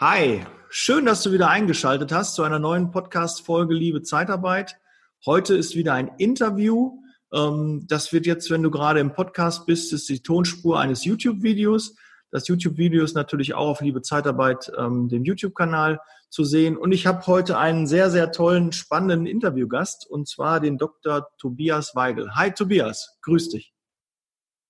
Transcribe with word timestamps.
Hi, 0.00 0.46
schön, 0.68 1.06
dass 1.06 1.24
du 1.24 1.32
wieder 1.32 1.50
eingeschaltet 1.50 2.12
hast 2.12 2.36
zu 2.36 2.44
einer 2.44 2.60
neuen 2.60 2.92
Podcast-Folge 2.92 3.74
Liebe 3.74 4.00
Zeitarbeit. 4.00 4.78
Heute 5.26 5.56
ist 5.56 5.74
wieder 5.74 5.94
ein 5.94 6.12
Interview. 6.18 7.02
Ähm, 7.32 7.84
das 7.88 8.12
wird 8.12 8.24
jetzt, 8.24 8.48
wenn 8.52 8.62
du 8.62 8.70
gerade 8.70 9.00
im 9.00 9.12
Podcast 9.12 9.66
bist, 9.66 9.92
ist 9.92 10.08
die 10.08 10.22
Tonspur 10.22 10.78
eines 10.78 11.04
YouTube-Videos. 11.04 11.96
Das 12.30 12.46
YouTube-Video 12.46 13.02
ist 13.02 13.16
natürlich 13.16 13.54
auch 13.54 13.70
auf 13.70 13.80
Liebe 13.80 14.00
Zeitarbeit, 14.00 14.70
ähm, 14.78 15.08
dem 15.08 15.24
YouTube-Kanal 15.24 15.98
zu 16.30 16.44
sehen. 16.44 16.76
Und 16.76 16.92
ich 16.92 17.08
habe 17.08 17.26
heute 17.26 17.58
einen 17.58 17.88
sehr, 17.88 18.08
sehr 18.10 18.30
tollen, 18.30 18.70
spannenden 18.70 19.26
Interviewgast, 19.26 20.08
und 20.08 20.28
zwar 20.28 20.60
den 20.60 20.78
Dr. 20.78 21.26
Tobias 21.38 21.96
Weigel. 21.96 22.36
Hi 22.36 22.52
Tobias, 22.52 23.18
grüß 23.22 23.48
dich. 23.48 23.74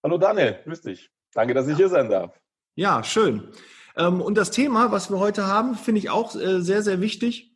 Hallo 0.02 0.16
Daniel, 0.16 0.58
grüß 0.64 0.80
dich. 0.80 1.10
Danke, 1.34 1.52
dass 1.52 1.68
ich 1.68 1.76
hier 1.76 1.90
sein 1.90 2.08
darf. 2.08 2.40
Ja, 2.76 3.04
schön. 3.04 3.52
Ähm, 3.98 4.22
und 4.22 4.38
das 4.38 4.50
Thema, 4.50 4.90
was 4.92 5.10
wir 5.10 5.18
heute 5.18 5.46
haben, 5.46 5.74
finde 5.74 5.98
ich 5.98 6.08
auch 6.08 6.34
äh, 6.34 6.62
sehr, 6.62 6.82
sehr 6.82 7.00
wichtig. 7.00 7.52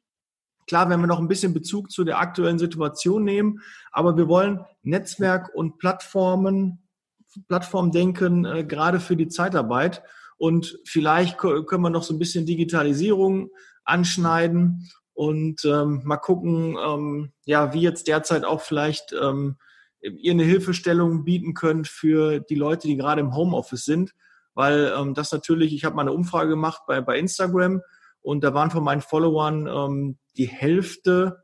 Klar, 0.66 0.90
wenn 0.90 1.00
wir 1.00 1.06
noch 1.06 1.20
ein 1.20 1.28
bisschen 1.28 1.54
Bezug 1.54 1.90
zu 1.90 2.04
der 2.04 2.18
aktuellen 2.18 2.58
Situation 2.58 3.24
nehmen, 3.24 3.60
aber 3.90 4.16
wir 4.16 4.28
wollen 4.28 4.64
Netzwerk 4.82 5.54
und 5.54 5.78
Plattformen, 5.78 6.88
Plattformdenken 7.48 8.44
äh, 8.44 8.64
gerade 8.64 9.00
für 9.00 9.16
die 9.16 9.28
Zeitarbeit. 9.28 10.02
Und 10.36 10.78
vielleicht 10.84 11.38
können 11.38 11.82
wir 11.82 11.90
noch 11.90 12.02
so 12.02 12.12
ein 12.12 12.18
bisschen 12.18 12.46
Digitalisierung 12.46 13.50
anschneiden 13.84 14.90
und 15.14 15.64
ähm, 15.64 16.00
mal 16.04 16.16
gucken, 16.16 16.76
ähm, 16.84 17.32
ja, 17.44 17.72
wie 17.72 17.80
jetzt 17.80 18.08
derzeit 18.08 18.44
auch 18.44 18.60
vielleicht 18.60 19.14
ähm, 19.20 19.56
ihr 20.00 20.32
eine 20.32 20.42
Hilfestellung 20.42 21.24
bieten 21.24 21.54
könnt 21.54 21.86
für 21.86 22.40
die 22.40 22.56
Leute, 22.56 22.88
die 22.88 22.96
gerade 22.96 23.20
im 23.20 23.36
Homeoffice 23.36 23.84
sind 23.84 24.14
weil 24.54 24.92
ähm, 24.96 25.14
das 25.14 25.32
natürlich, 25.32 25.74
ich 25.74 25.84
habe 25.84 25.96
mal 25.96 26.02
eine 26.02 26.12
Umfrage 26.12 26.50
gemacht 26.50 26.82
bei, 26.86 27.00
bei 27.00 27.18
Instagram 27.18 27.80
und 28.20 28.44
da 28.44 28.54
waren 28.54 28.70
von 28.70 28.84
meinen 28.84 29.00
Followern 29.00 29.66
ähm, 29.66 30.18
die 30.36 30.46
Hälfte 30.48 31.42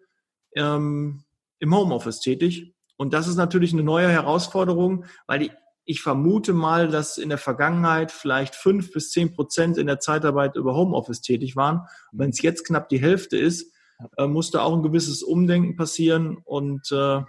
ähm, 0.55 1.25
im 1.59 1.75
Homeoffice 1.75 2.21
tätig. 2.21 2.75
Und 2.97 3.15
das 3.15 3.29
ist 3.29 3.37
natürlich 3.37 3.73
eine 3.73 3.83
neue 3.83 4.09
Herausforderung, 4.09 5.05
weil 5.27 5.39
die, 5.41 5.53
ich 5.85 6.03
vermute 6.03 6.53
mal, 6.53 6.89
dass 6.89 7.17
in 7.17 7.29
der 7.29 7.39
Vergangenheit 7.39 8.13
vielleicht 8.13 8.55
fünf 8.55 8.93
bis 8.93 9.11
zehn 9.11 9.33
Prozent 9.33 9.79
in 9.79 9.87
der 9.87 10.01
Zeitarbeit 10.01 10.57
über 10.57 10.75
Homeoffice 10.75 11.23
tätig 11.23 11.57
waren. 11.57 11.87
Und 12.13 12.19
wenn 12.19 12.31
es 12.31 12.43
jetzt 12.43 12.67
knapp 12.67 12.89
die 12.89 13.01
Hälfte 13.01 13.39
ist, 13.39 13.73
äh, 14.17 14.27
musste 14.27 14.63
auch 14.63 14.75
ein 14.75 14.83
gewisses 14.83 15.23
Umdenken 15.23 15.77
passieren. 15.77 16.39
Und 16.45 16.93
äh, 16.93 17.23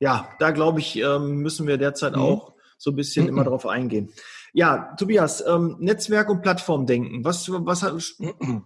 ja, 0.00 0.28
da 0.38 0.50
glaube 0.50 0.80
ich, 0.80 0.96
ähm, 0.96 1.38
müssen 1.38 1.66
wir 1.66 1.78
derzeit 1.78 2.16
mhm. 2.16 2.22
auch 2.22 2.52
so 2.82 2.90
ein 2.90 2.96
bisschen 2.96 3.24
mhm. 3.24 3.28
immer 3.30 3.44
drauf 3.44 3.66
eingehen. 3.66 4.12
Ja, 4.52 4.94
Tobias, 4.98 5.42
ähm, 5.46 5.76
Netzwerk 5.78 6.28
und 6.28 6.42
Plattformdenken. 6.42 7.24
Was, 7.24 7.48
was, 7.48 7.82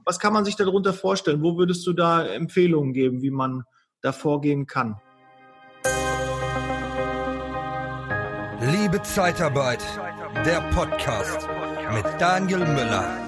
was 0.05 0.19
kann 0.19 0.33
man 0.33 0.45
sich 0.45 0.57
darunter 0.57 0.95
vorstellen? 0.95 1.43
Wo 1.43 1.59
würdest 1.59 1.87
du 1.87 1.93
da 1.93 2.27
Empfehlungen 2.27 2.95
geben, 2.95 3.21
wie 3.21 3.31
man 3.31 3.65
da 4.01 4.13
vorgehen 4.13 4.67
kann? 4.67 4.97
Liebe 8.61 9.03
Zeitarbeit, 9.03 9.85
der 10.47 10.63
Podcast 10.73 11.47
mit 11.93 12.05
Daniel 12.19 12.61
Müller. 12.61 13.26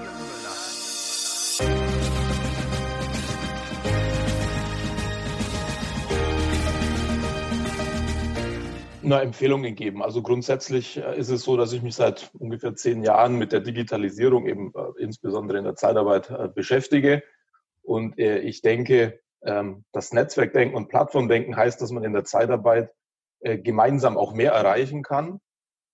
Na, 9.09 9.21
Empfehlungen 9.21 9.75
geben. 9.75 10.01
Also 10.01 10.21
grundsätzlich 10.21 10.97
äh, 10.97 11.17
ist 11.17 11.29
es 11.29 11.43
so, 11.43 11.57
dass 11.57 11.73
ich 11.73 11.81
mich 11.81 11.95
seit 11.95 12.31
ungefähr 12.39 12.75
zehn 12.75 13.03
Jahren 13.03 13.37
mit 13.37 13.51
der 13.51 13.59
Digitalisierung 13.59 14.47
eben 14.47 14.71
äh, 14.75 15.03
insbesondere 15.03 15.57
in 15.57 15.65
der 15.65 15.75
Zeitarbeit 15.75 16.29
äh, 16.29 16.47
beschäftige. 16.47 17.23
Und 17.81 18.19
ich 18.19 18.61
denke, 18.61 19.19
ähm, 19.41 19.83
das 19.91 20.13
Netzwerkdenken 20.13 20.75
und 20.75 20.89
Plattformdenken 20.89 21.55
heißt, 21.55 21.81
dass 21.81 21.89
man 21.89 22.03
in 22.03 22.13
der 22.13 22.23
Zeitarbeit 22.23 22.91
gemeinsam 23.41 24.15
auch 24.17 24.33
mehr 24.33 24.51
erreichen 24.51 25.01
kann. 25.01 25.39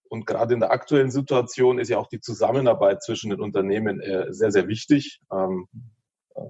Und 0.09 0.25
gerade 0.25 0.55
in 0.55 0.59
der 0.59 0.71
aktuellen 0.71 1.11
Situation 1.11 1.79
ist 1.79 1.89
ja 1.89 1.99
auch 1.99 2.07
die 2.07 2.19
Zusammenarbeit 2.19 3.01
zwischen 3.01 3.29
den 3.29 3.39
Unternehmen 3.39 4.01
sehr, 4.29 4.51
sehr 4.51 4.67
wichtig. 4.67 5.21
Ähm, 5.31 5.67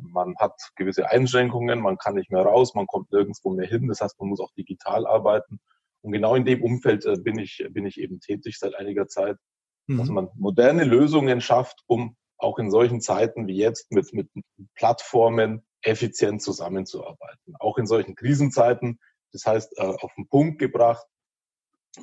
man 0.01 0.35
hat 0.39 0.53
gewisse 0.77 1.11
Einschränkungen, 1.11 1.81
man 1.81 1.97
kann 1.97 2.15
nicht 2.15 2.31
mehr 2.31 2.41
raus, 2.41 2.73
man 2.73 2.87
kommt 2.87 3.11
nirgendwo 3.11 3.51
mehr 3.51 3.67
hin. 3.67 3.87
Das 3.87 4.01
heißt, 4.01 4.19
man 4.19 4.29
muss 4.29 4.39
auch 4.39 4.53
digital 4.53 5.05
arbeiten. 5.05 5.59
Und 6.05 6.11
genau 6.11 6.35
in 6.35 6.45
dem 6.45 6.63
Umfeld 6.63 7.03
äh, 7.05 7.17
bin 7.17 7.39
ich, 7.39 7.65
bin 7.71 7.87
ich 7.87 7.99
eben 7.99 8.19
tätig 8.19 8.59
seit 8.59 8.75
einiger 8.75 9.07
Zeit, 9.07 9.37
mhm. 9.87 9.97
dass 9.97 10.09
man 10.09 10.29
moderne 10.35 10.83
Lösungen 10.83 11.41
schafft, 11.41 11.83
um 11.87 12.15
auch 12.37 12.59
in 12.59 12.69
solchen 12.69 13.01
Zeiten 13.01 13.47
wie 13.47 13.57
jetzt 13.57 13.91
mit, 13.91 14.13
mit 14.13 14.29
Plattformen 14.75 15.65
effizient 15.81 16.43
zusammenzuarbeiten. 16.43 17.55
Auch 17.59 17.79
in 17.79 17.87
solchen 17.87 18.15
Krisenzeiten. 18.15 18.99
Das 19.31 19.47
heißt, 19.47 19.79
äh, 19.79 19.81
auf 19.81 20.13
den 20.15 20.27
Punkt 20.27 20.59
gebracht, 20.59 21.07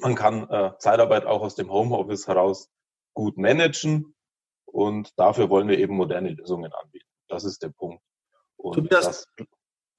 man 0.00 0.16
kann 0.16 0.48
äh, 0.50 0.72
Zeitarbeit 0.78 1.24
auch 1.24 1.42
aus 1.42 1.54
dem 1.54 1.70
Homeoffice 1.70 2.26
heraus 2.26 2.70
gut 3.14 3.38
managen 3.38 4.16
und 4.64 5.16
dafür 5.16 5.48
wollen 5.48 5.68
wir 5.68 5.78
eben 5.78 5.94
moderne 5.94 6.30
Lösungen 6.30 6.72
anbieten. 6.72 7.08
Das 7.28 7.44
ist 7.44 7.62
der 7.62 7.68
Punkt. 7.68 8.02
Und 8.56 8.90
das, 8.90 9.28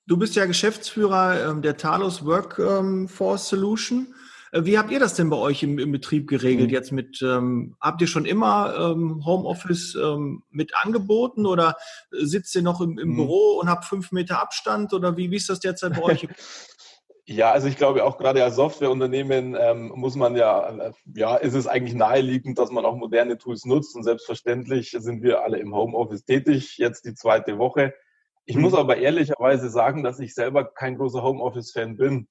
Du 0.06 0.18
bist 0.18 0.36
ja 0.36 0.46
Geschäftsführer 0.46 1.50
ähm, 1.50 1.62
der 1.62 1.78
Talos 1.78 2.26
Workforce 2.26 3.48
Solution. 3.48 4.14
Äh, 4.52 4.66
wie 4.66 4.78
habt 4.78 4.92
ihr 4.92 5.00
das 5.00 5.16
denn 5.16 5.30
bei 5.30 5.38
euch 5.38 5.64
im, 5.64 5.80
im 5.80 5.92
Betrieb 5.92 6.28
geregelt? 6.28 6.70
Mhm. 6.70 6.74
Jetzt 6.74 6.92
mit, 6.92 7.22
ähm, 7.22 7.76
habt 7.80 8.02
ihr 8.02 8.08
schon 8.08 8.26
immer 8.26 8.76
ähm, 8.78 9.26
Homeoffice 9.26 9.96
ähm, 9.96 10.44
mit 10.50 10.76
angeboten 10.76 11.46
oder 11.46 11.76
sitzt 12.12 12.54
ihr 12.56 12.62
noch 12.62 12.82
im, 12.82 12.98
im 13.00 13.10
mhm. 13.10 13.16
Büro 13.16 13.60
und 13.60 13.70
habt 13.70 13.86
fünf 13.86 14.12
Meter 14.12 14.42
Abstand 14.42 14.94
oder 14.94 15.16
wie, 15.16 15.32
wie 15.32 15.38
ist 15.38 15.50
das 15.50 15.60
derzeit 15.60 15.94
bei 15.94 16.04
euch? 16.04 16.28
Ja, 17.26 17.54
also 17.54 17.70
ich 17.70 17.78
glaube 17.78 18.04
auch 18.04 18.18
gerade 18.18 18.44
als 18.44 18.58
Softwareunternehmen 18.58 19.56
ähm, 19.58 19.94
muss 19.96 20.16
man 20.16 20.36
ja, 20.36 20.70
äh, 20.70 20.92
ja, 21.16 21.38
ist 21.38 21.54
es 21.54 21.68
eigentlich 21.68 21.94
naheliegend, 21.94 22.60
dass 22.60 22.70
man 22.70 22.84
auch 22.84 22.98
moderne 22.98 23.38
Tools 23.38 23.64
nutzt 23.64 23.96
und 23.96 24.04
selbstverständlich 24.04 24.94
sind 25.00 25.24
wir 25.24 25.42
alle 25.42 25.58
im 25.58 25.74
Homeoffice 25.74 26.26
tätig, 26.26 26.78
jetzt 26.80 27.06
die 27.06 27.14
zweite 27.14 27.58
Woche. 27.58 27.94
Ich 28.46 28.58
muss 28.58 28.74
hm. 28.74 28.80
aber 28.80 28.98
ehrlicherweise 28.98 29.70
sagen, 29.70 30.04
dass 30.04 30.20
ich 30.20 30.34
selber 30.34 30.66
kein 30.66 30.98
großer 30.98 31.24
Homeoffice-Fan 31.24 31.98
bin. 31.98 32.28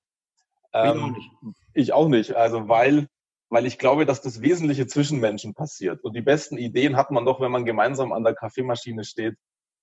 Ähm, 0.74 1.16
ich, 1.16 1.24
auch 1.24 1.42
nicht. 1.42 1.60
ich 1.74 1.92
auch 1.92 2.08
nicht. 2.08 2.32
Also 2.36 2.68
weil, 2.68 3.08
weil 3.48 3.66
ich 3.66 3.78
glaube, 3.78 4.06
dass 4.06 4.20
das 4.20 4.40
Wesentliche 4.42 4.86
zwischen 4.86 5.20
Menschen 5.20 5.54
passiert. 5.54 6.02
Und 6.04 6.14
die 6.14 6.22
besten 6.22 6.58
Ideen 6.58 6.96
hat 6.96 7.10
man 7.10 7.24
doch, 7.24 7.40
wenn 7.40 7.52
man 7.52 7.64
gemeinsam 7.64 8.12
an 8.12 8.24
der 8.24 8.34
Kaffeemaschine 8.34 9.04
steht 9.04 9.36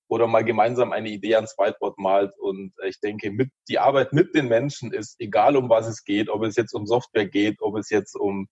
oder 0.08 0.28
mal 0.28 0.44
gemeinsam 0.44 0.92
eine 0.92 1.10
Idee 1.10 1.36
ans 1.36 1.56
Whiteboard 1.58 1.98
malt. 1.98 2.34
Und 2.40 2.74
ich 2.84 3.00
denke, 3.00 3.32
mit, 3.32 3.52
die 3.68 3.80
Arbeit 3.80 4.14
mit 4.14 4.36
den 4.36 4.48
Menschen 4.48 4.92
ist, 4.92 5.20
egal 5.20 5.56
um 5.56 5.70
was 5.70 5.88
es 5.88 6.04
geht, 6.04 6.30
ob 6.30 6.44
es 6.44 6.56
jetzt 6.56 6.74
um 6.74 6.86
Software 6.86 7.28
geht, 7.28 7.62
ob 7.62 7.78
es 7.78 7.90
jetzt 7.90 8.16
um, 8.16 8.48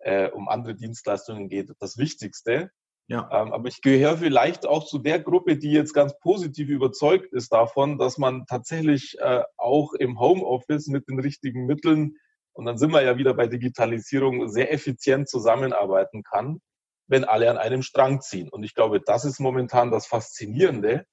äh, 0.00 0.28
um 0.30 0.48
andere 0.48 0.74
Dienstleistungen 0.74 1.48
geht, 1.48 1.70
das 1.78 1.96
Wichtigste. 1.96 2.70
Ja. 3.08 3.28
Ähm, 3.32 3.52
aber 3.52 3.68
ich 3.68 3.82
gehöre 3.82 4.18
vielleicht 4.18 4.66
auch 4.66 4.84
zu 4.84 4.98
der 4.98 5.20
Gruppe, 5.20 5.56
die 5.56 5.70
jetzt 5.70 5.92
ganz 5.92 6.18
positiv 6.18 6.68
überzeugt 6.68 7.32
ist 7.32 7.52
davon, 7.52 7.98
dass 7.98 8.18
man 8.18 8.46
tatsächlich 8.46 9.16
äh, 9.20 9.42
auch 9.56 9.92
im 9.94 10.18
Homeoffice 10.18 10.88
mit 10.88 11.08
den 11.08 11.20
richtigen 11.20 11.66
Mitteln, 11.66 12.16
und 12.52 12.64
dann 12.64 12.78
sind 12.78 12.92
wir 12.92 13.02
ja 13.02 13.18
wieder 13.18 13.34
bei 13.34 13.48
Digitalisierung, 13.48 14.48
sehr 14.48 14.72
effizient 14.72 15.28
zusammenarbeiten 15.28 16.22
kann, 16.22 16.60
wenn 17.06 17.24
alle 17.24 17.50
an 17.50 17.58
einem 17.58 17.82
Strang 17.82 18.22
ziehen. 18.22 18.48
Und 18.48 18.64
ich 18.64 18.74
glaube, 18.74 19.00
das 19.00 19.26
ist 19.26 19.40
momentan 19.40 19.90
das 19.90 20.06
Faszinierende, 20.06 21.04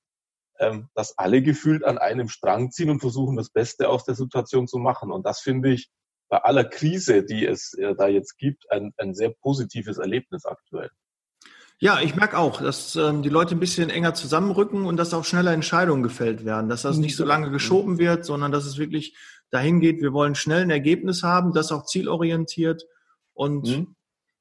ähm, 0.59 0.87
dass 0.95 1.17
alle 1.17 1.41
gefühlt 1.41 1.83
an 1.83 1.97
einem 1.97 2.29
Strang 2.29 2.71
ziehen 2.71 2.89
und 2.89 3.01
versuchen, 3.01 3.35
das 3.35 3.49
Beste 3.49 3.89
aus 3.89 4.05
der 4.05 4.15
Situation 4.15 4.67
zu 4.67 4.77
machen. 4.77 5.11
Und 5.11 5.25
das 5.25 5.41
finde 5.41 5.73
ich 5.73 5.89
bei 6.29 6.37
aller 6.37 6.63
Krise, 6.63 7.23
die 7.23 7.45
es 7.45 7.73
äh, 7.73 7.93
da 7.93 8.07
jetzt 8.07 8.37
gibt, 8.37 8.71
ein, 8.71 8.93
ein 8.97 9.13
sehr 9.13 9.31
positives 9.41 9.97
Erlebnis 9.97 10.45
aktuell. 10.45 10.89
Ja, 11.83 11.99
ich 11.99 12.15
merke 12.15 12.37
auch, 12.37 12.61
dass 12.61 12.95
ähm, 12.95 13.23
die 13.23 13.29
Leute 13.29 13.55
ein 13.55 13.59
bisschen 13.59 13.89
enger 13.89 14.13
zusammenrücken 14.13 14.85
und 14.85 14.95
dass 14.95 15.13
auch 15.13 15.25
schneller 15.25 15.51
Entscheidungen 15.51 16.01
gefällt 16.01 16.45
werden, 16.45 16.69
dass 16.69 16.83
das 16.83 16.95
nicht 16.95 17.17
so 17.17 17.25
lange 17.25 17.51
geschoben 17.51 17.97
wird, 17.97 18.23
sondern 18.23 18.53
dass 18.53 18.65
es 18.65 18.77
wirklich 18.77 19.17
dahin 19.49 19.81
geht, 19.81 20.01
wir 20.01 20.13
wollen 20.13 20.33
schnell 20.33 20.61
ein 20.61 20.69
Ergebnis 20.69 21.23
haben, 21.23 21.51
das 21.51 21.73
auch 21.73 21.83
zielorientiert 21.83 22.85
und 23.33 23.67
mhm. 23.67 23.95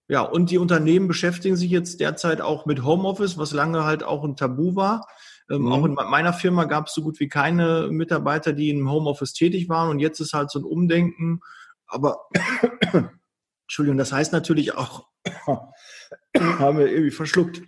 ja, 0.07 0.21
und 0.21 0.53
die 0.53 0.59
Unternehmen 0.59 1.09
beschäftigen 1.09 1.57
sich 1.57 1.73
jetzt 1.73 1.99
derzeit 1.99 2.41
auch 2.41 2.65
mit 2.65 2.85
Homeoffice, 2.85 3.37
was 3.39 3.53
lange 3.53 3.83
halt 3.83 4.05
auch 4.05 4.23
ein 4.23 4.37
Tabu 4.37 4.77
war. 4.77 5.09
Ähm, 5.51 5.63
mhm. 5.63 5.73
Auch 5.73 5.85
in 5.85 5.95
meiner 5.95 6.33
Firma 6.33 6.67
gab 6.67 6.87
es 6.87 6.95
so 6.95 7.03
gut 7.03 7.19
wie 7.19 7.29
keine 7.29 7.89
Mitarbeiter, 7.91 8.53
die 8.53 8.71
im 8.71 8.89
Homeoffice 8.89 9.33
tätig 9.33 9.69
waren 9.69 9.91
und 9.91 9.99
jetzt 9.99 10.21
ist 10.21 10.33
halt 10.33 10.53
so 10.53 10.61
ein 10.61 10.65
Umdenken. 10.65 11.41
Aber 11.89 12.21
Entschuldigung, 13.67 13.99
das 13.99 14.13
heißt 14.13 14.33
natürlich 14.33 14.77
auch, 14.77 15.09
haben 16.39 16.79
wir 16.79 16.89
irgendwie 16.89 17.11
verschluckt. 17.11 17.63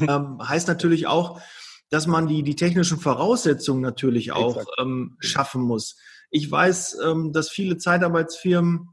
ähm, 0.00 0.38
heißt 0.42 0.68
natürlich 0.68 1.06
auch, 1.06 1.40
dass 1.90 2.06
man 2.06 2.26
die, 2.26 2.42
die 2.42 2.56
technischen 2.56 2.98
Voraussetzungen 2.98 3.80
natürlich 3.80 4.32
auch 4.32 4.64
ähm, 4.78 5.16
schaffen 5.20 5.62
muss. 5.62 5.96
Ich 6.30 6.50
weiß, 6.50 6.98
ähm, 7.04 7.32
dass 7.32 7.48
viele 7.48 7.78
Zeitarbeitsfirmen 7.78 8.88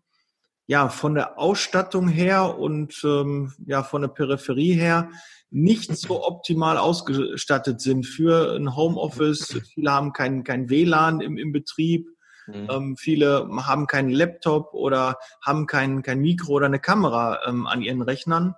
ja 0.67 0.89
von 0.89 1.15
der 1.15 1.39
Ausstattung 1.39 2.07
her 2.07 2.57
und 2.57 3.01
ähm, 3.03 3.53
ja 3.65 3.83
von 3.83 4.01
der 4.01 4.09
Peripherie 4.09 4.73
her 4.73 5.09
nicht 5.49 5.95
so 5.95 6.25
optimal 6.25 6.77
ausgestattet 6.77 7.81
sind 7.81 8.05
für 8.05 8.55
ein 8.55 8.75
Homeoffice. 8.75 9.59
Viele 9.73 9.91
haben 9.91 10.13
kein, 10.13 10.43
kein 10.43 10.69
WLAN 10.69 11.21
im, 11.21 11.37
im 11.37 11.51
Betrieb. 11.51 12.07
Mhm. 12.47 12.67
Ähm, 12.69 12.97
viele 12.97 13.47
haben 13.65 13.87
keinen 13.87 14.09
Laptop 14.09 14.73
oder 14.73 15.17
haben 15.41 15.67
kein, 15.67 16.01
kein 16.01 16.21
Mikro 16.21 16.53
oder 16.53 16.65
eine 16.65 16.79
Kamera 16.79 17.39
ähm, 17.47 17.67
an 17.67 17.81
ihren 17.81 18.01
Rechnern. 18.01 18.55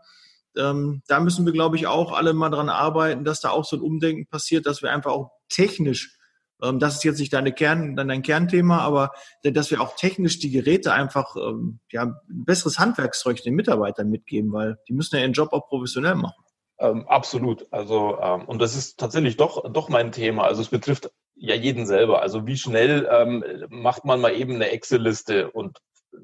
Ähm, 0.58 1.02
da 1.08 1.20
müssen 1.20 1.46
wir, 1.46 1.54
glaube 1.54 1.76
ich, 1.76 1.88
auch 1.88 2.12
alle 2.12 2.34
mal 2.34 2.50
dran 2.50 2.70
arbeiten, 2.70 3.24
dass 3.24 3.42
da 3.42 3.50
auch 3.50 3.66
so 3.66 3.76
ein 3.76 3.82
Umdenken 3.82 4.28
passiert, 4.28 4.66
dass 4.66 4.82
wir 4.82 4.92
einfach 4.92 5.12
auch 5.12 5.32
technisch 5.50 6.18
ähm, 6.62 6.80
das 6.80 6.96
ist 6.96 7.04
jetzt 7.04 7.20
nicht 7.20 7.34
deine 7.34 7.52
Kern, 7.54 7.96
dein 7.96 8.22
Kernthema, 8.22 8.80
aber 8.80 9.12
dass 9.44 9.72
wir 9.72 9.82
auch 9.82 9.96
technisch 9.96 10.40
die 10.40 10.52
Geräte 10.52 10.94
einfach 10.94 11.36
ähm, 11.36 11.80
ja, 11.92 12.04
ein 12.04 12.16
besseres 12.28 12.80
Handwerkszeug 12.80 13.42
den 13.44 13.56
Mitarbeitern 13.56 14.10
mitgeben, 14.10 14.52
weil 14.54 14.78
die 14.88 14.94
müssen 14.94 15.16
ja 15.16 15.22
ihren 15.22 15.34
Job 15.34 15.54
auch 15.54 15.68
professionell 15.68 16.16
machen. 16.16 16.44
Ähm, 16.80 17.08
absolut. 17.08 17.68
Also 17.72 18.18
ähm, 18.22 18.46
und 18.46 18.62
das 18.62 18.76
ist 18.76 19.00
tatsächlich 19.00 19.38
doch 19.38 19.72
doch 19.72 19.90
mein 19.90 20.12
Thema. 20.12 20.44
Also 20.44 20.62
es 20.62 20.70
betrifft 20.70 21.12
ja 21.36 21.56
jeden 21.56 21.86
selber. 21.86 22.22
Also 22.22 22.48
wie 22.48 22.58
schnell 22.58 23.08
ähm, 23.12 23.44
macht 23.70 24.06
man 24.06 24.22
mal 24.22 24.34
eben 24.34 24.56
eine 24.56 24.70
Excel-Liste 24.70 25.52
und 25.52 25.80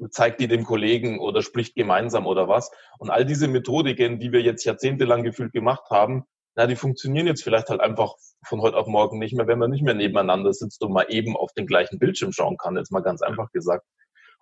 zeigt 0.09 0.39
die 0.39 0.47
dem 0.47 0.63
Kollegen 0.63 1.19
oder 1.19 1.41
spricht 1.41 1.75
gemeinsam 1.75 2.27
oder 2.27 2.47
was. 2.47 2.71
Und 2.99 3.09
all 3.09 3.25
diese 3.25 3.47
Methodiken, 3.47 4.19
die 4.19 4.31
wir 4.31 4.41
jetzt 4.41 4.63
jahrzehntelang 4.63 5.23
gefühlt 5.23 5.53
gemacht 5.53 5.89
haben, 5.89 6.25
na, 6.55 6.67
die 6.67 6.75
funktionieren 6.75 7.27
jetzt 7.27 7.43
vielleicht 7.43 7.69
halt 7.69 7.79
einfach 7.79 8.15
von 8.45 8.61
heute 8.61 8.75
auf 8.75 8.87
morgen 8.87 9.19
nicht 9.19 9.33
mehr, 9.33 9.47
wenn 9.47 9.59
man 9.59 9.71
nicht 9.71 9.83
mehr 9.83 9.93
nebeneinander 9.93 10.53
sitzt 10.53 10.83
und 10.83 10.91
mal 10.91 11.05
eben 11.09 11.37
auf 11.37 11.53
den 11.53 11.65
gleichen 11.65 11.97
Bildschirm 11.97 12.33
schauen 12.33 12.57
kann, 12.57 12.75
jetzt 12.75 12.91
mal 12.91 13.01
ganz 13.01 13.21
einfach 13.21 13.51
gesagt. 13.51 13.85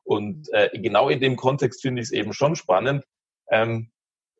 Und 0.03 0.47
äh, 0.53 0.69
genau 0.73 1.09
in 1.09 1.19
dem 1.19 1.35
Kontext 1.35 1.81
finde 1.81 2.01
ich 2.01 2.07
es 2.07 2.11
eben 2.11 2.33
schon 2.33 2.55
spannend, 2.55 3.03
ähm, 3.51 3.91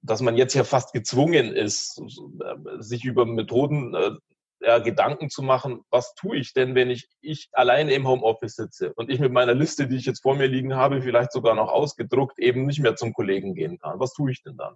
dass 0.01 0.21
man 0.21 0.38
jetzt 0.38 0.53
ja 0.55 0.63
fast 0.63 0.94
gezwungen 0.94 1.53
ist, 1.53 2.01
äh, 2.01 2.81
sich 2.81 3.05
über 3.05 3.25
Methoden 3.25 3.94
äh, 3.94 4.12
ja, 4.61 4.79
Gedanken 4.79 5.29
zu 5.29 5.41
machen, 5.41 5.81
was 5.89 6.13
tue 6.15 6.38
ich 6.38 6.53
denn, 6.53 6.75
wenn 6.75 6.89
ich, 6.89 7.07
ich 7.21 7.50
alleine 7.53 7.94
im 7.94 8.07
Homeoffice 8.07 8.56
sitze 8.56 8.94
und 8.94 9.09
ich 9.09 9.19
mit 9.19 9.31
meiner 9.31 9.53
Liste, 9.53 9.88
die 9.88 9.95
ich 9.95 10.06
jetzt 10.06 10.21
vor 10.21 10.35
mir 10.35 10.47
liegen 10.47 10.75
habe, 10.75 11.01
vielleicht 11.01 11.31
sogar 11.31 11.56
noch 11.56 11.69
ausgedruckt, 11.69 12.39
eben 12.39 12.65
nicht 12.65 12.79
mehr 12.79 12.95
zum 12.95 13.13
Kollegen 13.13 13.56
gehen 13.56 13.79
kann. 13.79 14.00
Was 14.00 14.13
tue 14.13 14.31
ich 14.31 14.44
denn 14.44 14.57
dann? 14.57 14.75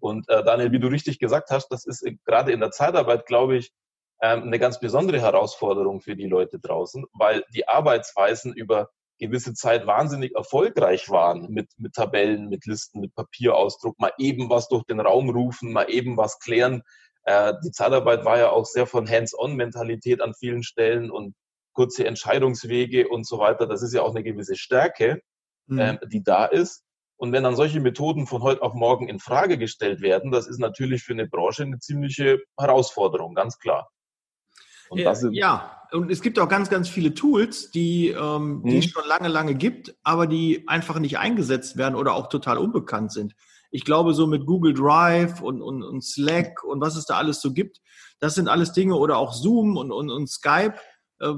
Und 0.00 0.28
äh, 0.28 0.44
Daniel, 0.44 0.72
wie 0.72 0.80
du 0.80 0.88
richtig 0.88 1.18
gesagt 1.18 1.50
hast, 1.50 1.68
das 1.68 1.86
ist 1.86 2.02
äh, 2.02 2.16
gerade 2.24 2.52
in 2.52 2.60
der 2.60 2.70
Zeitarbeit, 2.70 3.26
glaube 3.26 3.56
ich, 3.56 3.72
ähm, 4.20 4.42
eine 4.42 4.58
ganz 4.58 4.80
besondere 4.80 5.20
Herausforderung 5.20 6.00
für 6.00 6.16
die 6.16 6.26
Leute 6.26 6.58
draußen, 6.58 7.04
weil 7.12 7.44
die 7.54 7.68
Arbeitsweisen 7.68 8.52
über 8.52 8.90
gewisse 9.18 9.54
Zeit 9.54 9.86
wahnsinnig 9.86 10.34
erfolgreich 10.34 11.08
waren 11.08 11.50
mit, 11.50 11.68
mit 11.78 11.94
Tabellen, 11.94 12.48
mit 12.48 12.66
Listen, 12.66 13.00
mit 13.00 13.14
Papierausdruck, 13.14 13.98
mal 13.98 14.12
eben 14.18 14.50
was 14.50 14.68
durch 14.68 14.84
den 14.84 15.00
Raum 15.00 15.30
rufen, 15.30 15.72
mal 15.72 15.90
eben 15.90 16.16
was 16.16 16.38
klären. 16.40 16.82
Äh, 17.24 17.54
die 17.64 17.70
Zeitarbeit 17.70 18.24
war 18.24 18.38
ja 18.38 18.50
auch 18.50 18.66
sehr 18.66 18.86
von 18.86 19.08
Hands-on-Mentalität 19.08 20.20
an 20.20 20.34
vielen 20.34 20.62
Stellen 20.62 21.10
und 21.10 21.34
kurze 21.72 22.06
Entscheidungswege 22.06 23.08
und 23.08 23.26
so 23.26 23.38
weiter. 23.38 23.66
Das 23.66 23.82
ist 23.82 23.92
ja 23.92 24.02
auch 24.02 24.14
eine 24.14 24.22
gewisse 24.22 24.56
Stärke, 24.56 25.20
mhm. 25.66 25.78
äh, 25.78 25.98
die 26.06 26.22
da 26.22 26.46
ist. 26.46 26.82
Und 27.16 27.32
wenn 27.32 27.44
dann 27.44 27.56
solche 27.56 27.80
Methoden 27.80 28.26
von 28.26 28.42
heute 28.42 28.62
auf 28.62 28.74
morgen 28.74 29.08
in 29.08 29.18
Frage 29.18 29.56
gestellt 29.56 30.00
werden, 30.00 30.30
das 30.30 30.46
ist 30.46 30.58
natürlich 30.58 31.02
für 31.02 31.12
eine 31.12 31.26
Branche 31.26 31.62
eine 31.62 31.78
ziemliche 31.78 32.40
Herausforderung, 32.58 33.34
ganz 33.34 33.58
klar. 33.58 33.88
Und 34.90 34.98
ja, 34.98 35.14
ja, 35.30 35.82
und 35.92 36.10
es 36.10 36.20
gibt 36.20 36.38
auch 36.38 36.48
ganz, 36.48 36.68
ganz 36.68 36.88
viele 36.88 37.14
Tools, 37.14 37.70
die, 37.70 38.08
ähm, 38.08 38.62
die 38.64 38.78
es 38.78 38.86
mhm. 38.86 38.90
schon 38.90 39.08
lange, 39.08 39.28
lange 39.28 39.54
gibt, 39.54 39.94
aber 40.02 40.26
die 40.26 40.64
einfach 40.66 40.98
nicht 40.98 41.18
eingesetzt 41.18 41.76
werden 41.76 41.94
oder 41.94 42.14
auch 42.14 42.28
total 42.28 42.58
unbekannt 42.58 43.12
sind. 43.12 43.34
Ich 43.74 43.84
glaube, 43.84 44.14
so 44.14 44.28
mit 44.28 44.46
Google 44.46 44.72
Drive 44.72 45.40
und, 45.40 45.60
und, 45.60 45.82
und 45.82 46.04
Slack 46.04 46.62
und 46.62 46.80
was 46.80 46.94
es 46.94 47.06
da 47.06 47.16
alles 47.16 47.40
so 47.40 47.52
gibt, 47.52 47.80
das 48.20 48.36
sind 48.36 48.46
alles 48.46 48.72
Dinge 48.72 48.94
oder 48.94 49.18
auch 49.18 49.32
Zoom 49.32 49.76
und, 49.76 49.90
und, 49.90 50.10
und 50.10 50.30
Skype 50.30 50.74
äh, 51.18 51.32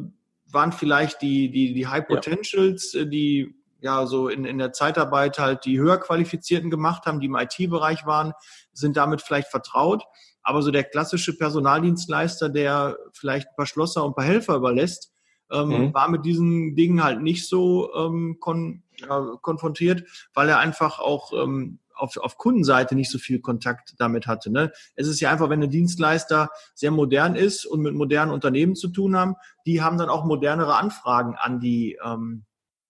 waren 0.45 0.71
vielleicht 0.71 1.23
die, 1.23 1.51
die, 1.51 1.73
die 1.73 1.87
High 1.87 2.07
Potentials, 2.07 2.93
ja. 2.93 3.01
Äh, 3.01 3.09
die 3.09 3.55
ja 3.81 4.07
so 4.07 4.29
in, 4.29 4.45
in 4.45 4.59
der 4.59 4.75
Zeitarbeit 4.75 5.39
halt 5.39 5.65
die 5.65 5.79
höher 5.79 5.97
qualifizierten 5.97 6.71
gemacht 6.71 7.07
haben, 7.07 7.21
die 7.21 7.27
im 7.27 7.37
IT-Bereich 7.37 8.05
waren, 8.05 8.35
sind 8.75 8.99
damit 8.99 9.23
vielleicht 9.23 9.49
vertraut. 9.49 10.05
Aber 10.43 10.61
so 10.61 10.71
der 10.71 10.85
klassische 10.85 11.39
Personaldienstleister, 11.39 12.51
der 12.51 12.99
vielleicht 13.15 13.49
ein 13.49 13.57
paar 13.57 13.67
Schlosser 13.67 14.05
und 14.05 14.11
ein 14.11 14.15
paar 14.15 14.25
Helfer 14.27 14.57
überlässt, 14.57 15.11
ähm, 15.51 15.69
mhm. 15.69 15.95
war 15.95 16.11
mit 16.11 16.27
diesen 16.27 16.77
Dingen 16.77 17.03
halt 17.03 17.23
nicht 17.23 17.49
so 17.49 17.95
ähm, 17.95 18.37
kon 18.41 18.83
ja, 18.99 19.37
konfrontiert, 19.41 20.05
weil 20.35 20.51
er 20.51 20.59
einfach 20.59 20.99
auch 20.99 21.33
ähm, 21.33 21.79
auf, 21.97 22.17
auf 22.17 22.39
Kundenseite 22.39 22.95
nicht 22.95 23.11
so 23.11 23.19
viel 23.19 23.41
Kontakt 23.41 23.95
damit 23.99 24.27
hatte. 24.27 24.51
Ne? 24.51 24.73
Es 24.95 25.09
ist 25.09 25.21
ja 25.21 25.31
einfach, 25.31 25.51
wenn 25.51 25.63
ein 25.63 25.71
Dienstleister 25.71 26.51
sehr 26.75 26.91
modern 26.91 27.35
ist 27.35 27.65
und 27.65 27.81
mit 27.81 27.95
modernen 27.95 28.33
Unternehmen 28.33 28.77
zu 28.77 28.89
tun 28.89 29.17
haben, 29.17 29.35
die 29.67 29.83
haben 29.83 29.99
dann 29.99 30.09
auch 30.09 30.25
modernere 30.25 30.77
Anfragen 30.77 31.35
an 31.37 31.61
die 31.61 31.99
ähm, 32.05 32.45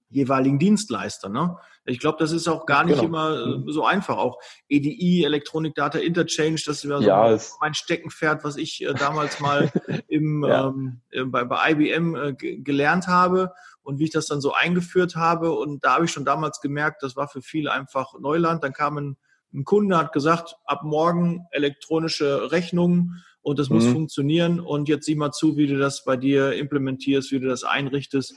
jeweiligen 0.08 0.58
Dienstleister. 0.58 1.29
Ne? 1.29 1.56
Ich 1.85 1.99
glaube, 1.99 2.19
das 2.19 2.32
ist 2.32 2.49
auch 2.49 2.67
gar 2.67 2.85
nicht 2.85 3.00
genau. 3.00 3.08
immer 3.08 3.67
äh, 3.69 3.73
so 3.73 3.85
einfach. 3.85 4.17
Auch 4.17 4.38
EDI, 4.69 5.25
Electronic 5.25 5.75
Data 5.75 5.99
Interchange, 5.99 6.61
das 6.64 6.82
ja 6.82 7.38
so 7.38 7.55
mein 7.61 7.75
Steckenpferd, 7.75 8.44
was 8.44 8.56
ich 8.56 8.85
äh, 8.85 8.94
damals 8.94 9.41
mal 9.41 9.70
im, 10.09 10.44
ja. 10.44 10.69
ähm, 10.69 11.00
äh, 11.11 11.25
bei, 11.25 11.44
bei 11.44 11.73
IBM 11.73 12.17
äh, 12.17 12.32
gelernt 12.35 13.06
habe 13.06 13.52
und 13.87 14.00
wie 14.00 14.05
ich 14.05 14.11
das 14.11 14.27
dann 14.27 14.41
so 14.41 14.53
eingeführt 14.53 15.15
habe. 15.15 15.53
Und 15.53 15.85
da 15.85 15.94
habe 15.94 16.06
ich 16.06 16.11
schon 16.11 16.25
damals 16.25 16.61
gemerkt, 16.61 17.05
das 17.05 17.15
war 17.15 17.29
für 17.29 17.41
viele 17.41 17.71
einfach 17.71 18.19
Neuland. 18.19 18.65
Dann 18.65 18.73
kam 18.73 18.99
ein, 18.99 19.17
ein 19.55 19.65
Kunde, 19.65 19.97
hat 19.97 20.12
gesagt, 20.12 20.56
ab 20.65 20.81
morgen 20.83 21.47
elektronische 21.53 22.50
Rechnungen 22.50 23.23
und 23.43 23.61
das 23.61 23.71
mhm. 23.71 23.77
muss 23.77 23.87
funktionieren. 23.87 24.59
Und 24.59 24.88
jetzt 24.88 25.06
sieh 25.06 25.15
mal 25.15 25.31
zu, 25.31 25.56
wie 25.56 25.69
du 25.69 25.79
das 25.79 26.03
bei 26.03 26.17
dir 26.17 26.55
implementierst, 26.55 27.31
wie 27.31 27.38
du 27.38 27.47
das 27.47 27.62
einrichtest. 27.62 28.35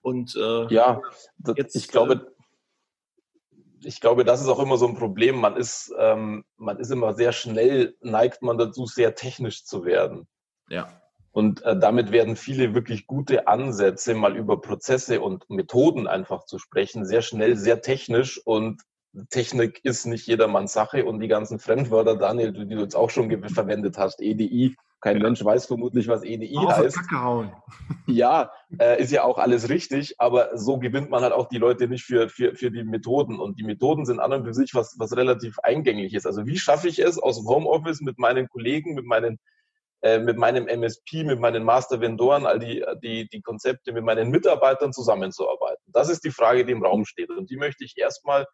Und 0.00 0.34
äh, 0.36 0.72
ja, 0.72 1.02
das, 1.36 1.56
jetzt, 1.58 1.76
ich 1.76 1.88
glaube, 1.88 2.14
äh, 2.14 3.84
ich 3.84 4.00
glaube, 4.00 4.24
das 4.24 4.40
ist 4.40 4.48
auch 4.48 4.58
immer 4.58 4.78
so 4.78 4.88
ein 4.88 4.96
Problem. 4.96 5.36
Man 5.36 5.54
ist, 5.58 5.92
ähm, 5.98 6.46
man 6.56 6.78
ist 6.78 6.90
immer 6.90 7.12
sehr 7.12 7.32
schnell, 7.32 7.94
neigt 8.00 8.40
man 8.40 8.56
dazu, 8.56 8.86
sehr 8.86 9.14
technisch 9.14 9.66
zu 9.66 9.84
werden. 9.84 10.26
Ja. 10.70 10.98
Und 11.32 11.62
äh, 11.62 11.78
damit 11.78 12.10
werden 12.10 12.36
viele 12.36 12.74
wirklich 12.74 13.06
gute 13.06 13.48
Ansätze, 13.48 14.14
mal 14.14 14.36
über 14.36 14.60
Prozesse 14.60 15.20
und 15.20 15.48
Methoden 15.50 16.06
einfach 16.06 16.44
zu 16.44 16.58
sprechen, 16.58 17.04
sehr 17.04 17.22
schnell, 17.22 17.56
sehr 17.56 17.80
technisch. 17.80 18.40
Und 18.44 18.82
Technik 19.30 19.80
ist 19.84 20.06
nicht 20.06 20.26
jedermanns 20.26 20.72
Sache. 20.72 21.04
Und 21.04 21.20
die 21.20 21.28
ganzen 21.28 21.58
Fremdwörter, 21.58 22.16
Daniel, 22.16 22.52
die 22.52 22.66
du 22.74 22.80
jetzt 22.80 22.96
auch 22.96 23.10
schon 23.10 23.30
verwendet 23.48 23.98
hast, 23.98 24.20
EDI, 24.20 24.76
kein 25.00 25.18
Mensch 25.18 25.44
weiß 25.44 25.66
vermutlich, 25.66 26.08
was 26.08 26.24
EDI 26.24 26.56
Auf 26.56 26.76
heißt. 26.76 26.98
Ja, 28.06 28.50
äh, 28.78 29.00
ist 29.00 29.12
ja 29.12 29.22
auch 29.22 29.38
alles 29.38 29.68
richtig, 29.68 30.14
aber 30.18 30.56
so 30.56 30.78
gewinnt 30.78 31.10
man 31.10 31.22
halt 31.22 31.34
auch 31.34 31.48
die 31.48 31.58
Leute 31.58 31.88
nicht 31.88 32.04
für, 32.04 32.28
für, 32.30 32.54
für 32.54 32.70
die 32.70 32.82
Methoden. 32.82 33.38
Und 33.38 33.60
die 33.60 33.64
Methoden 33.64 34.06
sind 34.06 34.18
an 34.18 34.32
und 34.32 34.44
für 34.44 34.54
sich 34.54 34.74
was, 34.74 34.96
was 34.98 35.14
relativ 35.14 35.58
eingänglich 35.60 36.14
ist. 36.14 36.26
Also 36.26 36.46
wie 36.46 36.58
schaffe 36.58 36.88
ich 36.88 36.98
es 36.98 37.18
aus 37.18 37.36
dem 37.36 37.46
Homeoffice 37.46 38.00
mit 38.00 38.18
meinen 38.18 38.48
Kollegen, 38.48 38.94
mit 38.94 39.04
meinen 39.04 39.38
äh, 40.02 40.18
mit 40.18 40.36
meinem 40.36 40.68
MSP, 40.68 41.24
mit 41.24 41.40
meinen 41.40 41.64
Master-Vendoren, 41.64 42.46
all 42.46 42.58
die, 42.58 42.84
die, 43.02 43.28
die 43.28 43.42
Konzepte 43.42 43.92
mit 43.92 44.04
meinen 44.04 44.30
Mitarbeitern 44.30 44.92
zusammenzuarbeiten. 44.92 45.82
Das 45.88 46.08
ist 46.08 46.24
die 46.24 46.30
Frage, 46.30 46.64
die 46.64 46.72
im 46.72 46.84
Raum 46.84 47.04
steht. 47.04 47.30
Und 47.30 47.50
die 47.50 47.56
möchte 47.56 47.84
ich 47.84 47.96
erstmal 47.96 48.46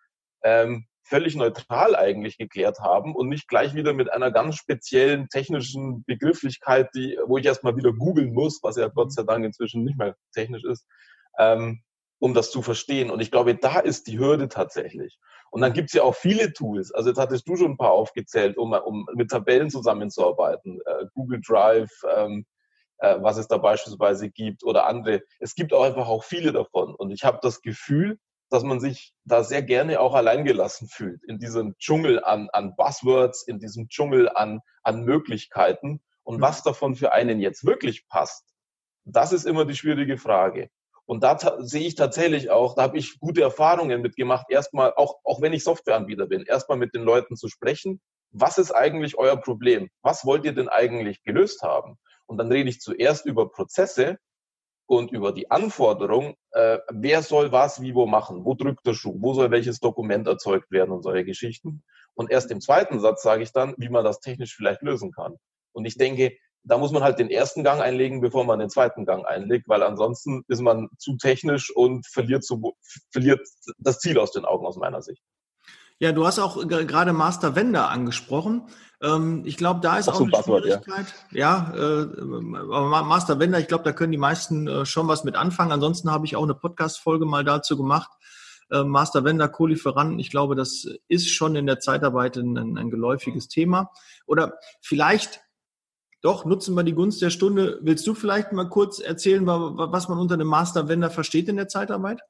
ähm, 0.42 0.86
völlig 1.02 1.36
neutral 1.36 1.96
eigentlich 1.96 2.38
geklärt 2.38 2.80
haben 2.80 3.14
und 3.14 3.28
nicht 3.28 3.46
gleich 3.46 3.74
wieder 3.74 3.92
mit 3.92 4.10
einer 4.10 4.30
ganz 4.30 4.56
speziellen 4.56 5.28
technischen 5.28 6.02
Begrifflichkeit, 6.04 6.88
die, 6.94 7.18
wo 7.26 7.36
ich 7.36 7.44
erstmal 7.44 7.76
wieder 7.76 7.92
googeln 7.92 8.32
muss, 8.32 8.60
was 8.62 8.76
ja 8.76 8.88
Gott 8.88 9.12
sei 9.12 9.22
Dank 9.22 9.44
inzwischen 9.44 9.84
nicht 9.84 9.98
mehr 9.98 10.16
technisch 10.32 10.64
ist, 10.64 10.86
ähm, 11.38 11.82
um 12.20 12.32
das 12.32 12.50
zu 12.50 12.62
verstehen. 12.62 13.10
Und 13.10 13.20
ich 13.20 13.30
glaube, 13.30 13.54
da 13.54 13.80
ist 13.80 14.06
die 14.06 14.18
Hürde 14.18 14.48
tatsächlich. 14.48 15.18
Und 15.54 15.60
dann 15.60 15.72
gibt's 15.72 15.92
ja 15.92 16.02
auch 16.02 16.16
viele 16.16 16.52
Tools. 16.52 16.90
Also 16.90 17.10
jetzt 17.10 17.20
hattest 17.20 17.48
du 17.48 17.54
schon 17.54 17.70
ein 17.70 17.76
paar 17.76 17.92
aufgezählt, 17.92 18.58
um, 18.58 18.72
um 18.72 19.06
mit 19.14 19.30
Tabellen 19.30 19.70
zusammenzuarbeiten. 19.70 20.80
Äh, 20.84 21.04
Google 21.14 21.40
Drive, 21.46 21.92
ähm, 22.12 22.44
äh, 22.98 23.18
was 23.20 23.36
es 23.36 23.46
da 23.46 23.58
beispielsweise 23.58 24.30
gibt 24.30 24.64
oder 24.64 24.86
andere. 24.86 25.22
Es 25.38 25.54
gibt 25.54 25.72
auch 25.72 25.84
einfach 25.84 26.08
auch 26.08 26.24
viele 26.24 26.50
davon. 26.50 26.96
Und 26.96 27.12
ich 27.12 27.22
habe 27.22 27.38
das 27.40 27.62
Gefühl, 27.62 28.18
dass 28.50 28.64
man 28.64 28.80
sich 28.80 29.14
da 29.22 29.44
sehr 29.44 29.62
gerne 29.62 30.00
auch 30.00 30.14
alleingelassen 30.14 30.88
fühlt 30.88 31.22
in 31.22 31.38
diesem 31.38 31.78
Dschungel 31.78 32.24
an, 32.24 32.48
an 32.52 32.74
Buzzwords, 32.74 33.46
in 33.46 33.60
diesem 33.60 33.86
Dschungel 33.86 34.28
an, 34.28 34.58
an 34.82 35.04
Möglichkeiten. 35.04 36.02
Und 36.24 36.40
was 36.40 36.64
davon 36.64 36.96
für 36.96 37.12
einen 37.12 37.38
jetzt 37.38 37.64
wirklich 37.64 38.08
passt, 38.08 38.44
das 39.04 39.32
ist 39.32 39.46
immer 39.46 39.64
die 39.64 39.76
schwierige 39.76 40.18
Frage. 40.18 40.68
Und 41.06 41.22
da 41.22 41.38
sehe 41.60 41.86
ich 41.86 41.96
tatsächlich 41.96 42.50
auch, 42.50 42.74
da 42.74 42.82
habe 42.82 42.98
ich 42.98 43.20
gute 43.20 43.42
Erfahrungen 43.42 44.00
mitgemacht, 44.00 44.46
erstmal, 44.48 44.94
auch, 44.94 45.16
auch 45.24 45.42
wenn 45.42 45.52
ich 45.52 45.64
Softwareanbieter 45.64 46.26
bin, 46.26 46.44
erstmal 46.44 46.78
mit 46.78 46.94
den 46.94 47.02
Leuten 47.02 47.36
zu 47.36 47.48
sprechen. 47.48 48.00
Was 48.30 48.58
ist 48.58 48.72
eigentlich 48.72 49.18
euer 49.18 49.36
Problem? 49.36 49.90
Was 50.02 50.24
wollt 50.24 50.44
ihr 50.44 50.54
denn 50.54 50.68
eigentlich 50.68 51.22
gelöst 51.22 51.62
haben? 51.62 51.98
Und 52.26 52.38
dann 52.38 52.50
rede 52.50 52.70
ich 52.70 52.80
zuerst 52.80 53.26
über 53.26 53.50
Prozesse 53.50 54.18
und 54.86 55.12
über 55.12 55.32
die 55.32 55.50
Anforderung, 55.50 56.36
äh, 56.52 56.78
wer 56.90 57.22
soll 57.22 57.52
was 57.52 57.80
wie 57.82 57.94
wo 57.94 58.06
machen, 58.06 58.44
wo 58.44 58.54
drückt 58.54 58.86
der 58.86 58.94
Schuh, 58.94 59.16
wo 59.18 59.34
soll 59.34 59.50
welches 59.50 59.80
Dokument 59.80 60.26
erzeugt 60.26 60.70
werden 60.70 60.90
und 60.90 61.02
solche 61.02 61.24
Geschichten. 61.24 61.84
Und 62.14 62.30
erst 62.30 62.50
im 62.50 62.60
zweiten 62.60 63.00
Satz 63.00 63.22
sage 63.22 63.42
ich 63.42 63.52
dann, 63.52 63.74
wie 63.76 63.88
man 63.88 64.04
das 64.04 64.20
technisch 64.20 64.54
vielleicht 64.54 64.82
lösen 64.82 65.12
kann. 65.12 65.36
Und 65.72 65.84
ich 65.84 65.96
denke, 65.96 66.36
da 66.64 66.78
muss 66.78 66.92
man 66.92 67.02
halt 67.02 67.18
den 67.18 67.30
ersten 67.30 67.62
Gang 67.62 67.80
einlegen, 67.80 68.20
bevor 68.20 68.44
man 68.44 68.58
den 68.58 68.70
zweiten 68.70 69.04
Gang 69.04 69.26
einlegt, 69.26 69.68
weil 69.68 69.82
ansonsten 69.82 70.44
ist 70.48 70.60
man 70.60 70.88
zu 70.98 71.16
technisch 71.16 71.70
und 71.74 72.06
verliert, 72.06 72.44
zu, 72.44 72.74
verliert 73.10 73.46
das 73.78 73.98
Ziel 74.00 74.18
aus 74.18 74.32
den 74.32 74.44
Augen 74.44 74.66
aus 74.66 74.76
meiner 74.76 75.02
Sicht. 75.02 75.22
Ja, 75.98 76.12
du 76.12 76.26
hast 76.26 76.38
auch 76.38 76.66
gerade 76.66 77.12
Master 77.12 77.54
Vendor 77.54 77.88
angesprochen. 77.88 78.68
Ähm, 79.00 79.42
ich 79.44 79.56
glaube, 79.56 79.80
da 79.80 79.98
ist 79.98 80.08
auch, 80.08 80.14
auch 80.14 80.22
eine 80.22 80.30
Passwort, 80.30 80.64
Schwierigkeit. 80.64 81.06
Ja, 81.30 81.72
ja 81.76 82.02
äh, 82.02 82.06
Master 83.02 83.38
Vendor, 83.38 83.60
ich 83.60 83.68
glaube, 83.68 83.84
da 83.84 83.92
können 83.92 84.12
die 84.12 84.18
meisten 84.18 84.66
äh, 84.66 84.86
schon 84.86 85.06
was 85.06 85.22
mit 85.24 85.36
anfangen. 85.36 85.70
Ansonsten 85.70 86.10
habe 86.10 86.26
ich 86.26 86.34
auch 86.34 86.42
eine 86.42 86.54
Podcast-Folge 86.54 87.26
mal 87.26 87.44
dazu 87.44 87.76
gemacht. 87.76 88.10
Äh, 88.70 88.82
Master 88.82 89.24
Vendor, 89.24 89.48
Co-Lieferanten, 89.48 90.18
ich 90.18 90.30
glaube, 90.30 90.56
das 90.56 90.86
ist 91.06 91.30
schon 91.30 91.54
in 91.54 91.66
der 91.66 91.78
Zeitarbeit 91.78 92.36
ein, 92.38 92.76
ein 92.76 92.90
geläufiges 92.90 93.48
Thema. 93.48 93.90
Oder 94.26 94.58
vielleicht 94.80 95.43
doch, 96.24 96.46
nutzen 96.46 96.74
wir 96.74 96.84
die 96.84 96.94
Gunst 96.94 97.20
der 97.20 97.28
Stunde. 97.28 97.78
Willst 97.82 98.06
du 98.06 98.14
vielleicht 98.14 98.50
mal 98.50 98.70
kurz 98.70 98.98
erzählen, 98.98 99.46
was 99.46 100.08
man 100.08 100.18
unter 100.18 100.34
einem 100.34 100.46
Master 100.46 100.88
Vendor 100.88 101.10
versteht 101.10 101.50
in 101.50 101.56
der 101.56 101.68
Zeitarbeit? 101.68 102.22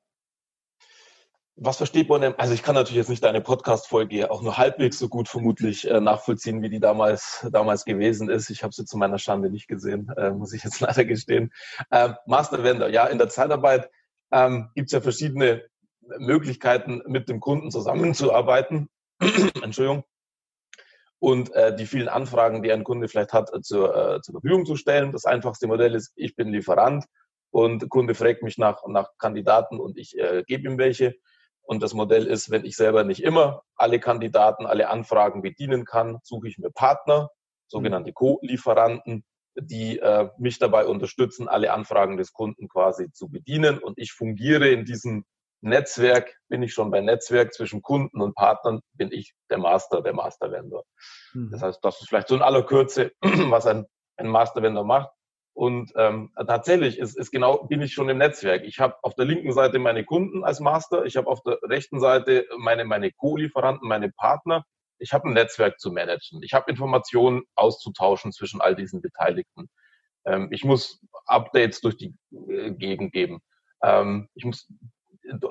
Was 1.54 1.76
versteht 1.76 2.08
man 2.08 2.20
denn? 2.20 2.34
Also 2.36 2.54
ich 2.54 2.64
kann 2.64 2.74
natürlich 2.74 2.96
jetzt 2.96 3.08
nicht 3.08 3.22
deine 3.22 3.40
Podcast-Folge 3.40 4.32
auch 4.32 4.42
nur 4.42 4.58
halbwegs 4.58 4.98
so 4.98 5.08
gut 5.08 5.28
vermutlich 5.28 5.88
äh, 5.88 6.00
nachvollziehen, 6.00 6.60
wie 6.60 6.70
die 6.70 6.80
damals 6.80 7.46
damals 7.52 7.84
gewesen 7.84 8.28
ist. 8.28 8.50
Ich 8.50 8.64
habe 8.64 8.74
sie 8.74 8.84
zu 8.84 8.98
meiner 8.98 9.20
Schande 9.20 9.48
nicht 9.48 9.68
gesehen, 9.68 10.10
äh, 10.16 10.30
muss 10.30 10.52
ich 10.52 10.64
jetzt 10.64 10.80
leider 10.80 11.04
gestehen. 11.04 11.52
Ähm, 11.92 12.16
Master 12.26 12.64
Vendor, 12.64 12.88
ja, 12.88 13.06
in 13.06 13.18
der 13.18 13.28
Zeitarbeit 13.28 13.88
ähm, 14.32 14.70
gibt 14.74 14.86
es 14.88 14.92
ja 14.92 15.02
verschiedene 15.02 15.62
Möglichkeiten, 16.18 17.00
mit 17.06 17.28
dem 17.28 17.38
Kunden 17.38 17.70
zusammenzuarbeiten. 17.70 18.88
Entschuldigung. 19.62 20.02
Und 21.18 21.52
äh, 21.54 21.74
die 21.74 21.86
vielen 21.86 22.08
Anfragen, 22.08 22.62
die 22.62 22.72
ein 22.72 22.84
Kunde 22.84 23.08
vielleicht 23.08 23.32
hat, 23.32 23.52
äh, 23.54 23.60
zur, 23.60 23.94
äh, 23.94 24.20
zur 24.20 24.34
Verfügung 24.34 24.66
zu 24.66 24.76
stellen. 24.76 25.12
Das 25.12 25.24
einfachste 25.24 25.66
Modell 25.66 25.94
ist, 25.94 26.12
ich 26.16 26.36
bin 26.36 26.48
Lieferant 26.48 27.04
und 27.50 27.82
der 27.82 27.88
Kunde 27.88 28.14
fragt 28.14 28.42
mich 28.42 28.58
nach, 28.58 28.82
nach 28.86 29.10
Kandidaten 29.18 29.78
und 29.80 29.96
ich 29.96 30.18
äh, 30.18 30.42
gebe 30.46 30.68
ihm 30.68 30.76
welche. 30.76 31.14
Und 31.62 31.82
das 31.82 31.94
Modell 31.94 32.26
ist, 32.26 32.50
wenn 32.50 32.64
ich 32.64 32.76
selber 32.76 33.04
nicht 33.04 33.22
immer 33.22 33.62
alle 33.76 33.98
Kandidaten, 33.98 34.66
alle 34.66 34.90
Anfragen 34.90 35.40
bedienen 35.40 35.84
kann, 35.84 36.18
suche 36.22 36.48
ich 36.48 36.58
mir 36.58 36.70
Partner, 36.70 37.30
sogenannte 37.68 38.10
mhm. 38.10 38.14
Co-Lieferanten, 38.14 39.24
die 39.56 39.98
äh, 39.98 40.28
mich 40.36 40.58
dabei 40.58 40.86
unterstützen, 40.86 41.48
alle 41.48 41.72
Anfragen 41.72 42.16
des 42.16 42.32
Kunden 42.32 42.68
quasi 42.68 43.10
zu 43.12 43.28
bedienen. 43.28 43.78
Und 43.78 43.98
ich 43.98 44.12
fungiere 44.12 44.68
in 44.68 44.84
diesem 44.84 45.24
Netzwerk, 45.64 46.38
bin 46.48 46.62
ich 46.62 46.74
schon 46.74 46.90
bei 46.90 47.00
Netzwerk 47.00 47.54
zwischen 47.54 47.82
Kunden 47.82 48.20
und 48.20 48.34
Partnern, 48.34 48.80
bin 48.92 49.10
ich 49.10 49.34
der 49.50 49.58
Master, 49.58 50.02
der 50.02 50.12
Master 50.12 50.52
Vendor. 50.52 50.84
Mhm. 51.32 51.50
Das 51.50 51.62
heißt, 51.62 51.78
das 51.82 52.00
ist 52.00 52.08
vielleicht 52.08 52.28
so 52.28 52.36
in 52.36 52.42
aller 52.42 52.62
Kürze, 52.62 53.12
was 53.22 53.66
ein, 53.66 53.86
ein 54.16 54.28
Master 54.28 54.62
Vendor 54.62 54.84
macht. 54.84 55.10
Und 55.54 55.92
ähm, 55.96 56.32
tatsächlich 56.36 56.98
ist, 56.98 57.16
ist 57.16 57.30
genau, 57.30 57.64
bin 57.64 57.80
ich 57.80 57.94
schon 57.94 58.08
im 58.08 58.18
Netzwerk. 58.18 58.64
Ich 58.64 58.80
habe 58.80 58.96
auf 59.02 59.14
der 59.14 59.24
linken 59.24 59.52
Seite 59.52 59.78
meine 59.78 60.04
Kunden 60.04 60.44
als 60.44 60.60
Master, 60.60 61.04
ich 61.04 61.16
habe 61.16 61.28
auf 61.28 61.42
der 61.42 61.58
rechten 61.62 62.00
Seite 62.00 62.46
meine, 62.58 62.84
meine 62.84 63.12
Co-Lieferanten, 63.12 63.88
meine 63.88 64.10
Partner. 64.10 64.64
Ich 64.98 65.12
habe 65.12 65.28
ein 65.28 65.34
Netzwerk 65.34 65.80
zu 65.80 65.92
managen. 65.92 66.42
Ich 66.42 66.54
habe 66.54 66.70
Informationen 66.70 67.42
auszutauschen 67.54 68.32
zwischen 68.32 68.60
all 68.60 68.74
diesen 68.74 69.00
Beteiligten. 69.00 69.68
Ähm, 70.26 70.48
ich 70.50 70.64
muss 70.64 71.00
Updates 71.26 71.80
durch 71.80 71.96
die 71.96 72.14
äh, 72.48 72.72
Gegend 72.72 73.12
geben. 73.12 73.40
Ähm, 73.82 74.28
ich 74.34 74.44
muss 74.44 74.68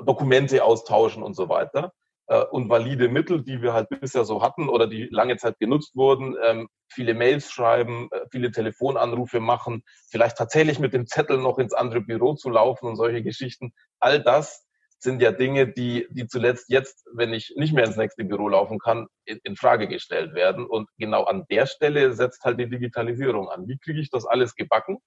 Dokumente 0.06 0.64
austauschen 0.64 1.24
und 1.24 1.36
so 1.36 1.50
weiter 1.50 1.94
äh, 2.28 2.44
und 2.44 2.70
valide 2.70 3.10
Mittel, 3.10 3.44
die 3.44 3.62
wir 3.62 3.74
halt 3.74 3.90
bisher 3.90 4.26
so 4.26 4.42
hatten 4.42 4.70
oder 4.70 4.88
die 4.88 5.08
lange 5.12 5.38
Zeit 5.38 5.60
genutzt 5.60 5.96
wurden, 5.96 6.36
ähm, 6.44 6.68
viele 6.90 7.14
Mails 7.14 7.52
schreiben, 7.52 8.10
äh, 8.12 8.22
viele 8.32 8.52
Telefonanrufe 8.52 9.40
machen, 9.40 9.84
vielleicht 10.10 10.38
tatsächlich 10.38 10.80
mit 10.80 10.94
dem 10.94 11.08
Zettel 11.08 11.38
noch 11.38 11.58
ins 11.60 11.74
andere 11.74 12.02
Büro 12.02 12.36
zu 12.36 12.50
laufen 12.50 12.88
und 12.88 12.96
solche 12.96 13.24
Geschichten. 13.24 13.74
All 14.00 14.22
das 14.22 14.66
sind 15.00 15.22
ja 15.22 15.32
Dinge, 15.34 15.68
die, 15.68 16.08
die 16.12 16.28
zuletzt 16.28 16.70
jetzt, 16.70 17.06
wenn 17.14 17.34
ich 17.34 17.54
nicht 17.58 17.74
mehr 17.74 17.84
ins 17.84 17.98
nächste 17.98 18.24
Büro 18.24 18.48
laufen 18.48 18.80
kann, 18.80 19.08
in, 19.26 19.40
in 19.44 19.58
Frage 19.58 19.90
gestellt 19.90 20.34
werden. 20.34 20.66
Und 20.66 20.90
genau 20.98 21.26
an 21.26 21.46
der 21.50 21.66
Stelle 21.66 22.14
setzt 22.14 22.46
halt 22.46 22.58
die 22.60 22.70
Digitalisierung 22.70 23.50
an. 23.50 23.68
Wie 23.68 23.78
kriege 23.78 24.00
ich 24.00 24.10
das 24.10 24.26
alles 24.26 24.56
gebacken? 24.56 25.00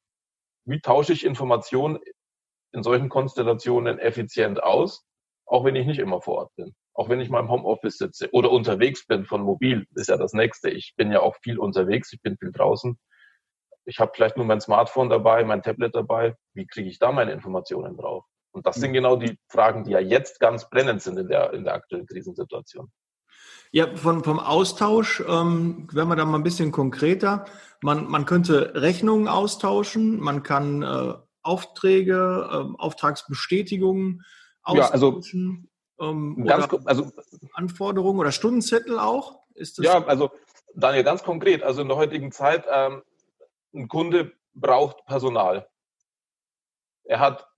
Wie 0.66 0.80
tausche 0.80 1.14
ich 1.14 1.24
Informationen 1.24 1.98
in 2.76 2.84
solchen 2.84 3.08
Konstellationen 3.08 3.98
effizient 3.98 4.62
aus, 4.62 5.04
auch 5.46 5.64
wenn 5.64 5.76
ich 5.76 5.86
nicht 5.86 5.98
immer 5.98 6.20
vor 6.20 6.36
Ort 6.36 6.56
bin? 6.56 6.74
auch 6.96 7.08
wenn 7.08 7.20
ich 7.20 7.28
mal 7.28 7.40
im 7.40 7.50
Homeoffice 7.50 7.98
sitze 7.98 8.28
oder 8.32 8.50
unterwegs 8.50 9.06
bin 9.06 9.26
von 9.26 9.42
mobil, 9.42 9.86
ist 9.94 10.08
ja 10.08 10.16
das 10.16 10.32
nächste. 10.32 10.70
Ich 10.70 10.94
bin 10.96 11.12
ja 11.12 11.20
auch 11.20 11.36
viel 11.42 11.58
unterwegs, 11.58 12.12
ich 12.12 12.22
bin 12.22 12.36
viel 12.38 12.52
draußen. 12.52 12.98
Ich 13.84 14.00
habe 14.00 14.12
vielleicht 14.14 14.36
nur 14.36 14.46
mein 14.46 14.60
Smartphone 14.60 15.10
dabei, 15.10 15.44
mein 15.44 15.62
Tablet 15.62 15.94
dabei. 15.94 16.34
Wie 16.54 16.66
kriege 16.66 16.88
ich 16.88 16.98
da 16.98 17.12
meine 17.12 17.32
Informationen 17.32 17.96
drauf? 17.96 18.24
Und 18.50 18.66
das 18.66 18.76
sind 18.76 18.90
mhm. 18.90 18.94
genau 18.94 19.16
die 19.16 19.38
Fragen, 19.48 19.84
die 19.84 19.92
ja 19.92 20.00
jetzt 20.00 20.40
ganz 20.40 20.68
brennend 20.70 21.02
sind 21.02 21.18
in 21.18 21.28
der, 21.28 21.52
in 21.52 21.64
der 21.64 21.74
aktuellen 21.74 22.06
Krisensituation. 22.06 22.90
Ja, 23.70 23.94
von, 23.94 24.24
vom 24.24 24.40
Austausch 24.40 25.20
ähm, 25.20 25.88
werden 25.92 26.08
wir 26.08 26.16
da 26.16 26.24
mal 26.24 26.38
ein 26.38 26.42
bisschen 26.42 26.72
konkreter. 26.72 27.44
Man, 27.82 28.08
man 28.08 28.24
könnte 28.24 28.72
Rechnungen 28.74 29.28
austauschen, 29.28 30.18
man 30.18 30.42
kann 30.42 30.82
äh, 30.82 31.14
Aufträge, 31.46 32.48
äh, 32.50 32.82
Auftragsbestätigungen. 32.82 34.24
Ja, 34.68 34.88
also 34.90 35.20
ähm, 36.00 36.44
ganz, 36.44 36.68
also, 36.84 37.12
Anforderungen 37.52 38.18
oder 38.18 38.32
Stundenzettel 38.32 38.98
auch? 38.98 39.40
ja, 39.78 40.04
also 40.04 40.30
Daniel, 40.74 41.04
ganz 41.04 41.22
konkret, 41.22 41.62
also 41.62 41.82
in 41.82 41.88
der 41.88 41.96
heutigen 41.96 42.32
Zeit, 42.32 42.64
ähm, 42.70 43.02
ein 43.74 43.88
Kunde 43.88 44.32
braucht 44.54 45.04
Personal. 45.06 45.66
Er 47.04 47.20
hat, 47.20 47.48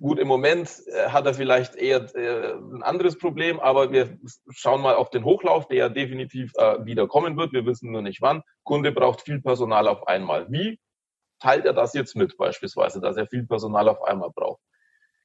gut, 0.00 0.18
im 0.18 0.28
Moment 0.28 0.70
äh, 0.86 1.08
hat 1.08 1.26
er 1.26 1.34
vielleicht 1.34 1.74
eher 1.74 2.14
äh, 2.14 2.52
ein 2.52 2.82
anderes 2.82 3.18
Problem, 3.18 3.58
aber 3.58 3.90
wir 3.90 4.18
schauen 4.50 4.82
mal 4.82 4.94
auf 4.94 5.10
den 5.10 5.24
Hochlauf, 5.24 5.66
der 5.66 5.76
ja 5.76 5.88
definitiv 5.88 6.52
äh, 6.56 6.84
wieder 6.84 7.08
kommen 7.08 7.36
wird. 7.36 7.52
Wir 7.52 7.66
wissen 7.66 7.90
nur 7.90 8.02
nicht 8.02 8.20
wann. 8.20 8.42
Kunde 8.64 8.92
braucht 8.92 9.22
viel 9.22 9.40
Personal 9.40 9.88
auf 9.88 10.06
einmal. 10.06 10.50
Wie 10.50 10.78
teilt 11.42 11.64
er 11.64 11.72
das 11.72 11.92
jetzt 11.92 12.14
mit 12.16 12.36
beispielsweise, 12.36 13.00
dass 13.00 13.16
er 13.16 13.26
viel 13.26 13.46
Personal 13.46 13.88
auf 13.88 14.02
einmal 14.02 14.30
braucht? 14.30 14.62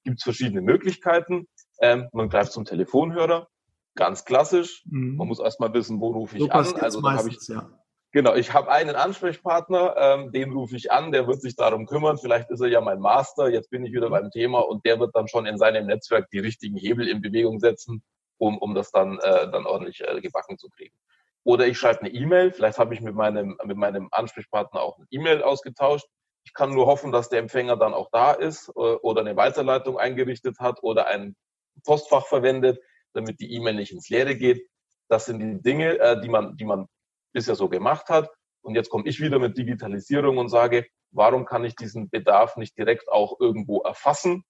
Gibt 0.03 0.17
es 0.17 0.23
verschiedene 0.23 0.61
Möglichkeiten. 0.61 1.47
Ähm, 1.79 2.09
man 2.11 2.29
greift 2.29 2.51
zum 2.51 2.65
Telefonhörer, 2.65 3.47
ganz 3.95 4.25
klassisch. 4.25 4.83
Mhm. 4.85 5.15
Man 5.15 5.27
muss 5.27 5.39
erstmal 5.39 5.73
wissen, 5.73 5.99
wo 6.01 6.11
rufe 6.11 6.37
ich 6.37 6.43
so 6.43 6.49
an. 6.49 6.73
Also 6.79 7.01
da 7.01 7.13
habe 7.13 7.29
ich 7.29 7.47
ja. 7.47 7.69
Genau, 8.13 8.33
ich 8.35 8.53
habe 8.53 8.71
einen 8.71 8.95
Ansprechpartner, 8.95 9.95
ähm, 9.97 10.31
den 10.31 10.53
rufe 10.53 10.75
ich 10.75 10.91
an, 10.91 11.11
der 11.11 11.27
wird 11.27 11.41
sich 11.41 11.55
darum 11.55 11.85
kümmern. 11.85 12.17
Vielleicht 12.17 12.49
ist 12.49 12.61
er 12.61 12.69
ja 12.69 12.79
mein 12.79 12.99
Master, 12.99 13.49
jetzt 13.49 13.69
bin 13.69 13.85
ich 13.85 13.91
wieder 13.91 14.09
beim 14.09 14.31
Thema 14.31 14.59
und 14.59 14.85
der 14.85 14.99
wird 14.99 15.13
dann 15.13 15.27
schon 15.27 15.45
in 15.45 15.57
seinem 15.57 15.85
Netzwerk 15.85 16.29
die 16.31 16.39
richtigen 16.39 16.77
Hebel 16.77 17.07
in 17.07 17.21
Bewegung 17.21 17.59
setzen, 17.59 18.01
um, 18.37 18.57
um 18.59 18.73
das 18.73 18.91
dann, 18.91 19.19
äh, 19.19 19.51
dann 19.51 19.65
ordentlich 19.65 20.01
äh, 20.01 20.21
gebacken 20.21 20.57
zu 20.57 20.69
kriegen. 20.69 20.95
Oder 21.47 21.65
ich 21.65 21.77
schreibe 21.77 22.01
eine 22.01 22.09
E-Mail, 22.09 22.51
vielleicht 22.51 22.77
habe 22.77 22.93
ich 22.93 22.99
mit 22.99 23.15
meinem, 23.15 23.57
mit 23.63 23.77
meinem 23.77 24.09
Ansprechpartner 24.11 24.81
auch 24.81 24.97
eine 24.97 25.07
E-Mail 25.11 25.41
ausgetauscht. 25.41 26.05
Ich 26.45 26.53
kann 26.53 26.71
nur 26.71 26.87
hoffen, 26.87 27.13
dass 27.13 27.29
der 27.29 27.39
Empfänger 27.39 27.77
dann 27.77 27.93
auch 27.93 28.09
da 28.11 28.33
ist 28.33 28.67
äh, 28.67 28.71
oder 28.71 29.21
eine 29.21 29.37
Weiterleitung 29.37 29.97
eingerichtet 29.97 30.59
hat 30.59 30.83
oder 30.83 31.07
ein 31.07 31.37
Postfach 31.85 32.27
verwendet, 32.27 32.81
damit 33.13 33.39
die 33.39 33.53
E-Mail 33.53 33.75
nicht 33.75 33.93
ins 33.93 34.09
Leere 34.09 34.35
geht. 34.35 34.67
Das 35.07 35.27
sind 35.27 35.39
die 35.39 35.61
Dinge, 35.61 35.97
äh, 35.99 36.19
die 36.19 36.27
man, 36.27 36.57
die 36.57 36.65
man 36.65 36.85
bisher 37.33 37.55
so 37.55 37.69
gemacht 37.69 38.09
hat. 38.09 38.29
Und 38.61 38.75
jetzt 38.75 38.89
komme 38.89 39.07
ich 39.07 39.21
wieder 39.21 39.39
mit 39.39 39.57
Digitalisierung 39.57 40.39
und 40.39 40.49
sage, 40.49 40.85
warum 41.11 41.45
kann 41.45 41.63
ich 41.63 41.77
diesen 41.77 42.09
Bedarf 42.09 42.57
nicht 42.57 42.77
direkt 42.77 43.07
auch 43.07 43.39
irgendwo 43.39 43.83
erfassen? 43.83 44.43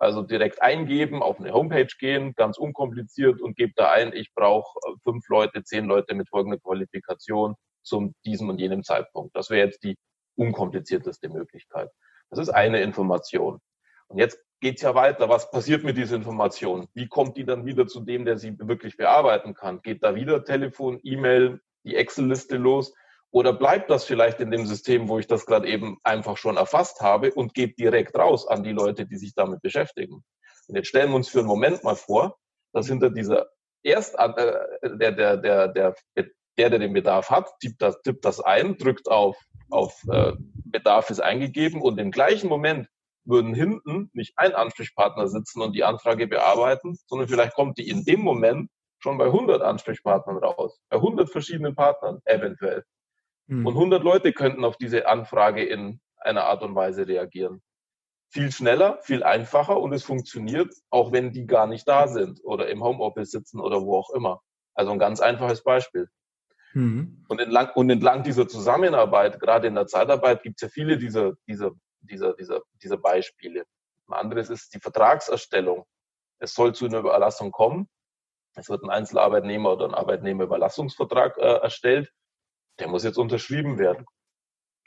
Also 0.00 0.22
direkt 0.22 0.62
eingeben, 0.62 1.22
auf 1.22 1.38
eine 1.38 1.52
Homepage 1.52 1.94
gehen, 1.98 2.32
ganz 2.34 2.56
unkompliziert 2.56 3.42
und 3.42 3.54
gebe 3.54 3.74
da 3.76 3.90
ein, 3.90 4.14
ich 4.14 4.32
brauche 4.34 4.78
äh, 4.88 4.94
fünf 5.04 5.28
Leute, 5.28 5.62
zehn 5.62 5.84
Leute 5.84 6.14
mit 6.14 6.30
folgender 6.30 6.58
Qualifikation 6.58 7.54
zum 7.82 8.14
diesem 8.24 8.48
und 8.48 8.58
jenem 8.58 8.82
Zeitpunkt. 8.82 9.36
Das 9.36 9.50
wäre 9.50 9.66
jetzt 9.66 9.84
die 9.84 9.98
unkomplizierteste 10.36 11.28
Möglichkeit. 11.28 11.90
Das 12.30 12.38
ist 12.38 12.48
eine 12.48 12.80
Information. 12.80 13.60
Und 14.08 14.18
jetzt 14.18 14.42
geht's 14.60 14.80
ja 14.80 14.94
weiter. 14.94 15.28
Was 15.28 15.50
passiert 15.50 15.84
mit 15.84 15.98
dieser 15.98 16.16
Information? 16.16 16.88
Wie 16.94 17.06
kommt 17.06 17.36
die 17.36 17.44
dann 17.44 17.66
wieder 17.66 17.86
zu 17.86 18.00
dem, 18.00 18.24
der 18.24 18.38
sie 18.38 18.58
wirklich 18.58 18.96
bearbeiten 18.96 19.52
kann? 19.52 19.82
Geht 19.82 20.02
da 20.02 20.14
wieder 20.14 20.44
Telefon, 20.44 20.98
E-Mail, 21.02 21.60
die 21.84 21.96
Excel-Liste 21.96 22.56
los? 22.56 22.94
Oder 23.32 23.52
bleibt 23.52 23.90
das 23.90 24.04
vielleicht 24.04 24.40
in 24.40 24.50
dem 24.50 24.66
System, 24.66 25.08
wo 25.08 25.18
ich 25.18 25.26
das 25.26 25.46
gerade 25.46 25.68
eben 25.68 25.98
einfach 26.02 26.36
schon 26.36 26.56
erfasst 26.56 27.00
habe 27.00 27.32
und 27.32 27.54
geht 27.54 27.78
direkt 27.78 28.16
raus 28.16 28.46
an 28.46 28.64
die 28.64 28.72
Leute, 28.72 29.06
die 29.06 29.16
sich 29.16 29.34
damit 29.34 29.62
beschäftigen? 29.62 30.24
Und 30.66 30.76
jetzt 30.76 30.88
stellen 30.88 31.10
wir 31.10 31.16
uns 31.16 31.28
für 31.28 31.38
einen 31.38 31.48
Moment 31.48 31.84
mal 31.84 31.96
vor, 31.96 32.36
dass 32.72 32.88
hinter 32.88 33.10
dieser 33.10 33.46
erst 33.82 34.16
äh, 34.18 34.58
der, 34.82 35.12
der, 35.12 35.36
der, 35.36 35.68
der, 35.68 35.94
der, 36.16 36.26
der 36.58 36.70
den 36.70 36.92
Bedarf 36.92 37.30
hat, 37.30 37.48
tippt 37.60 37.80
das, 37.80 38.00
tippt 38.02 38.24
das 38.24 38.40
ein, 38.40 38.76
drückt 38.76 39.08
auf, 39.08 39.36
auf 39.70 40.02
äh, 40.10 40.32
Bedarf 40.64 41.10
ist 41.10 41.20
eingegeben 41.20 41.80
und 41.80 41.98
im 41.98 42.10
gleichen 42.10 42.48
Moment 42.48 42.88
würden 43.24 43.54
hinten 43.54 44.10
nicht 44.12 44.34
ein 44.36 44.54
Ansprechpartner 44.54 45.28
sitzen 45.28 45.60
und 45.60 45.74
die 45.74 45.84
Anfrage 45.84 46.26
bearbeiten, 46.26 46.98
sondern 47.06 47.28
vielleicht 47.28 47.54
kommt 47.54 47.78
die 47.78 47.88
in 47.88 48.04
dem 48.04 48.20
Moment 48.20 48.70
schon 48.98 49.18
bei 49.18 49.26
100 49.26 49.62
Ansprechpartnern 49.62 50.38
raus, 50.38 50.78
bei 50.90 50.96
100 50.96 51.30
verschiedenen 51.30 51.74
Partnern 51.74 52.20
eventuell. 52.24 52.84
Mhm. 53.50 53.66
Und 53.66 53.74
100 53.74 54.02
Leute 54.04 54.32
könnten 54.32 54.64
auf 54.64 54.76
diese 54.76 55.08
Anfrage 55.08 55.64
in 55.64 56.00
einer 56.16 56.44
Art 56.44 56.62
und 56.62 56.74
Weise 56.74 57.08
reagieren. 57.08 57.62
Viel 58.28 58.52
schneller, 58.52 59.00
viel 59.02 59.24
einfacher 59.24 59.80
und 59.80 59.92
es 59.92 60.04
funktioniert, 60.04 60.72
auch 60.90 61.10
wenn 61.10 61.32
die 61.32 61.46
gar 61.46 61.66
nicht 61.66 61.88
da 61.88 62.06
sind 62.06 62.40
oder 62.44 62.68
im 62.68 62.84
Homeoffice 62.84 63.32
sitzen 63.32 63.58
oder 63.58 63.82
wo 63.82 63.98
auch 63.98 64.10
immer. 64.10 64.40
Also 64.74 64.92
ein 64.92 65.00
ganz 65.00 65.20
einfaches 65.20 65.64
Beispiel. 65.64 66.08
Mhm. 66.74 67.24
Und, 67.28 67.40
entlang, 67.40 67.70
und 67.74 67.90
entlang 67.90 68.22
dieser 68.22 68.46
Zusammenarbeit, 68.46 69.40
gerade 69.40 69.66
in 69.66 69.74
der 69.74 69.88
Zeitarbeit, 69.88 70.44
gibt 70.44 70.62
es 70.62 70.62
ja 70.62 70.68
viele 70.68 70.96
dieser, 70.96 71.32
dieser, 71.48 71.72
dieser, 72.02 72.34
dieser, 72.34 72.60
dieser 72.80 72.98
Beispiele. 72.98 73.64
Ein 74.06 74.14
anderes 74.14 74.48
ist 74.48 74.72
die 74.74 74.80
Vertragserstellung. 74.80 75.84
Es 76.38 76.54
soll 76.54 76.72
zu 76.72 76.86
einer 76.86 76.98
Überlassung 76.98 77.50
kommen. 77.50 77.88
Es 78.54 78.68
wird 78.68 78.84
ein 78.84 78.90
Einzelarbeitnehmer 78.90 79.72
oder 79.72 79.86
ein 79.86 79.94
Arbeitnehmerüberlassungsvertrag 79.94 81.36
äh, 81.38 81.58
erstellt. 81.62 82.12
Der 82.78 82.88
muss 82.88 83.04
jetzt 83.04 83.18
unterschrieben 83.18 83.78
werden. 83.78 84.06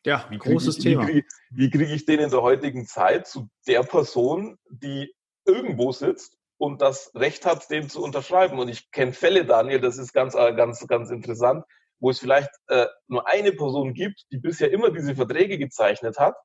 Ja, 0.06 0.26
wie 0.30 0.38
großes 0.38 0.78
ich, 0.78 0.84
Thema. 0.84 1.08
Wie 1.08 1.70
kriege 1.70 1.86
krieg 1.86 1.90
ich 1.96 2.06
den 2.06 2.20
in 2.20 2.30
der 2.30 2.42
heutigen 2.42 2.86
Zeit 2.86 3.28
zu 3.28 3.50
der 3.68 3.84
Person, 3.84 4.58
die 4.70 5.14
irgendwo 5.46 5.92
sitzt 5.92 6.38
und 6.58 6.82
das 6.82 7.12
Recht 7.16 7.46
hat, 7.46 7.70
den 7.70 7.90
zu 7.90 8.04
unterschreiben? 8.04 8.60
Und 8.60 8.68
ich 8.68 8.92
kenne 8.92 9.14
Fälle, 9.14 9.46
Daniel, 9.46 9.80
das 9.80 9.98
ist 9.98 10.14
ganz, 10.14 10.36
äh, 10.36 10.54
ganz, 10.56 10.86
ganz 10.88 11.10
interessant, 11.10 11.64
wo 12.00 12.10
es 12.10 12.20
vielleicht 12.20 12.50
äh, 12.68 12.88
nur 13.08 13.28
eine 13.28 13.54
Person 13.54 13.94
gibt, 13.94 14.26
die 14.32 14.38
bisher 14.38 14.72
immer 14.72 14.92
diese 14.92 15.16
Verträge 15.16 15.58
gezeichnet 15.58 16.18
hat 16.18 16.36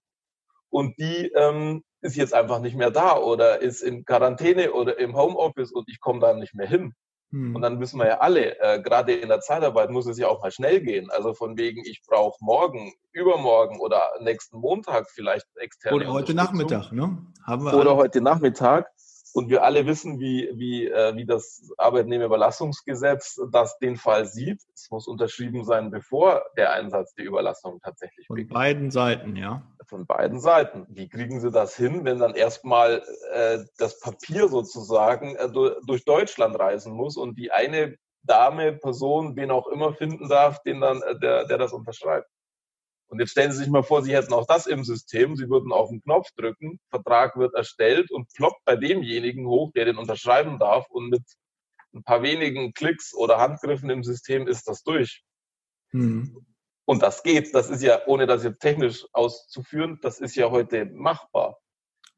und 0.70 0.98
die 0.98 1.32
ähm, 1.34 1.82
ist 2.00 2.16
jetzt 2.16 2.34
einfach 2.34 2.60
nicht 2.60 2.76
mehr 2.76 2.90
da 2.90 3.16
oder 3.16 3.60
ist 3.60 3.82
in 3.82 4.04
Quarantäne 4.04 4.72
oder 4.72 4.98
im 4.98 5.16
Homeoffice 5.16 5.72
und 5.72 5.88
ich 5.88 6.00
komme 6.00 6.20
da 6.20 6.34
nicht 6.34 6.54
mehr 6.54 6.68
hin. 6.68 6.94
Hm. 7.30 7.54
Und 7.54 7.62
dann 7.62 7.78
wissen 7.80 7.98
wir 7.98 8.06
ja 8.06 8.18
alle, 8.20 8.58
äh, 8.60 8.80
gerade 8.80 9.12
in 9.12 9.28
der 9.28 9.40
Zeitarbeit 9.40 9.90
muss 9.90 10.06
es 10.06 10.18
ja 10.18 10.28
auch 10.28 10.42
mal 10.42 10.50
schnell 10.50 10.80
gehen. 10.80 11.10
Also 11.10 11.34
von 11.34 11.58
wegen, 11.58 11.82
ich 11.84 12.02
brauche 12.06 12.38
morgen, 12.40 12.92
übermorgen 13.12 13.80
oder 13.80 14.10
nächsten 14.20 14.58
Montag 14.58 15.10
vielleicht 15.10 15.46
externe 15.56 15.96
Oder 15.96 16.12
heute 16.12 16.34
Nachmittag, 16.34 16.92
ne? 16.92 17.18
Haben 17.44 17.64
wir 17.64 17.74
oder 17.74 17.90
alle. 17.90 17.96
heute 17.96 18.20
Nachmittag. 18.20 18.86
Und 19.34 19.50
wir 19.50 19.62
alle 19.62 19.86
wissen, 19.86 20.18
wie, 20.20 20.50
wie, 20.54 20.86
äh, 20.86 21.14
wie 21.16 21.26
das 21.26 21.70
Arbeitnehmerüberlassungsgesetz 21.76 23.40
das 23.52 23.78
den 23.78 23.96
Fall 23.96 24.26
sieht. 24.26 24.60
Es 24.74 24.90
muss 24.90 25.06
unterschrieben 25.06 25.64
sein, 25.64 25.90
bevor 25.90 26.42
der 26.56 26.72
Einsatz 26.72 27.14
der 27.14 27.26
Überlassung 27.26 27.80
tatsächlich 27.82 28.26
Von 28.26 28.36
beginnt. 28.36 28.52
Von 28.52 28.60
beiden 28.60 28.90
Seiten, 28.90 29.36
ja. 29.36 29.62
Von 29.86 30.06
beiden 30.06 30.40
Seiten. 30.40 30.86
Wie 30.90 31.08
kriegen 31.08 31.40
Sie 31.40 31.50
das 31.50 31.76
hin, 31.76 32.04
wenn 32.04 32.18
dann 32.18 32.34
erstmal 32.34 33.02
äh, 33.32 33.58
das 33.78 34.00
Papier 34.00 34.48
sozusagen 34.48 35.36
äh, 35.36 35.48
durch 35.50 36.04
Deutschland 36.04 36.58
reisen 36.58 36.92
muss 36.92 37.16
und 37.16 37.38
die 37.38 37.50
eine 37.50 37.96
Dame, 38.22 38.72
Person, 38.72 39.36
wen 39.36 39.50
auch 39.50 39.68
immer 39.68 39.94
finden 39.94 40.28
darf, 40.28 40.62
den 40.62 40.80
dann, 40.80 41.02
äh, 41.02 41.18
der, 41.18 41.46
der 41.46 41.58
das 41.58 41.72
unterschreibt? 41.72 42.28
Und 43.08 43.20
jetzt 43.20 43.30
stellen 43.30 43.52
Sie 43.52 43.58
sich 43.58 43.68
mal 43.68 43.82
vor, 43.82 44.02
Sie 44.02 44.14
hätten 44.14 44.34
auch 44.34 44.46
das 44.46 44.66
im 44.66 44.84
System. 44.84 45.34
Sie 45.34 45.48
würden 45.48 45.72
auf 45.72 45.88
den 45.88 46.02
Knopf 46.02 46.30
drücken, 46.36 46.78
Vertrag 46.90 47.36
wird 47.36 47.54
erstellt 47.54 48.10
und 48.10 48.32
ploppt 48.34 48.64
bei 48.64 48.76
demjenigen 48.76 49.46
hoch, 49.46 49.72
der 49.72 49.86
den 49.86 49.96
unterschreiben 49.96 50.58
darf. 50.58 50.86
Und 50.90 51.08
mit 51.08 51.22
ein 51.94 52.02
paar 52.04 52.22
wenigen 52.22 52.74
Klicks 52.74 53.14
oder 53.14 53.38
Handgriffen 53.38 53.88
im 53.88 54.04
System 54.04 54.46
ist 54.46 54.68
das 54.68 54.82
durch. 54.82 55.24
Mhm. 55.92 56.46
Und 56.84 57.02
das 57.02 57.22
geht. 57.22 57.54
Das 57.54 57.70
ist 57.70 57.82
ja, 57.82 58.06
ohne 58.06 58.26
das 58.26 58.44
jetzt 58.44 58.60
technisch 58.60 59.06
auszuführen, 59.12 59.98
das 60.02 60.20
ist 60.20 60.36
ja 60.36 60.50
heute 60.50 60.84
machbar. 60.86 61.58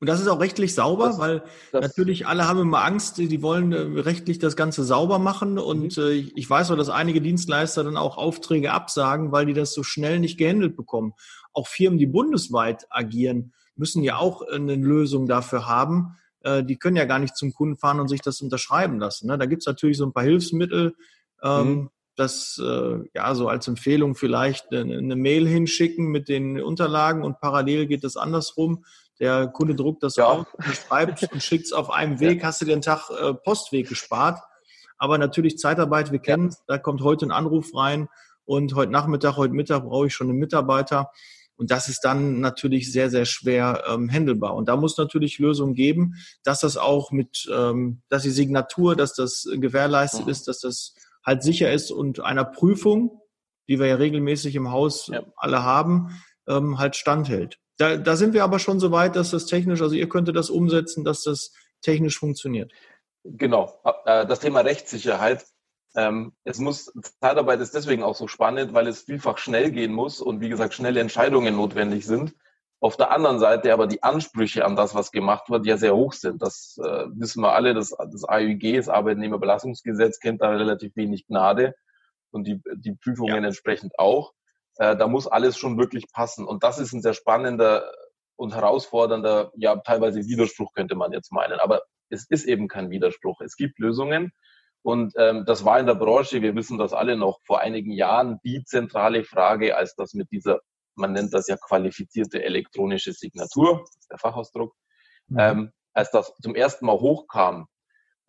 Und 0.01 0.09
das 0.09 0.21
ist 0.21 0.29
auch 0.29 0.41
rechtlich 0.41 0.75
sauber, 0.75 1.09
das, 1.09 1.19
weil 1.19 1.43
das, 1.73 1.83
natürlich 1.83 2.27
alle 2.27 2.49
haben 2.49 2.61
immer 2.61 2.83
Angst, 2.83 3.19
die 3.19 3.43
wollen 3.43 3.73
äh, 3.73 4.01
rechtlich 4.01 4.39
das 4.39 4.57
Ganze 4.57 4.83
sauber 4.83 5.19
machen. 5.19 5.59
Und 5.59 5.99
mhm. 5.99 6.31
ich 6.35 6.49
weiß 6.49 6.71
auch, 6.71 6.77
dass 6.77 6.89
einige 6.89 7.21
Dienstleister 7.21 7.85
dann 7.85 7.99
auch 7.99 8.17
Aufträge 8.17 8.73
absagen, 8.73 9.31
weil 9.31 9.45
die 9.45 9.53
das 9.53 9.75
so 9.75 9.83
schnell 9.83 10.19
nicht 10.19 10.39
gehandelt 10.39 10.75
bekommen. 10.75 11.13
Auch 11.53 11.69
Firmen, 11.69 11.99
die 11.99 12.07
bundesweit 12.07 12.87
agieren, 12.89 13.53
müssen 13.77 14.03
ja 14.03 14.17
auch 14.17 14.43
eine 14.43 14.75
Lösung 14.75 15.27
dafür 15.27 15.67
haben. 15.67 16.17
Äh, 16.41 16.65
die 16.65 16.77
können 16.77 16.97
ja 16.97 17.05
gar 17.05 17.19
nicht 17.19 17.37
zum 17.37 17.53
Kunden 17.53 17.77
fahren 17.77 18.01
und 18.01 18.09
sich 18.09 18.23
das 18.23 18.41
unterschreiben 18.41 18.99
lassen. 18.99 19.27
Ne? 19.27 19.37
Da 19.37 19.45
gibt's 19.45 19.67
natürlich 19.67 19.99
so 19.99 20.07
ein 20.07 20.15
paar 20.15 20.25
Hilfsmittel. 20.25 20.95
Ähm, 21.43 21.69
mhm 21.69 21.91
das 22.17 22.61
äh, 22.63 22.99
ja 23.15 23.35
so 23.35 23.49
als 23.49 23.67
Empfehlung 23.67 24.15
vielleicht 24.15 24.73
eine, 24.73 24.99
eine, 24.99 25.17
Mail 25.17 25.49
hinschicken 25.49 26.09
mit 26.09 26.29
den 26.29 26.61
Unterlagen 26.61 27.23
und 27.23 27.41
parallel 27.41 27.87
geht 27.87 28.05
es 28.05 28.19
andersrum. 28.19 28.85
Der 29.21 29.49
Kunde 29.49 29.75
druckt 29.75 30.03
das 30.03 30.17
ja. 30.17 30.25
aus, 30.25 30.47
schreibt 30.89 31.31
und 31.33 31.43
schickt 31.43 31.67
es 31.67 31.73
auf 31.73 31.91
einem 31.91 32.21
Weg, 32.21 32.41
ja. 32.41 32.49
hast 32.49 32.63
du 32.63 32.65
den 32.65 32.81
Tag 32.81 33.11
äh, 33.11 33.35
Postweg 33.35 33.89
gespart. 33.89 34.41
Aber 34.97 35.19
natürlich 35.19 35.59
Zeitarbeit, 35.59 36.11
wir 36.11 36.19
kennen 36.19 36.49
es, 36.49 36.63
da 36.67 36.79
kommt 36.79 37.03
heute 37.03 37.27
ein 37.27 37.31
Anruf 37.31 37.75
rein 37.75 38.09
und 38.45 38.75
heute 38.75 38.91
Nachmittag, 38.91 39.37
heute 39.37 39.55
Mittag 39.55 39.85
brauche 39.85 40.07
ich 40.07 40.15
schon 40.15 40.29
einen 40.29 40.39
Mitarbeiter. 40.39 41.11
Und 41.57 41.71
das 41.71 41.89
ist 41.89 42.01
dann 42.01 42.41
natürlich 42.41 42.91
sehr, 42.91 43.11
sehr 43.11 43.27
schwer 43.27 43.85
ähm, 43.87 44.11
handelbar. 44.11 44.55
Und 44.55 44.69
da 44.69 44.77
muss 44.77 44.97
natürlich 44.97 45.39
Lösungen 45.39 45.75
geben, 45.75 46.15
dass 46.43 46.61
das 46.61 46.79
auch 46.79 47.13
mit, 47.13 47.47
ähm, 47.55 48.01
dass 48.09 48.23
die 48.23 48.31
Signatur, 48.31 48.97
dass 48.97 49.13
das 49.13 49.47
gewährleistet 49.53 50.25
mhm. 50.25 50.33
ist, 50.33 50.49
dass 50.49 50.61
das 50.61 50.95
halt 51.25 51.43
sicher 51.43 51.71
ist 51.71 51.91
und 51.91 52.21
einer 52.21 52.47
Prüfung, 52.47 53.21
die 53.69 53.79
wir 53.79 53.87
ja 53.87 53.97
regelmäßig 53.97 54.57
im 54.57 54.71
Haus 54.71 55.09
ja. 55.09 55.23
alle 55.37 55.63
haben, 55.63 56.21
ähm, 56.49 56.79
halt 56.79 56.97
standhält. 56.97 57.60
Da, 57.81 57.97
da 57.97 58.15
sind 58.15 58.35
wir 58.35 58.45
aber 58.45 58.59
schon 58.59 58.79
so 58.79 58.93
weit, 58.93 59.17
dass 59.17 59.31
das 59.31 59.47
technisch, 59.47 59.81
also 59.81 59.95
ihr 59.95 60.09
könntet 60.09 60.37
das 60.37 60.51
umsetzen, 60.51 61.03
dass 61.03 61.23
das 61.23 61.53
technisch 61.81 62.19
funktioniert. 62.19 62.71
Genau. 63.25 63.81
Äh, 64.05 64.27
das 64.27 64.41
Thema 64.41 64.61
Rechtssicherheit. 64.61 65.47
Ähm, 65.97 66.35
es 66.45 66.59
muss, 66.59 66.93
Zeitarbeit 67.23 67.59
ist 67.61 67.75
deswegen 67.75 68.03
auch 68.03 68.15
so 68.15 68.29
spannend, 68.29 68.75
weil 68.75 68.87
es 68.87 69.03
vielfach 69.03 69.39
schnell 69.39 69.71
gehen 69.71 69.93
muss 69.93 70.21
und 70.21 70.43
wie 70.43 70.51
gesagt, 70.51 70.75
schnelle 70.75 71.01
Entscheidungen 71.01 71.57
notwendig 71.57 72.05
sind. 72.05 72.35
Auf 72.81 72.99
der 72.99 73.13
anderen 73.13 73.39
Seite 73.39 73.73
aber 73.73 73.87
die 73.87 74.03
Ansprüche 74.03 74.67
an 74.67 74.77
das, 74.77 74.95
was 74.95 75.11
gemacht 75.11 75.49
wird, 75.49 75.65
ja 75.65 75.79
sehr 75.79 75.97
hoch 75.97 76.13
sind. 76.13 76.43
Das 76.43 76.79
äh, 76.85 77.07
wissen 77.15 77.43
wir 77.43 77.55
alle. 77.55 77.73
Das, 77.73 77.91
das 77.91 78.29
AÜG, 78.29 78.77
das 78.77 78.91
Arbeitnehmerbelastungsgesetz, 78.91 80.21
kennt 80.21 80.43
da 80.43 80.51
relativ 80.51 80.95
wenig 80.97 81.27
Gnade 81.27 81.75
und 82.31 82.47
die, 82.47 82.61
die 82.75 82.93
Prüfungen 82.93 83.43
ja. 83.43 83.49
entsprechend 83.49 83.99
auch. 83.99 84.35
Äh, 84.77 84.97
da 84.97 85.07
muss 85.07 85.27
alles 85.27 85.57
schon 85.59 85.79
wirklich 85.79 86.11
passen. 86.13 86.47
Und 86.47 86.63
das 86.65 86.79
ist 86.79 86.93
ein 86.93 87.03
sehr 87.03 87.15
spannender 87.15 87.91
und 88.37 88.55
herausfordernder, 88.55 89.53
ja, 89.55 89.77
teilweise 89.77 90.21
Widerspruch 90.27 90.73
könnte 90.73 90.95
man 90.95 91.13
jetzt 91.13 91.31
meinen. 91.31 91.61
Aber 91.61 91.83
es 92.09 92.27
ist 92.29 92.47
eben 92.47 92.69
kein 92.69 92.91
Widerspruch. 92.91 93.41
Es 93.43 93.57
gibt 93.57 93.79
Lösungen. 93.79 94.33
Und 94.83 95.13
ähm, 95.17 95.45
das 95.47 95.65
war 95.65 95.79
in 95.79 95.87
der 95.87 95.95
Branche, 95.95 96.41
wir 96.41 96.55
wissen 96.55 96.79
das 96.79 96.95
alle 96.95 97.17
noch, 97.17 97.41
vor 97.45 97.61
einigen 97.61 97.93
Jahren 97.93 98.39
die 98.45 98.65
zentrale 98.65 99.25
Frage, 99.25 99.77
als 99.77 99.95
das 99.95 100.15
mit 100.15 100.31
dieser, 100.31 100.61
man 100.95 101.13
nennt 101.13 101.35
das 101.35 101.49
ja 101.49 101.57
qualifizierte 101.57 102.43
elektronische 102.43 103.13
Signatur, 103.13 103.81
das 103.81 103.97
ist 103.97 104.11
der 104.11 104.19
Fachausdruck, 104.19 104.75
mhm. 105.29 105.39
ähm, 105.39 105.73
als 105.93 106.11
das 106.11 106.33
zum 106.41 106.55
ersten 106.55 106.87
Mal 106.87 106.99
hochkam, 106.99 107.67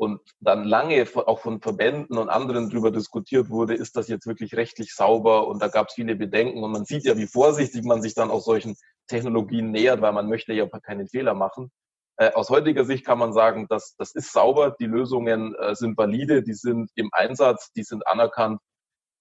und 0.01 0.19
dann 0.39 0.63
lange 0.63 1.05
auch 1.27 1.41
von 1.41 1.61
Verbänden 1.61 2.17
und 2.17 2.29
anderen 2.29 2.71
darüber 2.71 2.89
diskutiert 2.89 3.51
wurde, 3.51 3.75
ist 3.75 3.95
das 3.95 4.07
jetzt 4.07 4.25
wirklich 4.25 4.55
rechtlich 4.55 4.95
sauber 4.95 5.47
und 5.47 5.61
da 5.61 5.67
gab 5.67 5.89
es 5.89 5.93
viele 5.93 6.15
Bedenken 6.15 6.63
und 6.63 6.71
man 6.71 6.85
sieht 6.85 7.03
ja, 7.03 7.17
wie 7.17 7.27
vorsichtig 7.27 7.85
man 7.85 8.01
sich 8.01 8.15
dann 8.15 8.31
auch 8.31 8.41
solchen 8.41 8.75
Technologien 9.05 9.69
nähert, 9.69 10.01
weil 10.01 10.11
man 10.13 10.27
möchte 10.27 10.53
ja 10.53 10.65
keinen 10.65 11.07
Fehler 11.07 11.35
machen. 11.35 11.69
Äh, 12.17 12.33
aus 12.33 12.49
heutiger 12.49 12.83
Sicht 12.83 13.05
kann 13.05 13.19
man 13.19 13.31
sagen, 13.31 13.67
dass 13.69 13.95
das 13.95 14.15
ist 14.15 14.33
sauber, 14.33 14.75
die 14.79 14.87
Lösungen 14.87 15.53
äh, 15.53 15.75
sind 15.75 15.95
valide, 15.95 16.41
die 16.41 16.55
sind 16.55 16.89
im 16.95 17.11
Einsatz, 17.11 17.71
die 17.73 17.83
sind 17.83 18.07
anerkannt. 18.07 18.59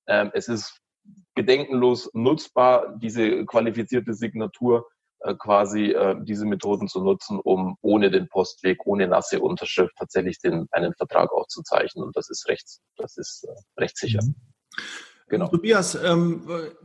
Ähm, 0.06 0.30
es 0.32 0.48
ist 0.48 0.80
gedenkenlos 1.34 2.08
nutzbar, 2.14 2.96
diese 2.96 3.44
qualifizierte 3.44 4.14
Signatur 4.14 4.88
quasi 5.38 5.92
äh, 5.92 6.16
diese 6.22 6.46
Methoden 6.46 6.88
zu 6.88 7.02
nutzen, 7.02 7.38
um 7.38 7.76
ohne 7.83 8.11
den 8.11 8.28
Postweg, 8.28 8.87
ohne 8.87 9.06
nasse 9.06 9.40
Unterschrift 9.40 9.94
tatsächlich 9.98 10.38
den, 10.40 10.66
einen 10.70 10.94
Vertrag 10.94 11.33
auch 11.33 11.46
zu 11.46 11.62
zeichnen. 11.62 12.04
Und 12.04 12.16
das 12.16 12.30
ist 12.30 12.48
rechts, 12.48 12.80
das 12.96 13.16
ist 13.16 13.44
äh, 13.44 13.80
rechtssicher. 13.80 14.20
Mhm. 14.22 14.35
Genau. 15.30 15.46
Tobias, 15.46 15.94
ähm, 15.94 16.42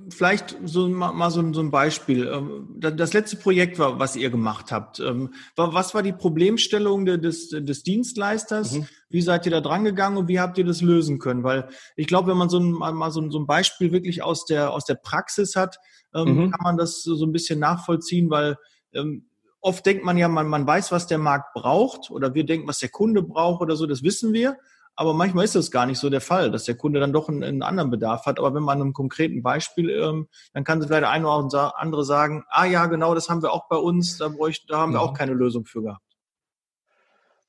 vielleicht 0.10 0.56
so 0.66 0.88
mal 0.88 1.32
so, 1.32 1.52
so 1.52 1.62
ein 1.62 1.72
Beispiel. 1.72 2.28
Ähm, 2.28 2.76
das 2.78 3.14
letzte 3.14 3.38
Projekt, 3.38 3.80
war, 3.80 3.98
was 3.98 4.16
ihr 4.16 4.30
gemacht 4.30 4.72
habt, 4.72 5.00
ähm, 5.00 5.34
was 5.56 5.96
war 5.96 6.04
die 6.04 6.14
Problemstellung 6.14 7.06
des, 7.06 7.50
des 7.50 7.82
Dienstleisters? 7.82 8.74
Mhm. 8.74 8.88
Wie 9.10 9.22
seid 9.22 9.48
ihr 9.48 9.52
da 9.52 9.62
dran 9.62 9.84
gegangen 9.84 10.18
und 10.18 10.28
wie 10.28 10.40
habt 10.40 10.60
ihr 10.60 10.64
das 10.64 10.84
lösen 10.84 11.18
können? 11.18 11.44
Weil 11.44 11.70
ich 11.96 12.06
glaube, 12.06 12.30
wenn 12.30 12.38
man 12.38 12.50
so 12.50 12.60
ein, 12.60 12.72
mal 12.72 13.10
so 13.10 13.28
so 13.32 13.40
ein 13.40 13.48
Beispiel 13.48 13.92
wirklich 13.92 14.22
aus 14.22 14.46
der, 14.46 14.72
aus 14.72 14.86
der 14.86 14.96
Praxis 14.96 15.56
hat, 15.56 15.80
ähm, 16.14 16.36
mhm. 16.36 16.52
kann 16.52 16.62
man 16.64 16.78
das 16.78 17.02
so 17.02 17.26
ein 17.26 17.32
bisschen 17.32 17.58
nachvollziehen, 17.58 18.30
weil 18.30 18.58
ähm, 18.94 19.26
oft 19.60 19.84
denkt 19.88 20.06
man 20.06 20.20
ja, 20.20 20.28
man, 20.28 20.48
man 20.48 20.68
weiß, 20.68 20.92
was 20.92 21.08
der 21.08 21.18
Markt 21.18 21.56
braucht 21.56 22.12
oder 22.12 22.36
wir 22.36 22.46
denken, 22.46 22.68
was 22.68 22.78
der 22.78 22.90
Kunde 22.90 23.24
braucht 23.24 23.62
oder 23.62 23.76
so, 23.76 23.88
das 23.88 24.04
wissen 24.04 24.34
wir. 24.34 24.58
Aber 24.96 25.14
manchmal 25.14 25.46
ist 25.46 25.56
das 25.56 25.72
gar 25.72 25.86
nicht 25.86 26.00
so 26.00 26.10
der 26.10 26.22
Fall, 26.22 26.52
dass 26.52 26.64
der 26.64 26.78
Kunde 26.78 27.00
dann 27.00 27.12
doch 27.12 27.28
einen, 27.28 27.44
einen 27.44 27.64
anderen 27.64 27.90
Bedarf 27.90 28.26
hat. 28.26 28.40
Aber 28.40 28.54
wenn 28.54 28.64
man 28.64 28.82
einem 28.82 28.94
konkreten 28.94 29.44
Beispiel, 29.44 29.90
ähm, 29.90 30.28
dann 30.54 30.64
kann 30.64 30.82
vielleicht 30.82 31.04
der 31.04 31.10
eine 31.10 31.28
oder 31.28 31.74
andere 31.78 32.06
sagen, 32.06 32.46
ah 32.50 32.66
ja, 32.66 32.86
genau, 32.86 33.14
das 33.14 33.30
haben 33.30 33.42
wir 33.42 33.52
auch 33.52 33.68
bei 33.68 33.76
uns, 33.76 34.18
da, 34.18 34.30
bräuchte, 34.30 34.68
da 34.68 34.78
haben 34.78 34.94
wir 34.94 35.02
auch 35.02 35.12
mhm. 35.12 35.18
keine 35.18 35.34
Lösung 35.34 35.66
für 35.66 35.82
gehabt. 35.82 36.02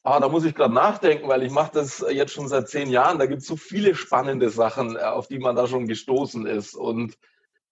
Ah, 0.03 0.21
da 0.21 0.29
muss 0.29 0.45
ich 0.45 0.55
gerade 0.55 0.73
nachdenken, 0.73 1.29
weil 1.29 1.43
ich 1.43 1.51
mache 1.51 1.73
das 1.75 2.05
jetzt 2.11 2.33
schon 2.33 2.47
seit 2.47 2.69
zehn 2.69 2.91
Jahren. 2.91 3.19
Da 3.19 3.27
gibt 3.27 3.43
es 3.43 3.49
so 3.49 3.57
viele 3.57 3.95
spannende 3.95 4.51
Sachen, 4.51 4.97
äh, 4.97 5.01
auf 5.01 5.27
die 5.29 5.39
man 5.39 5.57
da 5.57 5.67
schon 5.67 5.87
gestoßen 5.87 6.47
ist 6.47 6.75
und 6.75 7.17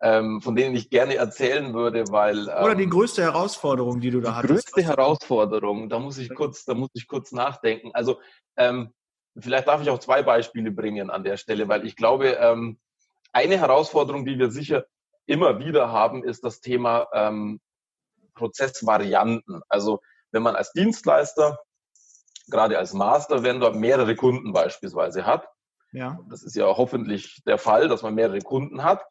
ähm, 0.02 0.40
von 0.40 0.56
denen 0.56 0.74
ich 0.74 0.90
gerne 0.90 1.14
erzählen 1.14 1.72
würde, 1.74 2.04
weil 2.10 2.48
ähm, 2.48 2.64
oder 2.64 2.74
die 2.74 2.88
größte 2.88 3.22
Herausforderung, 3.22 4.00
die 4.00 4.10
du 4.10 4.20
da 4.20 4.30
die 4.30 4.36
hattest. 4.36 4.72
Größte 4.72 4.82
Herausforderung, 4.82 5.88
da 5.88 5.98
muss 5.98 6.18
ich 6.18 6.34
kurz, 6.34 6.64
da 6.64 6.74
muss 6.74 6.90
ich 6.94 7.06
kurz 7.06 7.32
nachdenken. 7.32 7.90
Also 7.94 8.18
ähm, 8.56 8.92
Vielleicht 9.38 9.66
darf 9.68 9.82
ich 9.82 9.90
auch 9.90 9.98
zwei 9.98 10.22
Beispiele 10.22 10.70
bringen 10.70 11.10
an 11.10 11.24
der 11.24 11.36
Stelle, 11.36 11.68
weil 11.68 11.84
ich 11.86 11.96
glaube, 11.96 12.36
ähm, 12.40 12.78
eine 13.32 13.58
Herausforderung, 13.58 14.24
die 14.24 14.38
wir 14.38 14.50
sicher 14.50 14.86
immer 15.26 15.58
wieder 15.58 15.90
haben, 15.90 16.22
ist 16.22 16.44
das 16.44 16.60
Thema 16.60 17.08
ähm, 17.12 17.60
Prozessvarianten. 18.34 19.62
Also 19.68 20.00
wenn 20.30 20.42
man 20.42 20.54
als 20.56 20.72
Dienstleister, 20.72 21.58
gerade 22.48 22.78
als 22.78 22.92
Master-Vendor, 22.92 23.74
mehrere 23.74 24.14
Kunden 24.14 24.52
beispielsweise 24.52 25.26
hat, 25.26 25.48
ja. 25.92 26.18
das 26.28 26.42
ist 26.42 26.54
ja 26.54 26.66
hoffentlich 26.66 27.42
der 27.46 27.58
Fall, 27.58 27.88
dass 27.88 28.02
man 28.02 28.14
mehrere 28.14 28.40
Kunden 28.40 28.82
hat, 28.84 29.04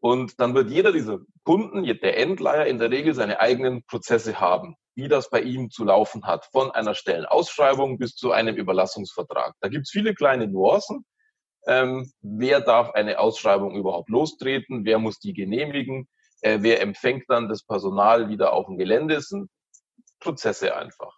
und 0.00 0.40
dann 0.40 0.54
wird 0.54 0.70
jeder 0.70 0.92
dieser 0.92 1.18
Kunden, 1.44 1.84
der 1.84 2.18
Endleier, 2.18 2.66
in 2.66 2.78
der 2.78 2.90
Regel 2.90 3.14
seine 3.14 3.40
eigenen 3.40 3.84
Prozesse 3.84 4.40
haben 4.40 4.76
wie 5.00 5.08
das 5.08 5.30
bei 5.30 5.40
ihm 5.40 5.70
zu 5.70 5.84
laufen 5.84 6.26
hat, 6.26 6.46
von 6.46 6.70
einer 6.70 6.94
Stellenausschreibung 6.94 7.98
bis 7.98 8.14
zu 8.14 8.32
einem 8.32 8.56
Überlassungsvertrag. 8.56 9.54
Da 9.60 9.68
gibt 9.68 9.86
es 9.86 9.90
viele 9.90 10.14
kleine 10.14 10.46
Nuancen. 10.46 11.06
Ähm, 11.66 12.10
wer 12.20 12.60
darf 12.60 12.90
eine 12.90 13.18
Ausschreibung 13.18 13.76
überhaupt 13.76 14.10
lostreten? 14.10 14.84
Wer 14.84 14.98
muss 14.98 15.18
die 15.18 15.32
genehmigen? 15.32 16.08
Äh, 16.42 16.58
wer 16.60 16.80
empfängt 16.82 17.24
dann 17.28 17.48
das 17.48 17.62
Personal 17.64 18.28
wieder 18.28 18.52
auf 18.52 18.66
dem 18.66 18.78
Gelände? 18.78 19.14
Das 19.14 19.28
sind 19.28 19.50
Prozesse 20.20 20.76
einfach. 20.76 21.16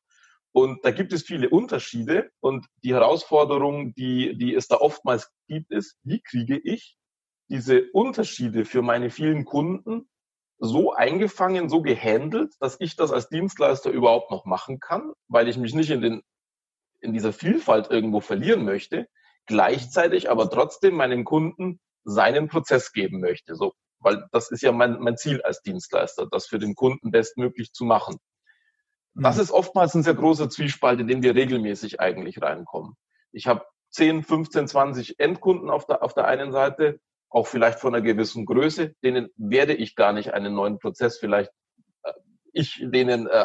Und 0.52 0.84
da 0.84 0.90
gibt 0.90 1.12
es 1.12 1.22
viele 1.22 1.48
Unterschiede 1.48 2.30
und 2.40 2.66
die 2.84 2.92
Herausforderung, 2.92 3.94
die, 3.94 4.36
die 4.36 4.54
es 4.54 4.68
da 4.68 4.76
oftmals 4.76 5.30
gibt, 5.48 5.72
ist, 5.72 5.96
wie 6.02 6.20
kriege 6.20 6.60
ich 6.62 6.96
diese 7.52 7.90
Unterschiede 7.92 8.64
für 8.64 8.80
meine 8.80 9.10
vielen 9.10 9.44
Kunden 9.44 10.08
so 10.58 10.94
eingefangen, 10.94 11.68
so 11.68 11.82
gehandelt, 11.82 12.54
dass 12.60 12.76
ich 12.80 12.96
das 12.96 13.12
als 13.12 13.28
Dienstleister 13.28 13.90
überhaupt 13.90 14.30
noch 14.30 14.46
machen 14.46 14.80
kann, 14.80 15.12
weil 15.28 15.48
ich 15.48 15.58
mich 15.58 15.74
nicht 15.74 15.90
in, 15.90 16.00
den, 16.00 16.22
in 17.00 17.12
dieser 17.12 17.34
Vielfalt 17.34 17.90
irgendwo 17.90 18.20
verlieren 18.20 18.64
möchte, 18.64 19.06
gleichzeitig 19.44 20.30
aber 20.30 20.48
trotzdem 20.48 20.94
meinem 20.94 21.24
Kunden 21.24 21.78
seinen 22.04 22.48
Prozess 22.48 22.92
geben 22.92 23.20
möchte. 23.20 23.54
So, 23.54 23.74
weil 23.98 24.24
das 24.32 24.50
ist 24.50 24.62
ja 24.62 24.72
mein, 24.72 24.98
mein 25.00 25.18
Ziel 25.18 25.42
als 25.42 25.60
Dienstleister, 25.60 26.26
das 26.30 26.46
für 26.46 26.58
den 26.58 26.74
Kunden 26.74 27.10
bestmöglich 27.10 27.72
zu 27.72 27.84
machen. 27.84 28.16
Das 29.14 29.36
mhm. 29.36 29.42
ist 29.42 29.50
oftmals 29.50 29.94
ein 29.94 30.04
sehr 30.04 30.14
großer 30.14 30.48
Zwiespalt, 30.48 31.00
in 31.00 31.06
den 31.06 31.22
wir 31.22 31.34
regelmäßig 31.34 32.00
eigentlich 32.00 32.40
reinkommen. 32.40 32.94
Ich 33.30 33.46
habe 33.46 33.66
10, 33.90 34.22
15, 34.22 34.68
20 34.68 35.20
Endkunden 35.20 35.68
auf 35.68 35.84
der, 35.84 36.02
auf 36.02 36.14
der 36.14 36.26
einen 36.26 36.50
Seite 36.50 36.98
auch 37.32 37.46
vielleicht 37.46 37.80
von 37.80 37.94
einer 37.94 38.04
gewissen 38.04 38.46
Größe, 38.46 38.94
denen 39.02 39.28
werde 39.36 39.74
ich 39.74 39.96
gar 39.96 40.12
nicht 40.12 40.34
einen 40.34 40.54
neuen 40.54 40.78
Prozess 40.78 41.18
vielleicht 41.18 41.50
äh, 42.02 42.12
ich 42.52 42.84
denen 42.84 43.26
äh, 43.26 43.44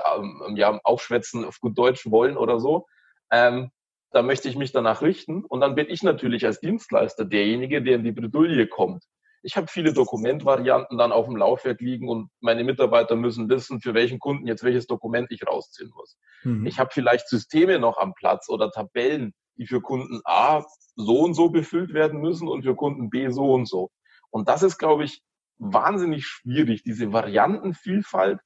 ja 0.56 0.80
aufschwätzen 0.84 1.46
auf 1.46 1.60
gut 1.60 1.78
Deutsch 1.78 2.10
wollen 2.10 2.38
oder 2.38 2.60
so. 2.60 2.86
Ähm, 3.32 3.72
da 4.12 4.22
möchte 4.22 4.50
ich 4.50 4.56
mich 4.56 4.72
danach 4.72 5.02
richten 5.02 5.44
und 5.44 5.62
dann 5.62 5.76
bin 5.76 5.88
ich 5.90 6.04
natürlich 6.04 6.46
als 6.46 6.60
Dienstleister 6.60 7.26
derjenige, 7.26 7.82
der 7.82 7.96
in 7.96 8.04
die 8.04 8.12
Bredouille 8.12 8.68
kommt. 8.68 9.04
Ich 9.44 9.56
habe 9.56 9.68
viele 9.68 9.94
Dokumentvarianten 9.94 10.98
dann 10.98 11.12
auf 11.12 11.26
dem 11.26 11.38
Laufwerk 11.38 11.80
liegen 11.80 12.10
und 12.10 12.30
meine 12.40 12.64
Mitarbeiter 12.64 13.16
müssen 13.16 13.50
wissen, 13.50 13.80
für 13.80 13.94
welchen 13.94 14.20
Kunden 14.20 14.48
jetzt 14.48 14.64
welches 14.64 14.88
Dokument 14.88 15.32
ich 15.32 15.46
rausziehen 15.46 15.92
muss. 15.96 16.18
Mhm. 16.44 16.66
Ich 16.66 16.80
habe 16.80 16.90
vielleicht 16.92 17.30
Systeme 17.30 17.80
noch 17.80 17.98
am 17.98 18.14
Platz 18.14 18.50
oder 18.50 18.72
Tabellen, 18.72 19.34
die 19.58 19.68
für 19.68 19.82
Kunden 19.82 20.22
A 20.26 20.64
so 20.96 21.20
und 21.20 21.34
so 21.34 21.50
befüllt 21.50 21.94
werden 21.94 22.22
müssen 22.22 22.48
und 22.48 22.64
für 22.64 22.76
Kunden 22.76 23.10
B 23.10 23.30
so 23.30 23.54
und 23.54 23.68
so. 23.68 23.92
Und 24.30 24.48
das 24.50 24.64
ist, 24.64 24.78
glaube 24.78 25.04
ich, 25.04 25.22
wahnsinnig 25.58 26.26
schwierig, 26.26 26.84
diese 26.84 27.14
Variantenvielfalt 27.14 28.40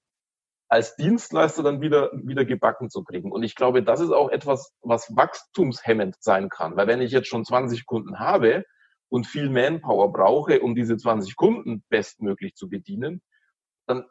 als 0.69 0.95
Dienstleister 0.95 1.63
dann 1.63 1.81
wieder, 1.81 2.11
wieder 2.13 2.45
gebacken 2.45 2.89
zu 2.89 3.03
kriegen. 3.03 3.31
Und 3.31 3.43
ich 3.43 3.55
glaube, 3.55 3.83
das 3.83 3.99
ist 3.99 4.11
auch 4.11 4.29
etwas, 4.29 4.73
was 4.81 5.13
wachstumshemmend 5.15 6.15
sein 6.21 6.47
kann. 6.47 6.77
Weil 6.77 6.87
wenn 6.87 7.01
ich 7.01 7.11
jetzt 7.11 7.27
schon 7.27 7.43
20 7.43 7.85
Kunden 7.85 8.19
habe 8.19 8.63
und 9.09 9.27
viel 9.27 9.49
Manpower 9.49 10.13
brauche, 10.13 10.61
um 10.61 10.73
diese 10.73 10.95
20 10.95 11.35
Kunden 11.35 11.83
bestmöglich 11.89 12.55
zu 12.55 12.69
bedienen, 12.69 13.21
dann 13.85 14.05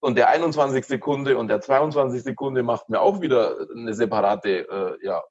und 0.00 0.16
der 0.18 0.28
21. 0.28 1.00
Kunde 1.00 1.38
und 1.38 1.48
der 1.48 1.62
22. 1.62 2.36
Kunde 2.36 2.62
macht 2.62 2.90
mir 2.90 3.00
auch 3.00 3.22
wieder 3.22 3.56
eine 3.74 3.94
separate 3.94 4.68
äh, 4.68 5.06
ja, 5.06 5.22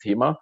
Thema, 0.00 0.40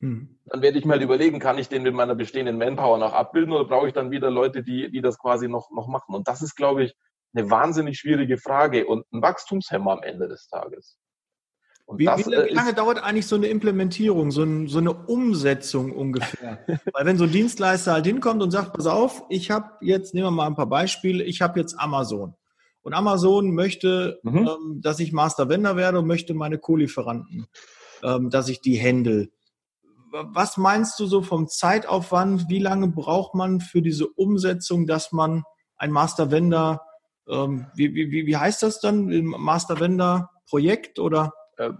hm. 0.00 0.38
dann 0.46 0.62
werde 0.62 0.78
ich 0.78 0.84
mal 0.84 1.02
überlegen, 1.02 1.38
kann 1.38 1.58
ich 1.58 1.68
den 1.68 1.82
mit 1.82 1.94
meiner 1.94 2.14
bestehenden 2.14 2.58
Manpower 2.58 2.98
noch 2.98 3.12
abbilden 3.12 3.52
oder 3.52 3.66
brauche 3.66 3.86
ich 3.86 3.92
dann 3.92 4.10
wieder 4.10 4.30
Leute, 4.30 4.62
die, 4.62 4.90
die 4.90 5.02
das 5.02 5.18
quasi 5.18 5.46
noch, 5.46 5.70
noch 5.70 5.88
machen? 5.88 6.14
Und 6.14 6.26
das 6.26 6.40
ist, 6.42 6.56
glaube 6.56 6.84
ich, 6.84 6.96
eine 7.34 7.50
wahnsinnig 7.50 7.98
schwierige 7.98 8.38
Frage 8.38 8.86
und 8.86 9.04
ein 9.12 9.22
Wachstumshemmer 9.22 9.92
am 9.92 10.02
Ende 10.02 10.26
des 10.26 10.48
Tages. 10.48 10.98
Wie, 11.92 12.04
das, 12.04 12.26
wie, 12.26 12.32
äh, 12.32 12.52
lange 12.52 12.72
dauert 12.72 13.02
eigentlich 13.02 13.26
so 13.26 13.36
eine 13.36 13.48
Implementierung, 13.48 14.30
so, 14.30 14.42
ein, 14.42 14.68
so 14.68 14.78
eine 14.78 14.92
Umsetzung 14.92 15.92
ungefähr? 15.92 16.64
Weil 16.92 17.04
wenn 17.04 17.18
so 17.18 17.24
ein 17.24 17.32
Dienstleister 17.32 17.92
halt 17.92 18.06
hinkommt 18.06 18.42
und 18.42 18.52
sagt, 18.52 18.72
pass 18.72 18.86
auf, 18.86 19.24
ich 19.28 19.50
habe 19.50 19.72
jetzt, 19.80 20.14
nehmen 20.14 20.26
wir 20.26 20.30
mal 20.30 20.46
ein 20.46 20.54
paar 20.54 20.68
Beispiele, 20.68 21.24
ich 21.24 21.42
habe 21.42 21.58
jetzt 21.58 21.78
Amazon. 21.78 22.34
Und 22.82 22.94
Amazon 22.94 23.54
möchte, 23.54 24.20
mhm. 24.22 24.38
ähm, 24.38 24.80
dass 24.80 25.00
ich 25.00 25.12
Master 25.12 25.48
Vendor 25.48 25.76
werde 25.76 25.98
und 25.98 26.06
möchte 26.06 26.32
meine 26.32 26.58
Co-Lieferanten 26.58 27.46
dass 28.00 28.48
ich 28.48 28.60
die 28.60 28.80
handle. 28.80 29.28
Was 30.12 30.56
meinst 30.56 30.98
du 30.98 31.06
so 31.06 31.22
vom 31.22 31.46
Zeitaufwand? 31.46 32.48
Wie 32.48 32.58
lange 32.58 32.88
braucht 32.88 33.34
man 33.34 33.60
für 33.60 33.80
diese 33.80 34.08
Umsetzung, 34.08 34.86
dass 34.86 35.12
man 35.12 35.44
ein 35.76 35.92
Master 35.92 36.30
Vendor, 36.30 36.80
ähm, 37.28 37.66
wie, 37.74 37.94
wie, 37.94 38.26
wie 38.26 38.36
heißt 38.36 38.62
das 38.62 38.80
dann? 38.80 39.06
Master 39.24 39.78
Vendor 39.78 40.30
Projekt 40.48 40.98
oder? 40.98 41.32
Äh, 41.56 41.70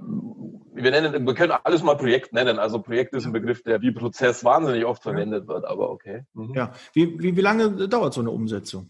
wir 0.75 0.91
nennen, 0.91 1.27
wir 1.27 1.35
können 1.35 1.53
alles 1.65 1.83
mal 1.83 1.97
Projekt 1.97 2.33
nennen. 2.33 2.59
Also 2.59 2.81
Projekt 2.81 3.15
ist 3.15 3.27
ein 3.27 3.33
Begriff, 3.33 3.63
der 3.63 3.83
wie 3.83 3.91
Prozess 3.91 4.45
wahnsinnig 4.45 4.85
oft 4.85 5.03
verwendet 5.03 5.49
wird, 5.49 5.65
aber 5.65 5.91
okay. 5.91 6.25
Mhm. 6.33 6.55
Ja. 6.55 6.73
Wie, 6.93 7.19
wie, 7.21 7.37
wie 7.37 7.41
lange 7.41 7.89
dauert 7.89 8.15
so 8.15 8.21
eine 8.21 8.31
Umsetzung? 8.31 8.87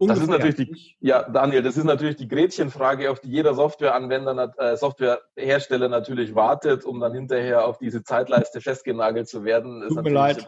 Ungefähr. 0.00 0.26
Das 0.26 0.34
ist 0.34 0.42
natürlich 0.42 0.56
die, 0.56 0.96
ja, 1.06 1.28
Daniel, 1.28 1.62
das 1.62 1.76
ist 1.76 1.84
natürlich 1.84 2.16
die 2.16 2.26
Gretchenfrage, 2.26 3.10
auf 3.10 3.20
die 3.20 3.28
jeder 3.28 3.52
Softwareanwender, 3.52 4.54
äh, 4.56 4.74
Softwarehersteller 4.74 5.90
natürlich 5.90 6.34
wartet, 6.34 6.86
um 6.86 7.00
dann 7.00 7.12
hinterher 7.12 7.66
auf 7.66 7.76
diese 7.76 8.02
Zeitleiste 8.02 8.62
festgenagelt 8.62 9.28
zu 9.28 9.44
werden. 9.44 9.86
Tut 9.86 10.02
mir 10.02 10.10
leid. 10.10 10.42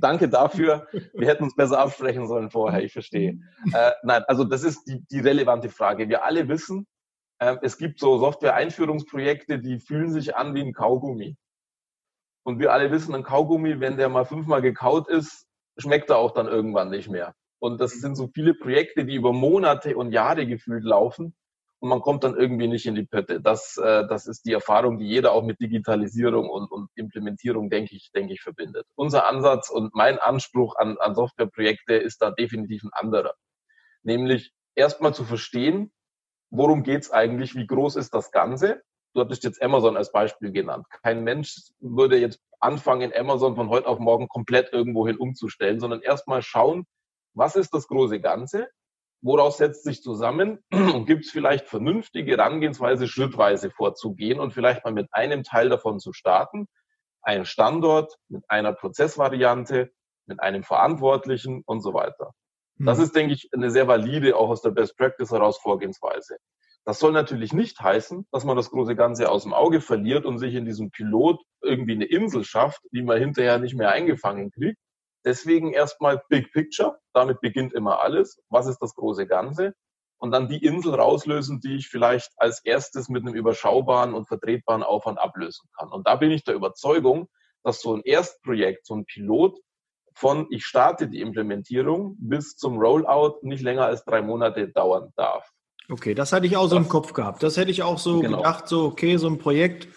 Danke 0.00 0.28
dafür. 0.28 0.88
Wir 1.14 1.28
hätten 1.28 1.44
uns 1.44 1.54
besser 1.54 1.78
absprechen 1.78 2.26
sollen 2.26 2.50
vorher, 2.50 2.82
ich 2.82 2.92
verstehe. 2.92 3.38
Äh, 3.72 3.92
nein, 4.02 4.24
also 4.26 4.42
das 4.42 4.64
ist 4.64 4.88
die, 4.88 5.06
die 5.08 5.20
relevante 5.20 5.68
Frage. 5.68 6.08
Wir 6.08 6.24
alle 6.24 6.48
wissen, 6.48 6.84
äh, 7.38 7.54
es 7.62 7.78
gibt 7.78 8.00
so 8.00 8.18
Software-Einführungsprojekte, 8.18 9.60
die 9.60 9.78
fühlen 9.78 10.10
sich 10.10 10.34
an 10.34 10.56
wie 10.56 10.62
ein 10.62 10.72
Kaugummi. 10.72 11.36
Und 12.42 12.58
wir 12.58 12.72
alle 12.72 12.90
wissen, 12.90 13.14
ein 13.14 13.22
Kaugummi, 13.22 13.78
wenn 13.78 13.96
der 13.96 14.08
mal 14.08 14.24
fünfmal 14.24 14.60
gekaut 14.60 15.08
ist, 15.08 15.46
schmeckt 15.76 16.10
er 16.10 16.18
auch 16.18 16.32
dann 16.32 16.48
irgendwann 16.48 16.90
nicht 16.90 17.08
mehr. 17.08 17.32
Und 17.58 17.80
das 17.80 17.92
sind 17.92 18.16
so 18.16 18.28
viele 18.32 18.54
Projekte, 18.54 19.04
die 19.04 19.16
über 19.16 19.32
Monate 19.32 19.96
und 19.96 20.12
Jahre 20.12 20.46
gefühlt 20.46 20.84
laufen. 20.84 21.34
Und 21.80 21.90
man 21.90 22.00
kommt 22.00 22.24
dann 22.24 22.36
irgendwie 22.36 22.66
nicht 22.66 22.86
in 22.86 22.96
die 22.96 23.06
Pötte. 23.06 23.40
Das, 23.40 23.76
äh, 23.76 24.06
das 24.08 24.26
ist 24.26 24.44
die 24.46 24.52
Erfahrung, 24.52 24.98
die 24.98 25.06
jeder 25.06 25.32
auch 25.32 25.44
mit 25.44 25.60
Digitalisierung 25.60 26.48
und, 26.48 26.70
und 26.70 26.90
Implementierung, 26.96 27.70
denke 27.70 27.94
ich, 27.94 28.10
denke 28.12 28.32
ich, 28.32 28.42
verbindet. 28.42 28.84
Unser 28.96 29.26
Ansatz 29.28 29.70
und 29.70 29.94
mein 29.94 30.18
Anspruch 30.18 30.76
an, 30.76 30.96
an 30.98 31.14
Softwareprojekte 31.14 31.94
ist 31.94 32.20
da 32.20 32.32
definitiv 32.32 32.82
ein 32.82 32.90
anderer. 32.92 33.34
Nämlich 34.02 34.52
erstmal 34.74 35.14
zu 35.14 35.24
verstehen, 35.24 35.92
worum 36.50 36.82
geht's 36.82 37.10
eigentlich, 37.10 37.54
wie 37.54 37.66
groß 37.66 37.96
ist 37.96 38.12
das 38.12 38.32
Ganze. 38.32 38.82
Du 39.14 39.20
hattest 39.20 39.44
jetzt 39.44 39.62
Amazon 39.62 39.96
als 39.96 40.10
Beispiel 40.10 40.50
genannt. 40.50 40.86
Kein 41.02 41.22
Mensch 41.22 41.54
würde 41.78 42.18
jetzt 42.18 42.40
anfangen, 42.60 43.12
Amazon 43.14 43.54
von 43.54 43.68
heute 43.68 43.86
auf 43.86 44.00
morgen 44.00 44.28
komplett 44.28 44.72
irgendwohin 44.72 45.16
umzustellen, 45.16 45.78
sondern 45.78 46.02
erstmal 46.02 46.42
schauen, 46.42 46.86
was 47.38 47.56
ist 47.56 47.72
das 47.72 47.88
große 47.88 48.20
Ganze? 48.20 48.68
Woraus 49.20 49.58
setzt 49.58 49.84
sich 49.84 50.02
zusammen? 50.02 50.58
Und 50.70 51.06
gibt 51.06 51.24
es 51.24 51.30
vielleicht 51.30 51.66
vernünftige 51.66 52.32
Herangehensweise, 52.32 53.08
schrittweise 53.08 53.70
vorzugehen 53.70 54.38
und 54.40 54.52
vielleicht 54.52 54.84
mal 54.84 54.92
mit 54.92 55.08
einem 55.12 55.42
Teil 55.42 55.68
davon 55.68 55.98
zu 55.98 56.12
starten? 56.12 56.66
Ein 57.22 57.44
Standort 57.44 58.16
mit 58.28 58.44
einer 58.48 58.72
Prozessvariante, 58.72 59.90
mit 60.26 60.40
einem 60.40 60.62
Verantwortlichen 60.62 61.62
und 61.66 61.80
so 61.80 61.94
weiter. 61.94 62.32
Das 62.76 62.98
hm. 62.98 63.04
ist, 63.04 63.16
denke 63.16 63.34
ich, 63.34 63.48
eine 63.52 63.70
sehr 63.70 63.88
valide, 63.88 64.36
auch 64.36 64.50
aus 64.50 64.62
der 64.62 64.70
Best 64.70 64.96
Practice 64.96 65.32
heraus 65.32 65.58
Vorgehensweise. 65.58 66.36
Das 66.84 67.00
soll 67.00 67.12
natürlich 67.12 67.52
nicht 67.52 67.80
heißen, 67.80 68.26
dass 68.30 68.44
man 68.44 68.56
das 68.56 68.70
große 68.70 68.94
Ganze 68.94 69.30
aus 69.30 69.42
dem 69.42 69.52
Auge 69.52 69.80
verliert 69.80 70.24
und 70.24 70.38
sich 70.38 70.54
in 70.54 70.64
diesem 70.64 70.90
Pilot 70.90 71.40
irgendwie 71.60 71.92
eine 71.92 72.06
Insel 72.06 72.44
schafft, 72.44 72.80
die 72.92 73.02
man 73.02 73.18
hinterher 73.18 73.58
nicht 73.58 73.76
mehr 73.76 73.90
eingefangen 73.90 74.50
kriegt. 74.50 74.78
Deswegen 75.24 75.72
erstmal 75.72 76.22
Big 76.28 76.52
Picture. 76.52 76.98
Damit 77.12 77.40
beginnt 77.40 77.74
immer 77.74 78.00
alles. 78.00 78.40
Was 78.48 78.66
ist 78.66 78.78
das 78.78 78.94
große 78.94 79.26
Ganze? 79.26 79.74
Und 80.18 80.32
dann 80.32 80.48
die 80.48 80.64
Insel 80.64 80.94
rauslösen, 80.94 81.60
die 81.60 81.76
ich 81.76 81.88
vielleicht 81.88 82.32
als 82.36 82.60
erstes 82.64 83.08
mit 83.08 83.22
einem 83.22 83.34
überschaubaren 83.34 84.14
und 84.14 84.26
vertretbaren 84.26 84.82
Aufwand 84.82 85.18
ablösen 85.18 85.68
kann. 85.78 85.90
Und 85.90 86.06
da 86.06 86.16
bin 86.16 86.30
ich 86.30 86.44
der 86.44 86.54
Überzeugung, 86.54 87.28
dass 87.62 87.80
so 87.80 87.94
ein 87.94 88.02
Erstprojekt, 88.02 88.86
so 88.86 88.96
ein 88.96 89.04
Pilot 89.04 89.58
von 90.14 90.48
ich 90.50 90.64
starte 90.66 91.08
die 91.08 91.20
Implementierung 91.20 92.16
bis 92.18 92.56
zum 92.56 92.78
Rollout 92.78 93.38
nicht 93.42 93.62
länger 93.62 93.84
als 93.84 94.04
drei 94.04 94.20
Monate 94.20 94.68
dauern 94.68 95.12
darf. 95.14 95.48
Okay, 95.88 96.14
das 96.14 96.32
hatte 96.32 96.46
ich 96.46 96.56
auch 96.56 96.66
so 96.66 96.76
im 96.76 96.88
Kopf 96.88 97.12
gehabt. 97.12 97.42
Das 97.42 97.56
hätte 97.56 97.70
ich 97.70 97.82
auch 97.82 97.98
so 97.98 98.20
genau. 98.20 98.38
gedacht, 98.38 98.68
so, 98.68 98.86
okay, 98.86 99.16
so 99.16 99.28
ein 99.28 99.38
Projekt, 99.38 99.88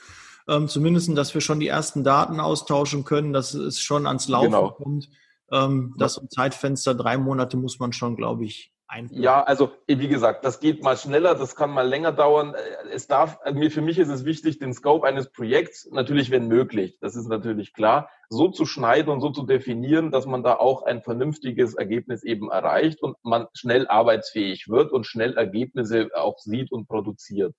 ähm, 0.52 0.68
zumindest, 0.68 1.16
dass 1.18 1.34
wir 1.34 1.42
schon 1.42 1.60
die 1.60 1.68
ersten 1.68 2.04
Daten 2.04 2.40
austauschen 2.40 3.06
können, 3.06 3.32
dass 3.32 3.54
es 3.54 3.80
schon 3.80 4.06
ans 4.06 4.28
Laufen 4.28 4.52
genau. 4.52 4.72
kommt. 4.72 5.10
Ähm, 5.52 5.96
das 5.98 6.18
ein 6.18 6.30
Zeitfenster, 6.30 6.94
drei 6.94 7.18
Monate 7.18 7.58
muss 7.58 7.80
man 7.80 7.94
schon, 7.94 8.16
glaube 8.16 8.46
ich, 8.46 8.74
einführen. 8.88 9.24
Ja, 9.24 9.44
also 9.44 9.72
wie 9.88 10.08
gesagt, 10.08 10.44
das 10.44 10.60
geht 10.60 10.84
mal 10.84 10.98
schneller, 10.98 11.36
das 11.36 11.56
kann 11.56 11.72
mal 11.72 11.88
länger 11.88 12.12
dauern. 12.12 12.54
Es 12.94 13.08
darf, 13.08 13.40
für 13.70 13.82
mich 13.82 13.98
ist 13.98 14.10
es 14.10 14.26
wichtig, 14.26 14.60
den 14.60 14.74
Scope 14.74 15.08
eines 15.08 15.32
Projekts, 15.32 15.90
natürlich 15.92 16.30
wenn 16.30 16.48
möglich, 16.48 16.98
das 17.00 17.16
ist 17.16 17.28
natürlich 17.28 17.74
klar, 17.74 18.10
so 18.30 18.50
zu 18.50 18.66
schneiden 18.66 19.12
und 19.12 19.22
so 19.22 19.30
zu 19.30 19.44
definieren, 19.44 20.12
dass 20.12 20.26
man 20.26 20.44
da 20.44 20.56
auch 20.56 20.84
ein 20.84 21.02
vernünftiges 21.02 21.76
Ergebnis 21.76 22.24
eben 22.24 22.52
erreicht 22.52 23.02
und 23.02 23.16
man 23.24 23.48
schnell 23.54 23.88
arbeitsfähig 23.88 24.68
wird 24.68 24.92
und 24.92 25.06
schnell 25.06 25.38
Ergebnisse 25.38 26.10
auch 26.14 26.38
sieht 26.40 26.72
und 26.72 26.88
produziert. 26.88 27.56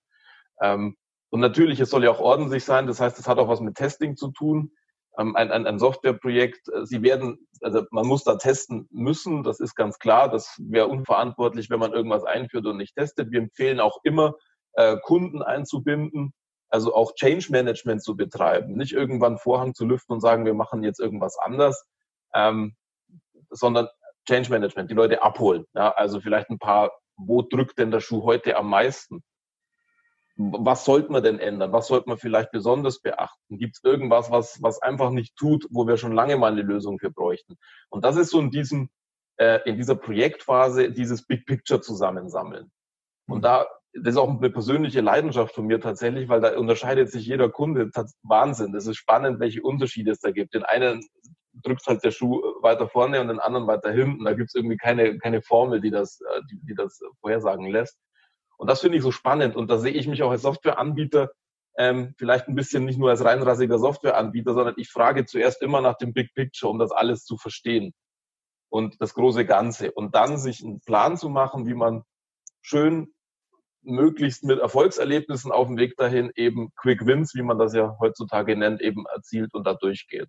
Ähm, 0.61 0.97
und 1.33 1.41
natürlich, 1.41 1.81
es 1.81 1.89
soll 1.89 2.05
ja 2.05 2.11
auch 2.11 2.21
ordentlich 2.21 2.63
sein, 2.63 2.87
das 2.87 3.01
heißt, 3.01 3.19
es 3.19 3.27
hat 3.27 3.39
auch 3.39 3.49
was 3.49 3.63
mit 3.63 3.75
Testing 3.75 4.17
zu 4.17 4.33
tun. 4.33 4.71
Ähm, 5.17 5.35
ein, 5.35 5.51
ein, 5.51 5.67
ein 5.67 5.79
Softwareprojekt, 5.79 6.69
äh, 6.69 6.85
Sie 6.85 7.03
werden, 7.03 7.49
also 7.63 7.85
man 7.91 8.07
muss 8.07 8.23
da 8.23 8.37
testen 8.37 8.87
müssen, 8.91 9.43
das 9.43 9.59
ist 9.59 9.75
ganz 9.75 9.99
klar, 9.99 10.29
das 10.29 10.55
wäre 10.59 10.89
unverantwortlich, 10.89 11.71
wenn 11.71 11.81
man 11.81 11.95
irgendwas 11.95 12.25
einführt 12.25 12.67
und 12.67 12.77
nicht 12.77 12.97
testet. 12.97 13.31
Wir 13.31 13.41
empfehlen 13.41 13.81
auch 13.81 14.01
immer, 14.05 14.35
äh, 14.75 14.99
Kunden 14.99 15.41
einzubinden, 15.43 16.35
also 16.69 16.95
auch 16.95 17.15
Change 17.15 17.47
Management 17.51 18.03
zu 18.03 18.15
betreiben, 18.15 18.75
nicht 18.75 18.93
irgendwann 18.93 19.39
Vorhang 19.39 19.73
zu 19.73 19.87
lüften 19.87 20.13
und 20.13 20.21
sagen, 20.21 20.45
wir 20.45 20.55
machen 20.55 20.85
jetzt 20.85 21.01
irgendwas 21.01 21.39
anders, 21.39 21.83
ähm, 22.35 22.77
sondern 23.49 23.89
Change 24.29 24.51
Management, 24.51 24.91
die 24.91 24.95
Leute 24.95 25.23
abholen. 25.23 25.65
Ja, 25.73 25.93
also 25.93 26.21
vielleicht 26.21 26.51
ein 26.51 26.59
paar, 26.59 26.93
wo 27.17 27.41
drückt 27.41 27.79
denn 27.79 27.91
der 27.91 28.01
Schuh 28.01 28.23
heute 28.23 28.55
am 28.59 28.69
meisten? 28.69 29.23
Was 30.51 30.85
sollte 30.85 31.13
man 31.13 31.23
denn 31.23 31.39
ändern? 31.39 31.73
Was 31.73 31.89
sollte 31.89 32.09
man 32.09 32.19
vielleicht 32.19 32.51
besonders 32.51 33.01
beachten? 33.01 33.59
Gibt 33.59 33.77
es 33.77 33.85
irgendwas, 33.85 34.31
was, 34.31 34.63
was 34.63 34.81
einfach 34.83 35.11
nicht 35.11 35.37
tut, 35.37 35.67
wo 35.71 35.87
wir 35.87 35.97
schon 35.97 36.13
lange 36.13 36.37
mal 36.37 36.53
eine 36.53 36.63
Lösung 36.63 36.99
für 36.99 37.11
bräuchten? 37.11 37.57
Und 37.91 38.05
das 38.05 38.17
ist 38.17 38.31
so 38.31 38.41
in 38.41 38.51
diesem, 38.51 38.89
äh, 39.37 39.61
in 39.65 39.77
dieser 39.77 39.97
Projektphase 39.97 40.91
dieses 40.91 41.27
Big 41.27 41.47
Picture 41.47 41.81
zusammensammeln. 41.81 42.71
Und 43.27 43.39
mhm. 43.39 43.43
da 43.43 43.67
das 43.95 44.15
ist 44.15 44.19
auch 44.19 44.31
eine 44.31 44.51
persönliche 44.51 45.03
Leidenschaft 45.03 45.55
von 45.55 45.67
mir 45.67 45.79
tatsächlich, 45.81 46.29
weil 46.29 46.41
da 46.41 46.57
unterscheidet 46.57 47.11
sich 47.11 47.27
jeder 47.27 47.51
Kunde. 47.51 47.91
Wahnsinn. 48.23 48.73
Das 48.73 48.87
ist 48.87 48.97
spannend, 48.97 49.39
welche 49.39 49.63
Unterschiede 49.63 50.13
es 50.13 50.21
da 50.21 50.31
gibt. 50.31 50.55
Den 50.55 50.65
einen 50.65 51.05
drückt 51.53 51.87
halt 51.87 52.03
der 52.03 52.11
Schuh 52.11 52.41
weiter 52.63 52.89
vorne 52.89 53.21
und 53.21 53.29
den 53.29 53.39
anderen 53.39 53.67
weiter 53.67 53.93
hinten. 53.93 54.25
Da 54.25 54.33
gibt 54.33 54.49
es 54.49 54.55
irgendwie 54.55 54.79
keine, 54.79 55.19
keine 55.19 55.43
Formel, 55.43 55.81
die 55.81 55.91
das, 55.91 56.21
äh, 56.23 56.41
die, 56.51 56.59
die 56.65 56.75
das 56.75 57.01
vorhersagen 57.21 57.67
lässt. 57.71 57.99
Und 58.63 58.71
das 58.71 58.81
finde 58.81 58.97
ich 58.97 59.03
so 59.03 59.11
spannend. 59.11 59.57
Und 59.57 59.69
da 59.73 59.77
sehe 59.77 59.91
ich 59.91 60.07
mich 60.07 60.23
auch 60.23 60.31
als 60.31 60.43
Softwareanbieter 60.43 61.33
ähm, 61.77 62.15
vielleicht 62.17 62.47
ein 62.47 62.55
bisschen 62.55 62.85
nicht 62.85 62.97
nur 62.97 63.11
als 63.11 63.25
reinrassiger 63.25 63.77
Softwareanbieter, 63.77 64.55
sondern 64.55 64.75
ich 64.77 64.89
frage 64.89 65.25
zuerst 65.27 65.63
immer 65.63 65.81
nach 65.81 65.97
dem 65.97 66.13
Big 66.13 66.33
Picture, 66.33 66.71
um 66.71 66.79
das 66.79 66.93
alles 66.93 67.25
zu 67.25 67.37
verstehen 67.37 67.93
und 68.69 69.01
das 69.01 69.15
große 69.15 69.47
Ganze. 69.47 69.91
Und 69.91 70.15
dann 70.15 70.39
sich 70.39 70.63
einen 70.63 70.81
Plan 70.81 71.17
zu 71.17 71.29
machen, 71.29 71.67
wie 71.67 71.75
man 71.75 72.05
schön 72.61 73.13
möglichst 73.81 74.45
mit 74.45 74.61
Erfolgserlebnissen 74.61 75.51
auf 75.51 75.67
dem 75.67 75.77
Weg 75.77 75.97
dahin 75.97 76.31
eben 76.37 76.71
Quick 76.77 77.05
Wins, 77.05 77.35
wie 77.35 77.43
man 77.43 77.59
das 77.59 77.75
ja 77.75 77.97
heutzutage 77.99 78.57
nennt, 78.57 78.81
eben 78.81 79.07
erzielt 79.13 79.55
und 79.55 79.67
da 79.67 79.75
durchgeht. 79.75 80.29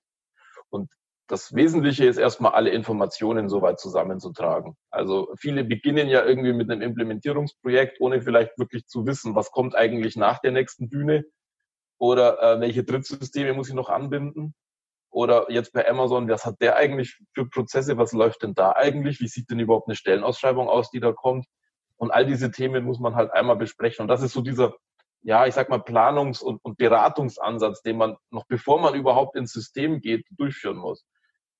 Und 0.72 0.89
das 1.34 1.56
Wesentliche 1.56 2.06
ist 2.06 2.17
erstmal 2.17 2.52
alle 2.52 2.69
Informationen 2.69 3.50
soweit 3.50 3.80
zusammenzutragen. 3.80 4.78
Also 4.91 5.34
viele 5.36 5.63
beginnen 5.63 6.08
ja 6.08 6.24
irgendwie 6.24 6.54
mit 6.54 6.69
einem 6.69 6.84
Implementierungsprojekt, 6.84 8.00
ohne 8.00 8.22
vielleicht 8.22 8.60
wirklich 8.60 8.86
zu 8.86 9.08
wissen, 9.08 9.34
was 9.34 9.50
kommt 9.50 9.76
eigentlich 9.76 10.15
nach 10.15 10.38
der 10.38 10.52
nächsten 10.52 10.89
Bühne 10.89 11.26
oder 11.98 12.39
äh, 12.39 12.60
welche 12.60 12.84
Drittsysteme 12.84 13.54
muss 13.54 13.67
ich 13.67 13.74
noch 13.74 13.89
anbinden. 13.89 14.54
Oder 15.10 15.50
jetzt 15.50 15.74
bei 15.74 15.89
Amazon, 15.89 16.30
was 16.30 16.46
hat 16.46 16.62
der 16.62 16.76
eigentlich 16.76 17.17
für 17.34 17.50
Prozesse? 17.50 17.98
Was 17.98 18.13
läuft 18.13 18.43
denn 18.43 18.54
da 18.54 18.74
eigentlich? 18.74 19.19
Wie 19.19 19.28
sieht 19.28 19.50
denn 19.50 19.58
überhaupt 19.58 19.88
eine 19.88 19.96
Stellenausschreibung 19.96 20.69
aus, 20.69 20.91
die 20.91 21.00
da 21.00 21.13
kommt? 21.13 21.48
Und 21.98 22.12
all 22.12 22.28
diese 22.28 22.52
Themen 22.52 22.84
muss 22.84 23.00
man 23.00 23.15
halt 23.15 23.32
einmal 23.34 23.56
besprechen. 23.56 24.04
Und 24.04 24.08
das 24.08 24.22
ist 24.22 24.34
so 24.34 24.41
dieser, 24.41 24.76
ja, 25.24 25.48
ich 25.48 25.56
sag 25.56 25.69
mal, 25.69 25.80
Planungs- 25.80 26.43
und, 26.43 26.63
und 26.63 26.78
Beratungsansatz, 26.78 27.82
den 27.82 27.98
man 27.98 28.17
noch 28.30 28.46
bevor 28.46 28.80
man 28.80 28.93
überhaupt 28.93 29.36
ins 29.36 29.52
System 29.52 30.00
geht, 30.00 30.28
durchführen 30.30 30.78
muss. 30.78 31.04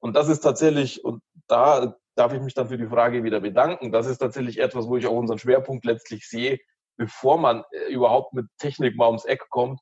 Und 0.04 0.16
das 0.16 0.30
ist 0.30 0.42
tatsächlich, 0.42 1.04
und 1.04 1.22
da 1.48 1.96
darf 2.16 2.34
ich 2.34 2.42
mich 2.42 2.54
dann 2.54 2.68
für 2.68 2.78
die 2.78 2.88
Frage 2.88 3.24
wieder 3.24 3.40
bedanken, 3.40 3.92
das 3.92 4.08
ist 4.08 4.18
tatsächlich 4.18 4.60
etwas, 4.60 4.88
wo 4.88 4.98
ich 4.98 5.08
auch 5.08 5.18
unseren 5.18 5.40
Schwerpunkt 5.40 5.86
letztlich 5.86 6.28
sehe, 6.28 6.60
bevor 6.98 7.40
man 7.40 7.64
äh, 7.72 7.92
überhaupt 7.92 8.34
mit 8.34 8.48
Technik 8.58 8.96
mal 8.96 9.08
ums 9.08 9.26
Eck 9.26 9.50
kommt, 9.50 9.80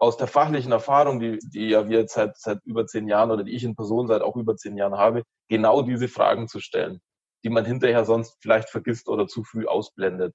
aus 0.00 0.16
der 0.16 0.26
fachlichen 0.26 0.72
Erfahrung, 0.72 1.20
die, 1.20 1.38
die 1.38 1.68
ja 1.68 1.88
wir 1.88 2.06
seit, 2.08 2.36
seit 2.36 2.58
über 2.64 2.86
zehn 2.86 3.08
Jahren 3.08 3.30
oder 3.30 3.44
die 3.44 3.54
ich 3.54 3.64
in 3.64 3.76
Person 3.76 4.06
seit 4.06 4.22
auch 4.22 4.36
über 4.36 4.56
zehn 4.56 4.76
Jahren 4.76 4.96
habe, 4.96 5.22
genau 5.48 5.82
diese 5.82 6.08
Fragen 6.08 6.48
zu 6.48 6.60
stellen 6.60 7.00
die 7.44 7.50
man 7.50 7.64
hinterher 7.64 8.04
sonst 8.04 8.36
vielleicht 8.40 8.68
vergisst 8.68 9.08
oder 9.08 9.26
zu 9.26 9.44
früh 9.44 9.66
ausblendet. 9.66 10.34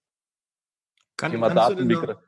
Kann, 1.18 1.32
Thema 1.32 1.50
Datenmigration. 1.50 2.24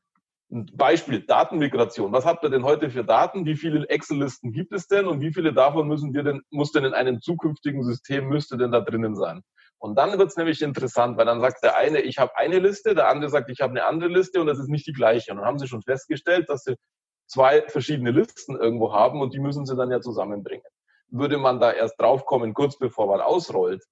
Beispiel, 0.50 1.26
Datenmigration. 1.26 2.12
Was 2.14 2.26
habt 2.26 2.44
ihr 2.44 2.50
denn 2.50 2.64
heute 2.64 2.90
für 2.90 3.04
Daten? 3.04 3.46
Wie 3.46 3.56
viele 3.56 3.88
Excel-Listen 3.90 4.52
gibt 4.52 4.74
es 4.74 4.88
denn 4.88 5.08
und 5.08 5.20
wie 5.20 5.34
viele 5.34 5.54
davon 5.54 5.88
müssen 5.88 6.14
wir 6.14 6.24
denn, 6.24 6.42
muss 6.52 6.72
denn 6.72 6.86
in 6.86 6.94
einem 6.94 7.20
zukünftigen 7.20 7.84
System 7.84 8.28
müsste 8.28 8.56
denn 8.58 8.72
da 8.72 8.82
drinnen 8.82 9.16
sein? 9.16 9.42
Und 9.80 9.96
dann 9.96 10.18
wird 10.18 10.30
es 10.30 10.38
nämlich 10.38 10.62
interessant, 10.62 11.18
weil 11.18 11.26
dann 11.26 11.42
sagt 11.42 11.64
der 11.64 11.76
eine, 11.76 12.02
ich 12.02 12.18
habe 12.18 12.38
eine 12.38 12.60
Liste, 12.60 12.96
der 12.96 13.10
andere 13.10 13.30
sagt, 13.30 13.50
ich 13.50 13.62
habe 13.62 13.72
eine 13.72 13.86
andere 13.86 14.10
Liste 14.10 14.40
und 14.40 14.48
das 14.48 14.60
ist 14.60 14.70
nicht 14.70 14.88
die 14.88 14.94
gleiche. 14.94 15.32
Und 15.32 15.38
dann 15.38 15.46
haben 15.46 15.60
sie 15.60 15.68
schon 15.68 15.82
festgestellt, 15.82 16.48
dass 16.50 16.64
sie 16.64 16.76
zwei 17.28 17.64
verschiedene 17.68 18.12
Listen 18.12 18.56
irgendwo 18.56 18.94
haben 18.94 19.22
und 19.22 19.34
die 19.34 19.40
müssen 19.40 19.66
sie 19.66 19.76
dann 19.76 19.92
ja 19.92 20.00
zusammenbringen. 20.00 20.66
Würde 21.10 21.38
man 21.38 21.60
da 21.60 21.72
erst 21.72 22.00
draufkommen, 22.00 22.54
kurz 22.54 22.78
bevor 22.78 23.08
man 23.08 23.22
ausrollt, 23.22 23.84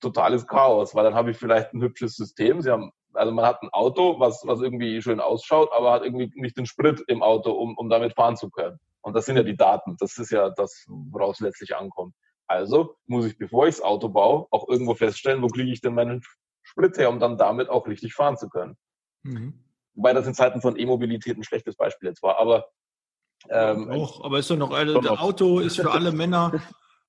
totales 0.00 0.46
Chaos, 0.46 0.94
weil 0.94 1.04
dann 1.04 1.14
habe 1.14 1.30
ich 1.30 1.36
vielleicht 1.36 1.72
ein 1.72 1.82
hübsches 1.82 2.14
System. 2.14 2.60
Sie 2.60 2.70
haben, 2.70 2.92
also 3.14 3.32
man 3.32 3.44
hat 3.44 3.62
ein 3.62 3.70
Auto, 3.70 4.18
was, 4.18 4.42
was 4.46 4.60
irgendwie 4.60 5.00
schön 5.02 5.20
ausschaut, 5.20 5.70
aber 5.72 5.92
hat 5.92 6.04
irgendwie 6.04 6.30
nicht 6.34 6.56
den 6.56 6.66
Sprit 6.66 7.02
im 7.06 7.22
Auto, 7.22 7.52
um, 7.52 7.76
um 7.76 7.88
damit 7.88 8.14
fahren 8.14 8.36
zu 8.36 8.50
können. 8.50 8.78
Und 9.02 9.14
das 9.14 9.26
sind 9.26 9.36
ja 9.36 9.42
die 9.42 9.56
Daten. 9.56 9.96
Das 9.98 10.18
ist 10.18 10.30
ja 10.30 10.50
das, 10.50 10.86
woraus 10.88 11.40
letztlich 11.40 11.76
ankommt. 11.76 12.14
Also 12.46 12.96
muss 13.06 13.26
ich, 13.26 13.38
bevor 13.38 13.66
ich 13.66 13.76
das 13.76 13.84
Auto 13.84 14.08
baue, 14.08 14.46
auch 14.50 14.68
irgendwo 14.68 14.94
feststellen, 14.94 15.42
wo 15.42 15.48
kriege 15.48 15.72
ich 15.72 15.80
denn 15.80 15.94
meinen 15.94 16.22
Sprit 16.62 16.96
her, 16.98 17.10
um 17.10 17.18
dann 17.18 17.38
damit 17.38 17.68
auch 17.68 17.86
richtig 17.86 18.14
fahren 18.14 18.36
zu 18.36 18.48
können. 18.48 18.76
Mhm. 19.22 19.64
Wobei 19.94 20.12
das 20.12 20.26
in 20.26 20.34
Zeiten 20.34 20.60
von 20.60 20.78
E-Mobilität 20.78 21.36
ein 21.36 21.44
schlechtes 21.44 21.76
Beispiel 21.76 22.08
jetzt 22.08 22.22
war. 22.22 22.38
Aber 22.38 22.66
ähm, 23.48 23.90
auch, 23.90 24.24
aber 24.24 24.38
ist 24.38 24.50
doch 24.50 24.56
noch, 24.56 24.70
also, 24.70 25.00
Auto 25.00 25.58
ist 25.58 25.80
für 25.80 25.90
alle 25.90 26.12
Männer 26.12 26.62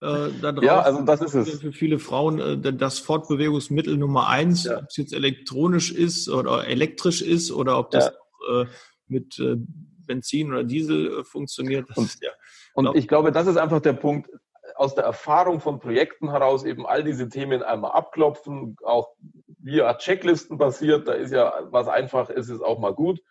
äh, 0.04 0.32
da 0.42 0.52
drauf. 0.52 0.64
Ja, 0.64 0.82
also 0.82 1.02
das 1.02 1.22
ist 1.22 1.34
es. 1.34 1.62
Für 1.62 1.72
viele 1.72 2.00
Frauen 2.00 2.40
äh, 2.40 2.74
das 2.74 3.00
Fortbewegungsmittel 3.00 3.98
Nummer 3.98 4.28
eins, 4.28 4.66
ja. 4.66 4.80
ob 4.80 4.86
es 4.90 4.98
jetzt 4.98 5.14
elektronisch 5.14 5.92
ist 5.92 6.30
oder 6.30 6.68
elektrisch 6.68 7.22
ist 7.22 7.52
oder 7.52 7.80
ob 7.80 7.92
das 7.92 8.12
ja. 8.48 8.62
äh, 8.62 8.66
mit 9.08 9.40
äh, 9.40 9.56
Benzin 10.06 10.52
oder 10.52 10.64
Diesel 10.64 11.20
äh, 11.20 11.24
funktioniert. 11.24 11.86
Und, 11.96 12.06
ist, 12.06 12.22
ja, 12.22 12.32
und 12.74 12.86
glaub, 12.86 12.96
ich 12.96 13.08
glaube, 13.08 13.32
das 13.32 13.48
ist 13.48 13.58
einfach 13.58 13.80
der 13.80 13.94
Punkt, 13.94 14.30
aus 14.76 14.96
der 14.96 15.04
Erfahrung 15.04 15.60
von 15.60 15.80
Projekten 15.80 16.32
heraus 16.32 16.64
eben 16.64 16.86
all 16.86 17.04
diese 17.04 17.30
Themen 17.30 17.64
einmal 17.64 17.92
abklopfen, 17.92 18.76
auch 18.84 19.10
via 19.60 19.94
Checklisten 19.96 20.58
basiert, 20.58 21.08
da 21.08 21.14
ist 21.14 21.32
ja 21.32 21.54
was 21.70 21.88
einfach 21.88 22.30
ist, 22.30 22.50
ist 22.50 22.62
auch 22.62 22.80
mal 22.80 22.94
gut. 22.94 23.22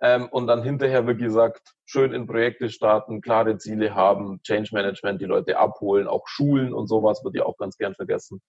Ähm, 0.00 0.28
und 0.30 0.46
dann 0.46 0.62
hinterher, 0.62 1.06
wie 1.08 1.16
gesagt, 1.16 1.74
schön 1.84 2.12
in 2.12 2.26
Projekte 2.26 2.70
starten, 2.70 3.20
klare 3.20 3.58
Ziele 3.58 3.94
haben, 3.94 4.40
Change 4.42 4.70
Management, 4.72 5.20
die 5.20 5.26
Leute 5.26 5.58
abholen, 5.58 6.06
auch 6.06 6.26
Schulen 6.26 6.72
und 6.72 6.86
sowas 6.86 7.24
wird 7.24 7.34
ja 7.34 7.44
auch 7.44 7.56
ganz 7.56 7.76
gern 7.76 7.94
vergessen. 7.94 8.40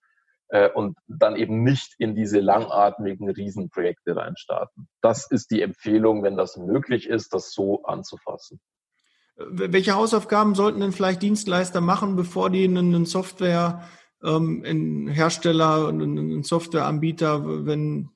Äh, 0.50 0.70
und 0.70 0.98
dann 1.08 1.36
eben 1.36 1.64
nicht 1.64 1.94
in 1.98 2.16
diese 2.16 2.40
langatmigen 2.40 3.30
Riesenprojekte 3.30 4.16
reinstarten. 4.16 4.88
Das 5.02 5.30
ist 5.30 5.52
die 5.52 5.62
Empfehlung, 5.62 6.24
wenn 6.24 6.38
das 6.38 6.58
möglich 6.58 7.08
ist, 7.08 7.34
das 7.34 7.52
so 7.52 7.84
anzufassen. 7.84 8.60
Welche 9.38 9.96
Hausaufgaben 9.96 10.54
sollten 10.54 10.82
denn 10.82 10.92
vielleicht 10.92 11.22
Dienstleister 11.22 11.82
machen, 11.82 12.16
bevor 12.16 12.50
die 12.50 12.66
einen 12.66 13.06
Software, 13.06 13.84
ähm, 14.24 14.64
einen 14.66 15.08
Hersteller, 15.08 15.88
einen 15.88 16.44
Softwareanbieter, 16.44 17.66
wenn 17.66 18.10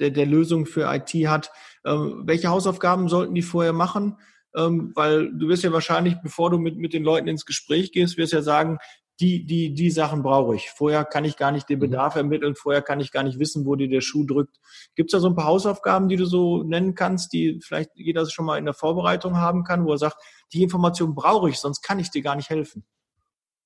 der, 0.00 0.10
der 0.10 0.26
Lösung 0.26 0.66
für 0.66 0.92
IT 0.92 1.10
hat. 1.28 1.50
Ähm, 1.84 2.22
welche 2.24 2.48
Hausaufgaben 2.48 3.08
sollten 3.08 3.34
die 3.34 3.42
vorher 3.42 3.72
machen? 3.72 4.18
Ähm, 4.56 4.92
weil 4.94 5.32
du 5.32 5.48
wirst 5.48 5.62
ja 5.62 5.72
wahrscheinlich, 5.72 6.16
bevor 6.22 6.50
du 6.50 6.58
mit, 6.58 6.78
mit 6.78 6.92
den 6.92 7.04
Leuten 7.04 7.28
ins 7.28 7.44
Gespräch 7.44 7.92
gehst, 7.92 8.16
wirst 8.16 8.32
ja 8.32 8.42
sagen, 8.42 8.78
die, 9.20 9.44
die, 9.44 9.74
die 9.74 9.90
Sachen 9.90 10.22
brauche 10.22 10.54
ich. 10.54 10.70
Vorher 10.70 11.04
kann 11.04 11.24
ich 11.24 11.36
gar 11.36 11.50
nicht 11.50 11.68
den 11.68 11.78
mhm. 11.78 11.82
Bedarf 11.82 12.14
ermitteln, 12.14 12.54
vorher 12.54 12.82
kann 12.82 13.00
ich 13.00 13.10
gar 13.10 13.24
nicht 13.24 13.38
wissen, 13.38 13.66
wo 13.66 13.74
dir 13.74 13.88
der 13.88 14.00
Schuh 14.00 14.24
drückt. 14.24 14.56
Gibt 14.94 15.10
es 15.10 15.12
da 15.12 15.20
so 15.20 15.28
ein 15.28 15.34
paar 15.34 15.46
Hausaufgaben, 15.46 16.08
die 16.08 16.16
du 16.16 16.24
so 16.24 16.62
nennen 16.62 16.94
kannst, 16.94 17.32
die 17.32 17.60
vielleicht 17.60 17.90
jeder 17.94 18.28
schon 18.30 18.46
mal 18.46 18.58
in 18.58 18.64
der 18.64 18.74
Vorbereitung 18.74 19.36
haben 19.36 19.64
kann, 19.64 19.84
wo 19.84 19.92
er 19.92 19.98
sagt, 19.98 20.16
die 20.52 20.62
Information 20.62 21.14
brauche 21.14 21.50
ich, 21.50 21.58
sonst 21.58 21.82
kann 21.82 21.98
ich 21.98 22.10
dir 22.10 22.22
gar 22.22 22.36
nicht 22.36 22.50
helfen? 22.50 22.84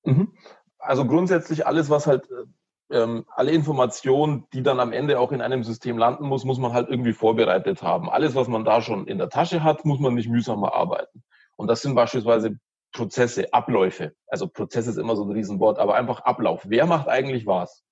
Mhm. 0.03 0.33
Also 0.79 1.05
grundsätzlich 1.05 1.65
alles, 1.67 1.89
was 1.89 2.07
halt 2.07 2.29
äh, 2.29 2.45
ähm, 2.93 3.25
alle 3.35 3.51
Informationen, 3.51 4.45
die 4.53 4.61
dann 4.61 4.79
am 4.79 4.93
Ende 4.93 5.19
auch 5.19 5.31
in 5.31 5.41
einem 5.41 5.63
System 5.63 5.97
landen 5.97 6.27
muss, 6.27 6.45
muss 6.45 6.59
man 6.59 6.73
halt 6.73 6.89
irgendwie 6.89 7.13
vorbereitet 7.13 7.81
haben. 7.81 8.09
Alles, 8.09 8.35
was 8.35 8.47
man 8.47 8.63
da 8.63 8.81
schon 8.81 9.07
in 9.07 9.17
der 9.17 9.29
Tasche 9.29 9.63
hat, 9.63 9.83
muss 9.83 9.99
man 9.99 10.13
nicht 10.13 10.29
mühsam 10.29 10.63
erarbeiten. 10.63 11.23
Und 11.55 11.67
das 11.67 11.81
sind 11.81 11.95
beispielsweise 11.95 12.59
Prozesse, 12.93 13.51
Abläufe. 13.51 14.13
Also 14.27 14.47
Prozess 14.47 14.85
ist 14.85 14.97
immer 14.97 15.15
so 15.15 15.23
ein 15.23 15.31
Riesenwort, 15.31 15.79
aber 15.79 15.95
einfach 15.95 16.21
Ablauf. 16.21 16.65
Wer 16.67 16.85
macht 16.85 17.07
eigentlich 17.07 17.47
was? 17.47 17.83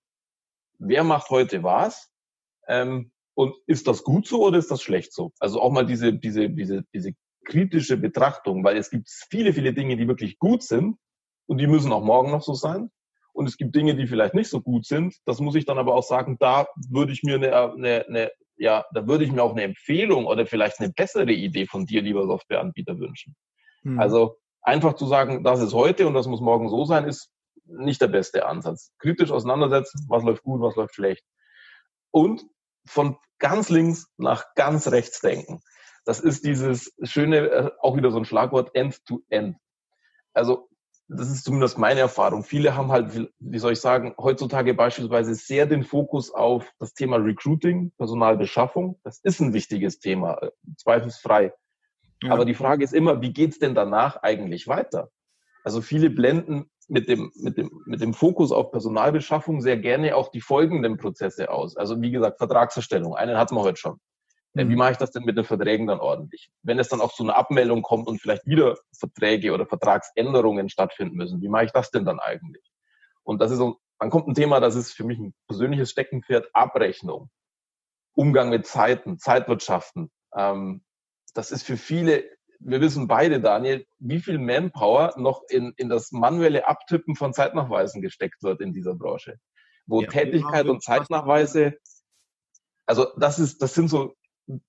Wer 0.77 1.03
macht 1.03 1.29
heute 1.31 1.63
was? 1.63 2.11
Ähm, 2.67 3.11
und 3.33 3.55
ist 3.65 3.87
das 3.87 4.03
gut 4.03 4.27
so 4.27 4.43
oder 4.43 4.59
ist 4.59 4.69
das 4.69 4.83
schlecht 4.83 5.13
so? 5.13 5.31
Also 5.39 5.59
auch 5.59 5.71
mal 5.71 5.85
diese, 5.85 6.13
diese, 6.13 6.49
diese, 6.49 6.83
diese 6.93 7.13
kritische 7.45 7.97
Betrachtung, 7.97 8.63
weil 8.63 8.77
es 8.77 8.91
gibt 8.91 9.09
viele, 9.09 9.53
viele 9.53 9.73
Dinge, 9.73 9.97
die 9.97 10.07
wirklich 10.07 10.37
gut 10.37 10.61
sind 10.61 10.97
und 11.47 11.57
die 11.57 11.67
müssen 11.67 11.91
auch 11.91 12.03
morgen 12.03 12.29
noch 12.29 12.43
so 12.43 12.53
sein. 12.53 12.91
Und 13.33 13.47
es 13.47 13.57
gibt 13.57 13.75
Dinge, 13.75 13.95
die 13.95 14.07
vielleicht 14.07 14.33
nicht 14.33 14.49
so 14.49 14.61
gut 14.61 14.85
sind. 14.85 15.15
Das 15.25 15.39
muss 15.39 15.55
ich 15.55 15.65
dann 15.65 15.77
aber 15.77 15.95
auch 15.95 16.03
sagen, 16.03 16.37
da 16.39 16.67
würde 16.89 17.13
ich 17.13 17.23
mir 17.23 17.35
eine, 17.35 17.55
eine, 17.55 18.05
eine 18.07 18.31
ja, 18.57 18.85
da 18.93 19.07
würde 19.07 19.23
ich 19.23 19.31
mir 19.31 19.41
auch 19.41 19.53
eine 19.53 19.63
Empfehlung 19.63 20.25
oder 20.25 20.45
vielleicht 20.45 20.79
eine 20.79 20.91
bessere 20.91 21.31
Idee 21.31 21.65
von 21.65 21.85
dir, 21.85 22.01
lieber 22.01 22.27
Softwareanbieter, 22.27 22.99
wünschen. 22.99 23.35
Hm. 23.83 23.99
Also 23.99 24.37
einfach 24.61 24.93
zu 24.93 25.07
sagen, 25.07 25.43
das 25.43 25.61
ist 25.61 25.73
heute 25.73 26.07
und 26.07 26.13
das 26.13 26.27
muss 26.27 26.41
morgen 26.41 26.69
so 26.69 26.85
sein, 26.85 27.05
ist 27.05 27.31
nicht 27.65 28.01
der 28.01 28.07
beste 28.07 28.45
Ansatz. 28.45 28.91
Kritisch 28.99 29.31
auseinandersetzen, 29.31 30.05
was 30.09 30.23
läuft 30.23 30.43
gut, 30.43 30.61
was 30.61 30.75
läuft 30.75 30.93
schlecht. 30.93 31.25
Und 32.11 32.45
von 32.85 33.17
ganz 33.39 33.69
links 33.69 34.07
nach 34.17 34.53
ganz 34.55 34.87
rechts 34.89 35.21
denken. 35.21 35.61
Das 36.05 36.19
ist 36.19 36.45
dieses 36.45 36.93
schöne, 37.03 37.37
äh, 37.37 37.71
auch 37.79 37.95
wieder 37.95 38.11
so 38.11 38.17
ein 38.17 38.25
Schlagwort, 38.25 38.75
End-to-End. 38.75 39.55
-End. 39.55 39.59
Also, 40.33 40.69
das 41.13 41.29
ist 41.29 41.43
zumindest 41.43 41.77
meine 41.77 41.99
Erfahrung. 41.99 42.43
Viele 42.43 42.75
haben 42.75 42.91
halt, 42.91 43.29
wie 43.39 43.59
soll 43.59 43.73
ich 43.73 43.81
sagen, 43.81 44.15
heutzutage 44.17 44.73
beispielsweise 44.73 45.35
sehr 45.35 45.65
den 45.65 45.83
Fokus 45.83 46.33
auf 46.33 46.71
das 46.79 46.93
Thema 46.93 47.17
Recruiting, 47.17 47.91
Personalbeschaffung. 47.97 48.97
Das 49.03 49.19
ist 49.19 49.41
ein 49.41 49.53
wichtiges 49.53 49.99
Thema, 49.99 50.41
äh, 50.41 50.51
zweifelsfrei. 50.77 51.53
Ja. 52.23 52.31
Aber 52.31 52.45
die 52.45 52.53
Frage 52.53 52.83
ist 52.83 52.93
immer, 52.93 53.21
wie 53.21 53.33
geht's 53.33 53.59
denn 53.59 53.75
danach 53.75 54.17
eigentlich 54.17 54.67
weiter? 54.67 55.09
Also 55.63 55.81
viele 55.81 56.09
blenden 56.09 56.71
mit 56.87 57.09
dem, 57.09 57.31
mit 57.35 57.57
dem, 57.57 57.69
mit 57.85 58.01
dem 58.01 58.13
Fokus 58.13 58.51
auf 58.51 58.71
Personalbeschaffung 58.71 59.61
sehr 59.61 59.77
gerne 59.77 60.15
auch 60.15 60.29
die 60.29 60.41
folgenden 60.41 60.97
Prozesse 60.97 61.51
aus. 61.51 61.75
Also 61.75 62.01
wie 62.01 62.11
gesagt, 62.11 62.37
Vertragserstellung, 62.37 63.15
einen 63.15 63.37
hatten 63.37 63.55
wir 63.55 63.61
heute 63.61 63.77
schon. 63.79 63.99
Mhm. 64.53 64.69
Wie 64.69 64.75
mache 64.75 64.91
ich 64.91 64.97
das 64.97 65.11
denn 65.11 65.23
mit 65.23 65.37
den 65.37 65.45
Verträgen 65.45 65.87
dann 65.87 65.99
ordentlich? 65.99 66.51
Wenn 66.63 66.79
es 66.79 66.89
dann 66.89 67.01
auch 67.01 67.13
zu 67.13 67.23
einer 67.23 67.37
Abmeldung 67.37 67.81
kommt 67.81 68.07
und 68.07 68.19
vielleicht 68.19 68.45
wieder 68.45 68.77
Verträge 68.97 69.53
oder 69.53 69.65
Vertragsänderungen 69.65 70.69
stattfinden 70.69 71.15
müssen, 71.15 71.41
wie 71.41 71.49
mache 71.49 71.65
ich 71.65 71.71
das 71.71 71.91
denn 71.91 72.05
dann 72.05 72.19
eigentlich? 72.19 72.71
Und 73.23 73.39
das 73.41 73.51
ist 73.51 73.57
so, 73.57 73.79
dann 73.99 74.09
kommt 74.09 74.27
ein 74.27 74.35
Thema, 74.35 74.59
das 74.59 74.75
ist 74.75 74.93
für 74.93 75.03
mich 75.03 75.19
ein 75.19 75.33
persönliches 75.47 75.91
Steckenpferd, 75.91 76.49
Abrechnung, 76.53 77.29
Umgang 78.13 78.49
mit 78.49 78.65
Zeiten, 78.65 79.19
Zeitwirtschaften, 79.19 80.11
ähm, 80.35 80.83
das 81.33 81.51
ist 81.51 81.63
für 81.63 81.77
viele, 81.77 82.23
wir 82.59 82.81
wissen 82.81 83.07
beide, 83.07 83.39
Daniel, 83.39 83.85
wie 83.99 84.19
viel 84.19 84.37
Manpower 84.37 85.13
noch 85.17 85.43
in, 85.49 85.73
in 85.77 85.89
das 85.89 86.11
manuelle 86.11 86.67
Abtippen 86.67 87.15
von 87.15 87.33
Zeitnachweisen 87.33 88.01
gesteckt 88.01 88.43
wird 88.43 88.61
in 88.61 88.73
dieser 88.73 88.95
Branche. 88.95 89.39
Wo 89.87 90.01
ja, 90.01 90.07
Tätigkeit 90.07 90.67
und 90.67 90.83
Zeitnachweise, 90.83 91.77
also 92.85 93.07
das 93.17 93.39
ist, 93.39 93.61
das 93.61 93.73
sind 93.73 93.89
so, 93.89 94.13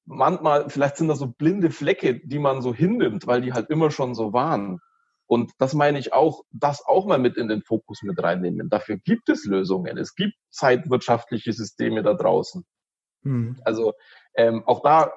manchmal, 0.04 0.68
vielleicht 0.70 0.96
sind 0.96 1.08
das 1.08 1.18
so 1.18 1.26
blinde 1.26 1.70
Flecke, 1.70 2.20
die 2.26 2.38
man 2.38 2.62
so 2.62 2.74
hinnimmt, 2.74 3.26
weil 3.26 3.40
die 3.40 3.52
halt 3.52 3.70
immer 3.70 3.90
schon 3.90 4.14
so 4.14 4.32
waren. 4.32 4.80
Und 5.26 5.52
das 5.58 5.72
meine 5.74 5.98
ich 5.98 6.12
auch, 6.12 6.42
das 6.50 6.84
auch 6.84 7.06
mal 7.06 7.18
mit 7.18 7.36
in 7.36 7.48
den 7.48 7.62
Fokus 7.62 8.02
mit 8.02 8.22
reinnehmen. 8.22 8.68
Dafür 8.68 8.98
gibt 8.98 9.28
es 9.28 9.46
Lösungen. 9.46 9.96
Es 9.96 10.14
gibt 10.14 10.34
zeitwirtschaftliche 10.50 11.52
Systeme 11.52 12.02
da 12.02 12.14
draußen. 12.14 12.64
Hm. 13.22 13.58
Also 13.64 13.94
ähm, 14.34 14.62
auch 14.66 14.82
da 14.82 15.12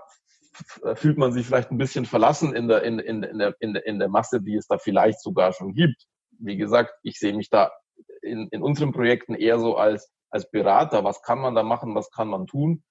fühlt 0.96 1.18
man 1.18 1.34
sich 1.34 1.46
vielleicht 1.46 1.72
ein 1.72 1.78
bisschen 1.78 2.06
verlassen 2.06 2.56
in 2.56 2.68
der, 2.68 2.84
in, 2.84 3.00
in, 3.00 3.24
in, 3.24 3.40
der, 3.40 3.56
in, 3.60 3.74
der, 3.74 3.86
in 3.86 4.00
der 4.00 4.08
Masse, 4.08 4.42
die 4.42 4.56
es 4.56 4.68
da 4.68 4.78
vielleicht 4.78 5.22
sogar 5.22 5.52
schon 5.52 5.74
gibt. 5.74 6.08
Wie 6.40 6.56
gesagt, 6.56 6.94
ich 7.04 7.20
sehe 7.20 7.34
mich 7.34 7.50
da 7.50 7.72
in, 8.22 8.48
in 8.52 8.62
unseren 8.62 8.94
Projekten 8.94 9.36
eher 9.36 9.60
so 9.60 9.76
als, 9.76 10.12
als 10.30 10.50
Berater. 10.50 11.04
Was 11.04 11.22
kann 11.24 11.40
man 11.40 11.56
da 11.56 11.64
machen? 11.64 11.96
Was 11.96 12.10
kann 12.12 12.30
man 12.30 12.48
tun? 12.48 12.84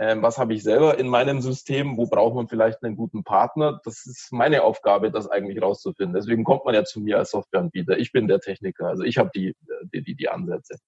Ähm, 0.00 0.22
was 0.22 0.38
habe 0.38 0.54
ich 0.54 0.62
selber 0.62 0.98
in 0.98 1.08
meinem 1.08 1.42
System? 1.42 1.98
Wo 1.98 2.06
braucht 2.06 2.34
man 2.34 2.48
vielleicht 2.48 2.82
einen 2.82 2.96
guten 2.96 3.22
Partner? 3.22 3.82
Das 3.84 4.06
ist 4.06 4.32
meine 4.32 4.62
Aufgabe, 4.62 5.10
das 5.10 5.30
eigentlich 5.30 5.60
rauszufinden. 5.60 6.14
Deswegen 6.14 6.42
kommt 6.42 6.64
man 6.64 6.74
ja 6.74 6.84
zu 6.84 7.00
mir 7.00 7.18
als 7.18 7.32
Softwareanbieter. 7.32 7.98
Ich 7.98 8.10
bin 8.10 8.26
der 8.26 8.40
Techniker. 8.40 8.86
Also 8.86 9.02
ich 9.02 9.18
habe 9.18 9.30
die, 9.34 9.54
die, 9.92 10.02
die, 10.02 10.14
die 10.14 10.28
Ansätze. 10.30 10.78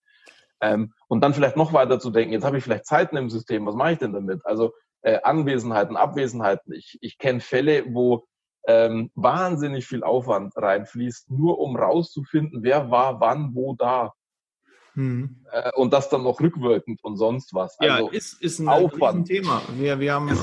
Ähm, 0.63 0.95
und 1.09 1.21
dann 1.23 1.35
vielleicht 1.35 1.59
noch 1.59 1.75
weiter 1.75 2.01
zu 2.01 2.11
denken, 2.11 2.33
jetzt 2.33 2.45
habe 2.47 2.57
ich 2.57 2.65
vielleicht 2.65 2.87
Zeiten 2.87 3.19
im 3.19 3.29
System, 3.29 3.67
was 3.67 3.75
mache 3.75 3.93
ich 3.93 3.99
denn 3.99 4.15
damit? 4.15 4.41
Also 4.47 4.73
äh, 5.03 5.21
Anwesenheiten, 5.23 5.99
Abwesenheiten. 5.99 6.73
Ich, 6.73 6.97
ich 7.03 7.19
kenne 7.19 7.41
Fälle, 7.41 7.85
wo 7.93 8.25
ähm, 8.67 9.11
wahnsinnig 9.15 9.87
viel 9.87 10.05
Aufwand 10.05 10.57
reinfließt, 10.57 11.31
nur 11.31 11.59
um 11.59 11.77
rauszufinden, 11.77 12.63
wer 12.63 12.91
war 12.91 13.21
wann 13.21 13.55
wo 13.55 13.75
da. 13.75 14.15
Hm. 14.95 15.45
Äh, 15.51 15.71
und 15.75 15.93
das 15.93 16.09
dann 16.09 16.23
noch 16.23 16.41
rückwirkend 16.41 17.03
und 17.03 17.17
sonst 17.17 17.55
was. 17.55 17.79
Also 17.79 18.07
ja, 18.07 18.13
ist, 18.13 18.41
ist 18.43 18.59
ein 18.59 18.69
Aufwand. 18.69 19.27
Thema. 19.27 19.63
Wir, 19.77 20.01
wir 20.01 20.15
haben, 20.15 20.29
äh, 20.29 20.37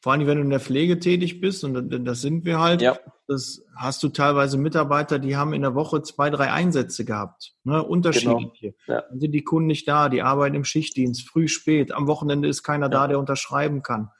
vor 0.00 0.12
allem 0.12 0.26
wenn 0.26 0.38
du 0.38 0.44
in 0.44 0.50
der 0.50 0.60
Pflege 0.60 0.98
tätig 0.98 1.40
bist, 1.40 1.64
und 1.64 1.90
das 2.06 2.20
sind 2.20 2.44
wir 2.44 2.60
halt, 2.60 2.80
ja. 2.80 2.98
das 3.26 3.62
hast 3.76 4.02
du 4.02 4.08
teilweise 4.08 4.56
Mitarbeiter, 4.56 5.18
die 5.18 5.36
haben 5.36 5.52
in 5.52 5.62
der 5.62 5.74
Woche 5.74 6.02
zwei, 6.02 6.30
drei 6.30 6.50
Einsätze 6.50 7.04
gehabt, 7.04 7.54
ne, 7.64 7.82
unterschiedliche. 7.82 8.74
Genau. 8.86 8.98
Ja. 8.98 9.04
Dann 9.08 9.20
sind 9.20 9.32
die 9.32 9.44
Kunden 9.44 9.66
nicht 9.66 9.86
da, 9.86 10.08
die 10.08 10.22
arbeiten 10.22 10.56
im 10.56 10.64
Schichtdienst, 10.64 11.28
früh, 11.28 11.48
spät, 11.48 11.92
am 11.92 12.06
Wochenende 12.06 12.48
ist 12.48 12.62
keiner 12.62 12.86
ja. 12.86 12.90
da, 12.90 13.08
der 13.08 13.18
unterschreiben 13.18 13.82
kann. 13.82 14.10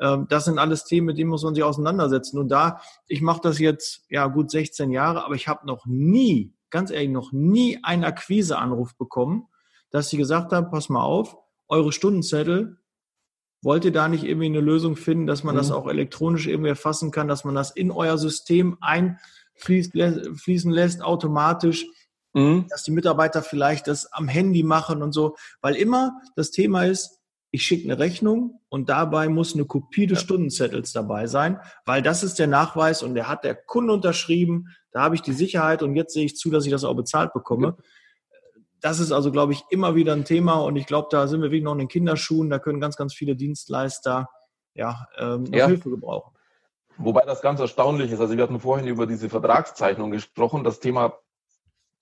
Ähm, 0.00 0.26
das 0.28 0.44
sind 0.44 0.58
alles 0.58 0.84
Themen, 0.84 1.06
mit 1.06 1.18
denen 1.18 1.30
muss 1.30 1.42
man 1.42 1.54
sich 1.54 1.64
auseinandersetzen. 1.64 2.38
Und 2.38 2.48
da, 2.48 2.80
ich 3.08 3.22
mache 3.22 3.40
das 3.42 3.58
jetzt 3.58 4.04
ja 4.08 4.26
gut 4.26 4.50
16 4.50 4.90
Jahre, 4.90 5.24
aber 5.24 5.34
ich 5.34 5.48
habe 5.48 5.66
noch 5.66 5.86
nie, 5.86 6.52
ganz 6.70 6.90
ehrlich, 6.90 7.10
noch 7.10 7.32
nie 7.32 7.78
einen 7.82 8.04
Akquiseanruf 8.04 8.96
bekommen, 8.96 9.48
dass 9.90 10.10
sie 10.10 10.16
gesagt 10.16 10.52
haben, 10.52 10.70
pass 10.70 10.88
mal 10.88 11.02
auf, 11.02 11.36
eure 11.68 11.92
Stundenzettel 11.92 12.78
Wollt 13.66 13.84
ihr 13.84 13.92
da 13.92 14.06
nicht 14.06 14.22
irgendwie 14.22 14.46
eine 14.46 14.60
Lösung 14.60 14.94
finden, 14.94 15.26
dass 15.26 15.42
man 15.42 15.54
mhm. 15.54 15.58
das 15.58 15.72
auch 15.72 15.88
elektronisch 15.88 16.46
irgendwie 16.46 16.68
erfassen 16.68 17.10
kann, 17.10 17.26
dass 17.26 17.44
man 17.44 17.56
das 17.56 17.70
in 17.70 17.90
euer 17.90 18.18
System 18.18 18.78
einfließen 18.80 20.70
lässt, 20.70 21.02
automatisch, 21.02 21.86
mhm. 22.34 22.66
dass 22.68 22.84
die 22.84 22.92
Mitarbeiter 22.92 23.42
vielleicht 23.42 23.88
das 23.88 24.12
am 24.12 24.28
Handy 24.28 24.62
machen 24.62 25.02
und 25.02 25.12
so, 25.12 25.36
weil 25.62 25.74
immer 25.74 26.12
das 26.36 26.50
Thema 26.52 26.84
ist, 26.84 27.18
ich 27.50 27.64
schicke 27.64 27.90
eine 27.90 27.98
Rechnung 27.98 28.60
und 28.68 28.88
dabei 28.88 29.28
muss 29.28 29.54
eine 29.54 29.64
Kopie 29.64 30.06
des 30.06 30.18
ja. 30.18 30.24
Stundenzettels 30.24 30.92
dabei 30.92 31.26
sein, 31.26 31.58
weil 31.86 32.02
das 32.02 32.22
ist 32.22 32.38
der 32.38 32.48
Nachweis 32.48 33.02
und 33.02 33.14
der 33.14 33.28
hat 33.28 33.42
der 33.42 33.54
Kunde 33.54 33.94
unterschrieben, 33.94 34.66
da 34.96 35.02
habe 35.02 35.14
ich 35.14 35.20
die 35.20 35.34
Sicherheit 35.34 35.82
und 35.82 35.94
jetzt 35.94 36.14
sehe 36.14 36.24
ich 36.24 36.38
zu, 36.38 36.50
dass 36.50 36.64
ich 36.64 36.70
das 36.70 36.82
auch 36.82 36.94
bezahlt 36.94 37.34
bekomme. 37.34 37.76
Das 38.80 38.98
ist 38.98 39.12
also, 39.12 39.30
glaube 39.30 39.52
ich, 39.52 39.62
immer 39.68 39.94
wieder 39.94 40.14
ein 40.14 40.24
Thema 40.24 40.54
und 40.60 40.76
ich 40.76 40.86
glaube, 40.86 41.08
da 41.10 41.26
sind 41.26 41.42
wir 41.42 41.50
wirklich 41.50 41.64
noch 41.64 41.72
in 41.72 41.80
den 41.80 41.88
Kinderschuhen. 41.88 42.48
Da 42.48 42.58
können 42.58 42.80
ganz, 42.80 42.96
ganz 42.96 43.12
viele 43.12 43.36
Dienstleister 43.36 44.30
ja, 44.72 45.06
ähm, 45.18 45.44
ja. 45.52 45.66
Hilfe 45.66 45.90
gebrauchen. 45.90 46.34
Wobei 46.96 47.26
das 47.26 47.42
ganz 47.42 47.60
erstaunlich 47.60 48.10
ist. 48.10 48.20
Also 48.20 48.38
wir 48.38 48.42
hatten 48.42 48.58
vorhin 48.58 48.86
über 48.86 49.06
diese 49.06 49.28
Vertragszeichnung 49.28 50.12
gesprochen. 50.12 50.64
Das 50.64 50.80
Thema 50.80 51.18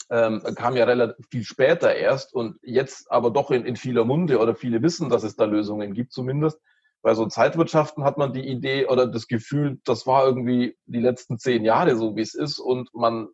ähm, 0.08 0.40
kam 0.54 0.76
ja 0.76 0.84
relativ 0.84 1.26
viel 1.32 1.42
später 1.42 1.96
erst 1.96 2.32
und 2.32 2.60
jetzt 2.62 3.10
aber 3.10 3.32
doch 3.32 3.50
in, 3.50 3.64
in 3.64 3.74
vieler 3.74 4.04
Munde 4.04 4.38
oder 4.38 4.54
viele 4.54 4.82
wissen, 4.82 5.08
dass 5.08 5.24
es 5.24 5.34
da 5.34 5.46
Lösungen 5.46 5.94
gibt 5.94 6.12
zumindest. 6.12 6.60
Bei 7.04 7.14
so 7.14 7.26
Zeitwirtschaften 7.26 8.02
hat 8.02 8.16
man 8.16 8.32
die 8.32 8.48
Idee 8.48 8.86
oder 8.86 9.06
das 9.06 9.28
Gefühl, 9.28 9.78
das 9.84 10.06
war 10.06 10.24
irgendwie 10.24 10.74
die 10.86 11.00
letzten 11.00 11.38
zehn 11.38 11.62
Jahre 11.62 11.96
so, 11.96 12.16
wie 12.16 12.22
es 12.22 12.32
ist 12.32 12.58
und 12.58 12.88
man 12.94 13.28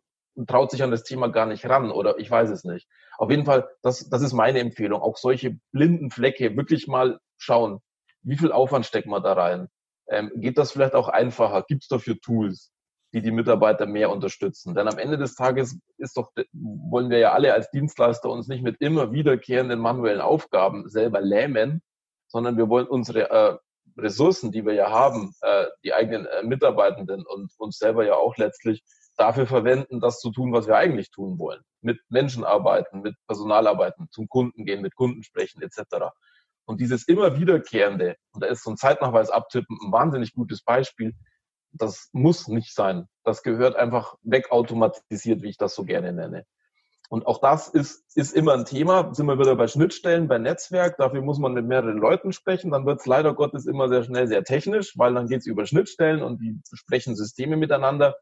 traut 0.45 0.71
sich 0.71 0.83
an 0.83 0.91
das 0.91 1.05
Thema 1.05 1.29
gar 1.29 1.45
nicht 1.45 1.65
ran 1.65 1.89
oder 1.89 2.19
ich 2.19 2.29
weiß 2.29 2.49
es 2.49 2.65
nicht. 2.65 2.89
Auf 3.17 3.31
jeden 3.31 3.45
Fall, 3.45 3.69
das, 3.81 4.09
das 4.09 4.21
ist 4.23 4.33
meine 4.33 4.59
Empfehlung. 4.59 5.01
Auch 5.01 5.15
solche 5.15 5.57
blinden 5.71 6.11
Flecke 6.11 6.57
wirklich 6.57 6.89
mal 6.89 7.21
schauen, 7.37 7.79
wie 8.23 8.35
viel 8.35 8.51
Aufwand 8.51 8.85
steckt 8.85 9.07
man 9.07 9.23
da 9.23 9.31
rein? 9.31 9.69
Ähm, 10.09 10.33
geht 10.35 10.57
das 10.57 10.73
vielleicht 10.73 10.93
auch 10.93 11.07
einfacher? 11.07 11.63
Gibt 11.65 11.83
es 11.83 11.87
dafür 11.87 12.19
Tools, 12.19 12.73
die 13.13 13.21
die 13.21 13.31
Mitarbeiter 13.31 13.85
mehr 13.85 14.09
unterstützen? 14.09 14.75
Denn 14.75 14.89
am 14.89 14.97
Ende 14.97 15.17
des 15.17 15.35
Tages 15.35 15.79
ist 15.97 16.17
doch, 16.17 16.33
wollen 16.51 17.09
wir 17.09 17.19
ja 17.19 17.31
alle 17.31 17.53
als 17.53 17.71
Dienstleister 17.71 18.29
uns 18.29 18.49
nicht 18.49 18.63
mit 18.63 18.81
immer 18.81 19.13
wiederkehrenden 19.13 19.79
manuellen 19.79 20.19
Aufgaben 20.19 20.89
selber 20.89 21.21
lähmen, 21.21 21.81
sondern 22.31 22.57
wir 22.57 22.69
wollen 22.69 22.87
unsere 22.87 23.29
äh, 23.29 23.57
Ressourcen, 23.97 24.51
die 24.51 24.65
wir 24.65 24.73
ja 24.73 24.89
haben, 24.89 25.33
äh, 25.41 25.65
die 25.83 25.93
eigenen 25.93 26.25
äh, 26.25 26.43
Mitarbeitenden 26.43 27.25
und 27.25 27.51
uns 27.57 27.77
selber 27.77 28.05
ja 28.05 28.15
auch 28.15 28.37
letztlich 28.37 28.83
dafür 29.17 29.45
verwenden, 29.45 29.99
das 29.99 30.19
zu 30.19 30.31
tun, 30.31 30.53
was 30.53 30.67
wir 30.67 30.77
eigentlich 30.77 31.11
tun 31.11 31.37
wollen. 31.37 31.61
Mit 31.81 31.99
Menschen 32.09 32.45
arbeiten, 32.45 33.01
mit 33.01 33.15
Personal 33.27 33.67
arbeiten, 33.67 34.07
zum 34.11 34.29
Kunden 34.29 34.65
gehen, 34.65 34.81
mit 34.81 34.95
Kunden 34.95 35.23
sprechen 35.23 35.61
etc. 35.61 36.05
Und 36.65 36.79
dieses 36.79 37.07
immer 37.07 37.37
wiederkehrende, 37.37 38.15
und 38.31 38.43
da 38.43 38.47
ist 38.47 38.63
so 38.63 38.71
ein 38.71 38.77
Zeitnachweis 38.77 39.29
abtippen 39.29 39.77
ein 39.85 39.91
wahnsinnig 39.91 40.33
gutes 40.33 40.63
Beispiel, 40.63 41.13
das 41.73 42.09
muss 42.13 42.47
nicht 42.47 42.73
sein. 42.73 43.07
Das 43.23 43.43
gehört 43.43 43.75
einfach 43.75 44.15
wegautomatisiert, 44.23 45.41
wie 45.41 45.49
ich 45.49 45.57
das 45.57 45.75
so 45.75 45.83
gerne 45.83 46.13
nenne. 46.13 46.45
Und 47.11 47.27
auch 47.27 47.41
das 47.41 47.67
ist, 47.67 48.05
ist 48.15 48.33
immer 48.33 48.53
ein 48.53 48.63
Thema. 48.63 49.13
Sind 49.13 49.25
wir 49.25 49.37
wieder 49.37 49.57
bei 49.57 49.67
Schnittstellen, 49.67 50.29
bei 50.29 50.37
Netzwerk. 50.37 50.95
Dafür 50.95 51.21
muss 51.21 51.39
man 51.39 51.51
mit 51.51 51.67
mehreren 51.67 51.97
Leuten 51.97 52.31
sprechen. 52.31 52.71
Dann 52.71 52.85
wird 52.85 53.01
es 53.01 53.05
leider 53.05 53.33
Gottes 53.33 53.65
immer 53.65 53.89
sehr 53.89 54.03
schnell 54.03 54.27
sehr 54.29 54.45
technisch, 54.45 54.97
weil 54.97 55.13
dann 55.13 55.27
geht 55.27 55.41
es 55.41 55.45
über 55.45 55.65
Schnittstellen 55.65 56.23
und 56.23 56.39
die 56.39 56.61
sprechen 56.71 57.17
Systeme 57.17 57.57
miteinander. 57.57 58.15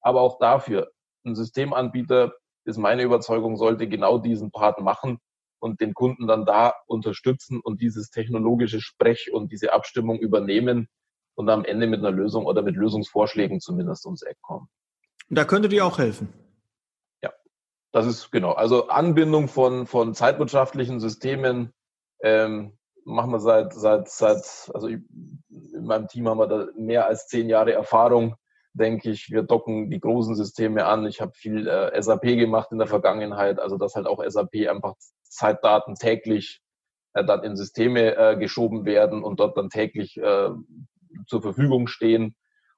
Aber 0.00 0.20
auch 0.20 0.38
dafür, 0.38 0.92
ein 1.24 1.34
Systemanbieter, 1.34 2.34
ist 2.64 2.76
meine 2.76 3.02
Überzeugung, 3.02 3.56
sollte 3.56 3.88
genau 3.88 4.18
diesen 4.18 4.52
Part 4.52 4.80
machen 4.80 5.18
und 5.58 5.80
den 5.80 5.92
Kunden 5.92 6.28
dann 6.28 6.44
da 6.44 6.74
unterstützen 6.86 7.58
und 7.60 7.80
dieses 7.80 8.10
technologische 8.10 8.80
Sprech 8.80 9.32
und 9.32 9.50
diese 9.50 9.72
Abstimmung 9.72 10.20
übernehmen 10.20 10.86
und 11.34 11.50
am 11.50 11.64
Ende 11.64 11.88
mit 11.88 11.98
einer 11.98 12.12
Lösung 12.12 12.46
oder 12.46 12.62
mit 12.62 12.76
Lösungsvorschlägen 12.76 13.58
zumindest 13.58 14.06
ums 14.06 14.22
Eck 14.22 14.40
kommen. 14.40 14.68
Da 15.30 15.44
könnte 15.44 15.68
die 15.68 15.82
auch 15.82 15.98
helfen. 15.98 16.45
Das 17.92 18.06
ist 18.06 18.30
genau. 18.30 18.52
Also 18.52 18.88
Anbindung 18.88 19.48
von, 19.48 19.86
von 19.86 20.14
zeitwirtschaftlichen 20.14 21.00
Systemen 21.00 21.72
ähm, 22.20 22.76
machen 23.04 23.30
wir 23.30 23.40
seit, 23.40 23.72
seit, 23.72 24.08
seit, 24.08 24.70
also 24.74 24.88
in 24.88 25.06
meinem 25.86 26.08
Team 26.08 26.28
haben 26.28 26.38
wir 26.38 26.48
da 26.48 26.66
mehr 26.76 27.06
als 27.06 27.28
zehn 27.28 27.48
Jahre 27.48 27.72
Erfahrung, 27.72 28.34
denke 28.72 29.10
ich. 29.10 29.30
Wir 29.30 29.42
docken 29.42 29.90
die 29.90 30.00
großen 30.00 30.34
Systeme 30.34 30.86
an. 30.86 31.06
Ich 31.06 31.20
habe 31.20 31.32
viel 31.32 31.68
äh, 31.68 32.00
SAP 32.02 32.22
gemacht 32.22 32.72
in 32.72 32.78
der 32.78 32.88
Vergangenheit, 32.88 33.58
also 33.60 33.78
dass 33.78 33.94
halt 33.94 34.06
auch 34.06 34.22
SAP 34.26 34.68
einfach 34.68 34.94
Zeitdaten 35.22 35.94
täglich 35.94 36.60
äh, 37.14 37.24
dann 37.24 37.44
in 37.44 37.56
Systeme 37.56 38.16
äh, 38.16 38.36
geschoben 38.36 38.84
werden 38.84 39.22
und 39.22 39.40
dort 39.40 39.56
dann 39.56 39.70
täglich 39.70 40.16
äh, 40.18 40.50
zur 41.26 41.42
Verfügung 41.42 41.86
stehen. 41.86 42.34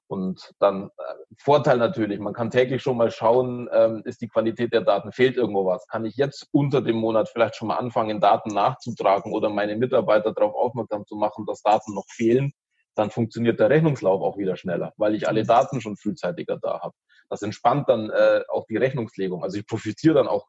Und 0.09 0.55
dann 0.57 0.85
äh, 0.97 1.13
Vorteil 1.37 1.77
natürlich, 1.77 2.19
man 2.19 2.33
kann 2.33 2.49
täglich 2.49 2.81
schon 2.81 2.97
mal 2.97 3.11
schauen, 3.11 3.69
ähm, 3.71 4.01
ist 4.05 4.21
die 4.21 4.27
Qualität 4.27 4.73
der 4.73 4.81
Daten, 4.81 5.11
fehlt 5.11 5.37
irgendwo 5.37 5.67
was? 5.67 5.87
Kann 5.87 6.03
ich 6.03 6.15
jetzt 6.17 6.47
unter 6.51 6.81
dem 6.81 6.95
Monat 6.95 7.29
vielleicht 7.29 7.55
schon 7.55 7.67
mal 7.67 7.77
anfangen, 7.77 8.19
Daten 8.19 8.49
nachzutragen 8.49 9.31
oder 9.31 9.49
meine 9.49 9.75
Mitarbeiter 9.75 10.33
darauf 10.33 10.55
aufmerksam 10.55 11.05
zu 11.05 11.15
machen, 11.15 11.45
dass 11.45 11.61
Daten 11.61 11.93
noch 11.93 12.07
fehlen? 12.09 12.53
Dann 12.95 13.11
funktioniert 13.11 13.59
der 13.59 13.69
Rechnungslauf 13.69 14.23
auch 14.23 14.39
wieder 14.39 14.57
schneller, 14.57 14.93
weil 14.97 15.13
ich 15.13 15.27
alle 15.27 15.43
Daten 15.43 15.79
schon 15.79 15.95
frühzeitiger 15.95 16.57
da 16.59 16.81
habe. 16.81 16.95
Das 17.29 17.43
entspannt 17.43 17.87
dann 17.87 18.09
äh, 18.09 18.41
auch 18.49 18.65
die 18.65 18.77
Rechnungslegung. 18.77 19.43
Also 19.43 19.59
ich 19.59 19.67
profitiere 19.67 20.15
dann 20.15 20.27
auch 20.27 20.47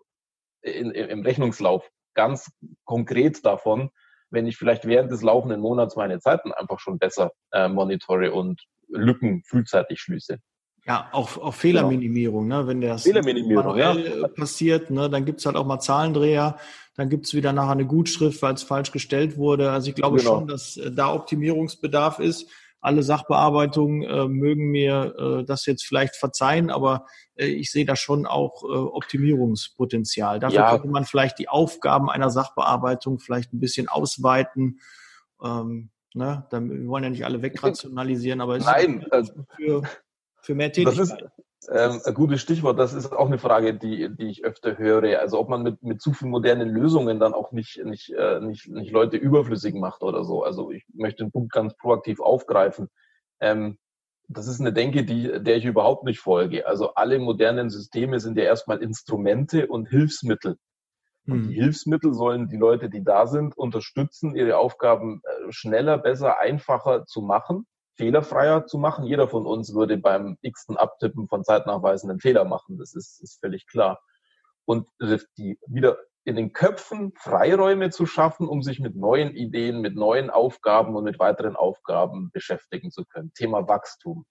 in, 0.62 0.90
in, 0.90 1.10
im 1.10 1.20
Rechnungslauf 1.20 1.86
ganz 2.14 2.50
konkret 2.86 3.44
davon, 3.44 3.90
wenn 4.30 4.46
ich 4.46 4.56
vielleicht 4.56 4.86
während 4.86 5.12
des 5.12 5.20
laufenden 5.20 5.60
Monats 5.60 5.96
meine 5.96 6.18
Zeiten 6.18 6.50
einfach 6.50 6.78
schon 6.78 6.98
besser 6.98 7.32
äh, 7.52 7.68
monitore 7.68 8.32
und 8.32 8.62
Lücken 8.90 9.42
frühzeitig 9.44 10.00
schließe. 10.00 10.38
Ja, 10.86 11.08
auch, 11.12 11.36
auch 11.36 11.54
Fehlerminimierung, 11.54 12.48
ne? 12.48 12.66
wenn 12.66 12.80
das 12.80 13.02
Fehlerminimierung, 13.02 13.76
ja. 13.76 13.94
passiert, 14.28 14.90
ne? 14.90 15.10
dann 15.10 15.24
gibt's 15.24 15.44
halt 15.44 15.56
auch 15.56 15.66
mal 15.66 15.78
Zahlendreher, 15.78 16.56
dann 16.96 17.08
gibt's 17.10 17.34
wieder 17.34 17.52
nachher 17.52 17.72
eine 17.72 17.86
Gutschrift, 17.86 18.40
weil 18.42 18.54
es 18.54 18.62
falsch 18.62 18.90
gestellt 18.90 19.36
wurde. 19.36 19.70
Also 19.70 19.90
ich 19.90 19.94
glaube 19.94 20.18
genau. 20.18 20.38
schon, 20.38 20.48
dass 20.48 20.76
äh, 20.78 20.90
da 20.90 21.12
Optimierungsbedarf 21.12 22.18
ist. 22.18 22.48
Alle 22.82 23.02
Sachbearbeitungen 23.02 24.02
äh, 24.02 24.26
mögen 24.26 24.70
mir 24.70 25.14
äh, 25.18 25.44
das 25.44 25.66
jetzt 25.66 25.84
vielleicht 25.84 26.16
verzeihen, 26.16 26.70
aber 26.70 27.04
äh, 27.36 27.46
ich 27.46 27.70
sehe 27.70 27.84
da 27.84 27.94
schon 27.94 28.24
auch 28.24 28.62
äh, 28.64 28.66
Optimierungspotenzial. 28.66 30.40
Dafür 30.40 30.60
ja. 30.60 30.70
könnte 30.70 30.88
man 30.88 31.04
vielleicht 31.04 31.38
die 31.38 31.48
Aufgaben 31.48 32.08
einer 32.08 32.30
Sachbearbeitung 32.30 33.18
vielleicht 33.18 33.52
ein 33.52 33.60
bisschen 33.60 33.88
ausweiten. 33.88 34.80
Ähm, 35.44 35.90
Ne? 36.14 36.44
wir 36.50 36.88
wollen 36.88 37.04
ja 37.04 37.10
nicht 37.10 37.24
alle 37.24 37.40
wegrationalisieren, 37.42 38.40
aber 38.40 38.56
es 38.56 38.64
Nein, 38.64 39.06
ist 39.12 39.34
für, 39.56 39.82
für 40.40 40.54
mehr 40.54 40.72
Tätigkeit. 40.72 40.98
Das 40.98 41.10
ist 41.10 41.68
ähm, 41.68 42.00
ein 42.04 42.14
gutes 42.14 42.40
Stichwort. 42.40 42.78
Das 42.78 42.94
ist 42.94 43.12
auch 43.12 43.26
eine 43.26 43.38
Frage, 43.38 43.74
die, 43.74 44.08
die 44.16 44.28
ich 44.28 44.44
öfter 44.44 44.78
höre. 44.78 45.20
Also 45.20 45.38
ob 45.38 45.48
man 45.48 45.62
mit, 45.62 45.82
mit 45.82 46.00
zu 46.00 46.12
vielen 46.12 46.30
modernen 46.30 46.68
Lösungen 46.70 47.20
dann 47.20 47.34
auch 47.34 47.52
nicht, 47.52 47.84
nicht, 47.84 48.10
äh, 48.10 48.40
nicht, 48.40 48.68
nicht 48.68 48.90
Leute 48.90 49.16
überflüssig 49.16 49.74
macht 49.74 50.02
oder 50.02 50.24
so. 50.24 50.42
Also 50.42 50.70
ich 50.70 50.84
möchte 50.94 51.22
den 51.22 51.32
Punkt 51.32 51.52
ganz 51.52 51.76
proaktiv 51.76 52.20
aufgreifen. 52.20 52.88
Ähm, 53.40 53.78
das 54.28 54.46
ist 54.46 54.60
eine 54.60 54.72
Denke, 54.72 55.04
die, 55.04 55.42
der 55.42 55.56
ich 55.56 55.64
überhaupt 55.64 56.04
nicht 56.04 56.20
folge. 56.20 56.66
Also 56.66 56.94
alle 56.94 57.18
modernen 57.18 57.68
Systeme 57.68 58.20
sind 58.20 58.38
ja 58.38 58.44
erstmal 58.44 58.82
Instrumente 58.82 59.66
und 59.66 59.88
Hilfsmittel. 59.88 60.56
Und 61.26 61.42
die 61.44 61.54
hm. 61.54 61.62
Hilfsmittel 61.62 62.14
sollen 62.14 62.48
die 62.48 62.56
Leute, 62.56 62.88
die 62.88 63.04
da 63.04 63.26
sind, 63.26 63.56
unterstützen, 63.56 64.34
ihre 64.34 64.56
Aufgaben 64.56 65.20
äh, 65.24 65.52
schneller, 65.52 65.98
besser, 65.98 66.38
einfacher 66.38 67.04
zu 67.06 67.22
machen, 67.22 67.66
fehlerfreier 67.96 68.66
zu 68.66 68.78
machen. 68.78 69.04
Jeder 69.04 69.28
von 69.28 69.46
uns 69.46 69.74
würde 69.74 69.98
beim 69.98 70.38
x-ten 70.40 70.76
Abtippen 70.76 71.28
von 71.28 71.44
Zeitnachweisen 71.44 72.10
einen 72.10 72.20
Fehler 72.20 72.44
machen. 72.44 72.78
Das 72.78 72.94
ist, 72.94 73.20
ist 73.22 73.40
völlig 73.40 73.66
klar. 73.66 74.00
Und 74.64 74.88
die 75.36 75.58
wieder 75.66 75.98
in 76.24 76.36
den 76.36 76.52
Köpfen 76.52 77.12
Freiräume 77.16 77.90
zu 77.90 78.06
schaffen, 78.06 78.46
um 78.48 78.62
sich 78.62 78.78
mit 78.78 78.94
neuen 78.94 79.34
Ideen, 79.34 79.80
mit 79.80 79.96
neuen 79.96 80.30
Aufgaben 80.30 80.94
und 80.94 81.04
mit 81.04 81.18
weiteren 81.18 81.56
Aufgaben 81.56 82.30
beschäftigen 82.32 82.90
zu 82.90 83.04
können. 83.04 83.32
Thema 83.34 83.68
Wachstum. 83.68 84.24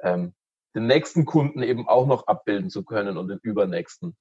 Ähm, 0.00 0.34
den 0.74 0.86
nächsten 0.86 1.24
Kunden 1.24 1.62
eben 1.62 1.88
auch 1.88 2.06
noch 2.06 2.26
abbilden 2.26 2.68
zu 2.68 2.84
können 2.84 3.16
und 3.16 3.28
den 3.28 3.38
übernächsten 3.42 4.14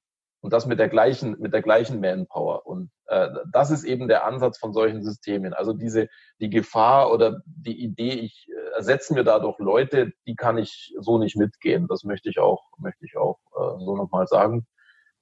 und 0.46 0.54
das 0.54 0.68
mit 0.68 0.78
der 0.78 0.90
gleichen, 0.90 1.36
mit 1.40 1.54
der 1.54 1.64
gleichen 1.64 2.00
Manpower. 2.00 2.68
Und 2.68 2.92
äh, 3.08 3.30
das 3.52 3.72
ist 3.72 3.84
eben 3.84 4.08
der 4.08 4.26
Ansatz 4.28 4.60
von 4.60 4.74
solchen 4.74 5.04
Systemen. 5.04 5.56
Also 5.56 5.74
diese, 5.74 6.08
die 6.40 6.52
Gefahr 6.52 7.12
oder 7.12 7.42
die 7.48 7.84
Idee, 7.84 8.12
ich 8.12 8.48
äh, 8.48 8.76
ersetze 8.76 9.16
mir 9.16 9.24
dadurch 9.24 9.58
Leute, 9.58 10.14
die 10.28 10.36
kann 10.36 10.60
ich 10.60 10.94
so 11.00 11.18
nicht 11.18 11.36
mitgehen. 11.36 11.88
Das 11.88 12.04
möchte 12.04 12.30
ich 12.30 12.38
auch, 12.38 12.62
möchte 12.78 13.08
ich 13.08 13.18
auch 13.18 13.40
äh, 13.56 13.84
so 13.84 13.98
nochmal 13.98 14.28
sagen. 14.28 14.68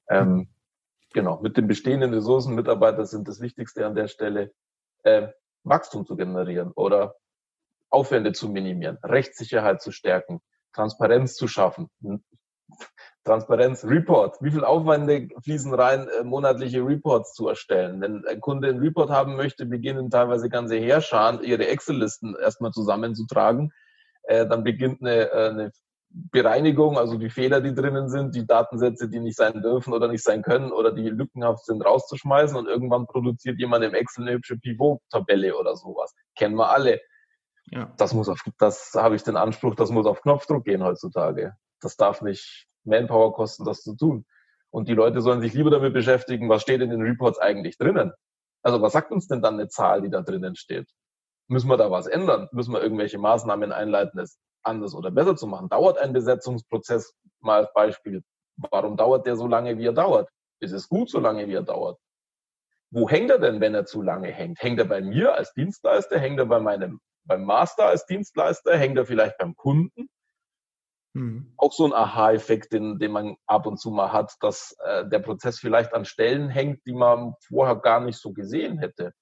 Ähm, 0.10 0.50
genau, 1.14 1.40
mit 1.40 1.56
den 1.56 1.68
bestehenden 1.68 2.14
Ressourcen, 2.14 2.54
Mitarbeiter 2.54 3.06
sind 3.06 3.30
das 3.30 3.40
Wichtigste 3.40 3.86
an 3.86 3.96
der 3.96 4.10
Stelle, 4.10 4.52
äh, 5.04 5.30
Wachstum 5.64 6.06
zu 6.06 6.18
generieren 6.18 6.74
oder 6.76 7.16
Aufwände 7.90 8.34
zu 8.34 8.50
minimieren, 8.50 8.98
Rechtssicherheit 9.02 9.82
zu 9.82 9.94
stärken, 9.94 10.42
Transparenz 10.74 11.36
zu 11.36 11.48
schaffen, 11.48 11.90
Transparenz, 13.24 13.86
Report. 13.86 14.38
Wie 14.42 14.52
viel 14.52 14.66
Aufwände 14.66 15.30
fließen 15.44 15.74
rein, 15.74 16.08
äh, 16.08 16.24
monatliche 16.24 16.86
Reports 16.86 17.34
zu 17.34 17.48
erstellen? 17.48 18.02
Wenn 18.02 18.26
ein 18.26 18.42
Kunde 18.42 18.70
einen 18.70 18.80
Report 18.80 19.10
haben 19.10 19.36
möchte, 19.36 19.66
beginnen 19.66 20.10
teilweise 20.10 20.50
ganze 20.50 20.76
Heerscharen, 20.76 21.42
ihre 21.42 21.68
Excel-Listen 21.68 22.36
erstmal 22.36 22.72
zusammenzutragen. 22.72 23.72
Äh, 24.24 24.48
dann 24.48 24.64
beginnt 24.64 25.02
eine, 25.02 25.32
äh, 25.32 25.50
eine 25.50 25.72
Bereinigung, 26.10 26.98
also 26.98 27.18
die 27.18 27.30
Fehler, 27.30 27.60
die 27.60 27.74
drinnen 27.74 28.08
sind, 28.08 28.36
die 28.36 28.46
Datensätze, 28.46 29.10
die 29.10 29.20
nicht 29.20 29.38
sein 29.38 29.62
dürfen 29.62 29.94
oder 29.94 30.08
nicht 30.08 30.24
sein 30.24 30.44
können 30.44 30.72
oder 30.72 30.92
die 30.92 31.10
lückenhaft 31.10 31.66
sind, 31.66 31.84
rauszuschmeißen 31.84 32.56
und 32.56 32.68
irgendwann 32.68 33.08
produziert 33.08 33.58
jemand 33.58 33.84
im 33.84 33.96
Excel 33.96 34.28
eine 34.28 34.34
hübsche 34.34 34.58
Pivot-Tabelle 34.58 35.58
oder 35.58 35.76
sowas. 35.76 36.14
Kennen 36.36 36.56
wir 36.56 36.70
alle. 36.70 37.02
Ja. 37.72 37.92
Das 37.98 38.14
muss 38.14 38.30
auf, 38.30 38.44
das 38.60 38.94
habe 38.96 39.16
ich 39.16 39.24
den 39.24 39.38
Anspruch, 39.38 39.74
das 39.76 39.90
muss 39.90 40.06
auf 40.06 40.22
Knopfdruck 40.22 40.66
gehen 40.66 40.84
heutzutage. 40.84 41.56
Das 41.82 41.98
darf 41.98 42.22
nicht 42.22 42.68
Manpower 42.84 43.34
kosten, 43.34 43.66
das 43.66 43.82
zu 43.82 43.96
tun. 43.96 44.26
Und 44.70 44.88
die 44.88 44.94
Leute 44.94 45.22
sollen 45.22 45.42
sich 45.42 45.54
lieber 45.54 45.70
damit 45.70 45.94
beschäftigen, 45.94 46.50
was 46.50 46.62
steht 46.62 46.82
in 46.82 46.90
den 46.90 47.02
Reports 47.02 47.40
eigentlich 47.40 47.78
drinnen. 47.78 48.12
Also 48.64 48.82
was 48.82 48.94
sagt 48.94 49.12
uns 49.12 49.28
denn 49.28 49.42
dann 49.42 49.56
eine 49.56 49.68
Zahl, 49.68 50.02
die 50.02 50.10
da 50.10 50.22
drinnen 50.22 50.56
steht? 50.56 50.90
Müssen 51.48 51.70
wir 51.70 51.78
da 51.78 51.92
was 51.92 52.08
ändern? 52.08 52.48
Müssen 52.52 52.74
wir 52.74 52.82
irgendwelche 52.82 53.20
Maßnahmen 53.20 53.72
einleiten, 53.72 54.20
es 54.20 54.40
anders 54.64 54.96
oder 54.96 55.12
besser 55.12 55.36
zu 55.36 55.46
machen? 55.46 55.70
Dauert 55.70 55.98
ein 55.98 56.14
Besetzungsprozess, 56.14 57.14
mal 57.40 57.66
als 57.66 57.74
Beispiel, 57.74 58.24
warum 58.56 58.98
dauert 58.98 59.26
der 59.26 59.36
so 59.36 59.48
lange, 59.48 59.78
wie 59.78 59.86
er 59.86 59.94
dauert? 59.94 60.30
Ist 60.60 60.72
es 60.72 60.88
gut, 60.88 61.10
so 61.10 61.20
lange, 61.20 61.48
wie 61.48 61.54
er 61.54 61.64
dauert? 61.64 62.00
Wo 62.90 63.10
hängt 63.10 63.32
er 63.32 63.40
denn, 63.40 63.60
wenn 63.60 63.74
er 63.76 63.86
zu 63.86 64.02
lange 64.02 64.30
hängt? 64.30 64.62
Hängt 64.62 64.80
er 64.80 64.86
bei 64.86 65.02
mir 65.02 65.34
als 65.34 65.54
Dienstleister? 65.54 66.20
Hängt 66.20 66.40
er 66.40 66.46
bei 66.46 66.60
meinem, 66.60 67.02
beim 67.26 67.44
Master 67.44 67.88
als 67.88 68.06
Dienstleister? 68.06 68.78
Hängt 68.78 68.98
er 68.98 69.06
vielleicht 69.06 69.38
beim 69.38 69.56
Kunden? 69.56 70.10
Mhm. 71.14 71.54
Auch 71.58 71.74
so 71.74 71.86
ein 71.86 71.94
Aha-Effekt, 71.94 72.74
den, 72.74 73.00
den 73.00 73.12
man 73.12 73.36
ab 73.46 73.68
und 73.68 73.78
zu 73.78 73.92
mal 73.92 74.12
hat, 74.12 74.34
dass 74.42 74.76
äh, 74.84 75.08
der 75.08 75.20
Prozess 75.20 75.60
vielleicht 75.60 75.94
an 75.94 76.06
Stellen 76.06 76.50
hängt, 76.50 76.86
die 76.86 76.94
man 76.94 77.36
vorher 77.48 77.76
gar 77.76 78.00
nicht 78.00 78.18
so 78.18 78.34
gesehen 78.34 78.80
hätte. 78.80 79.14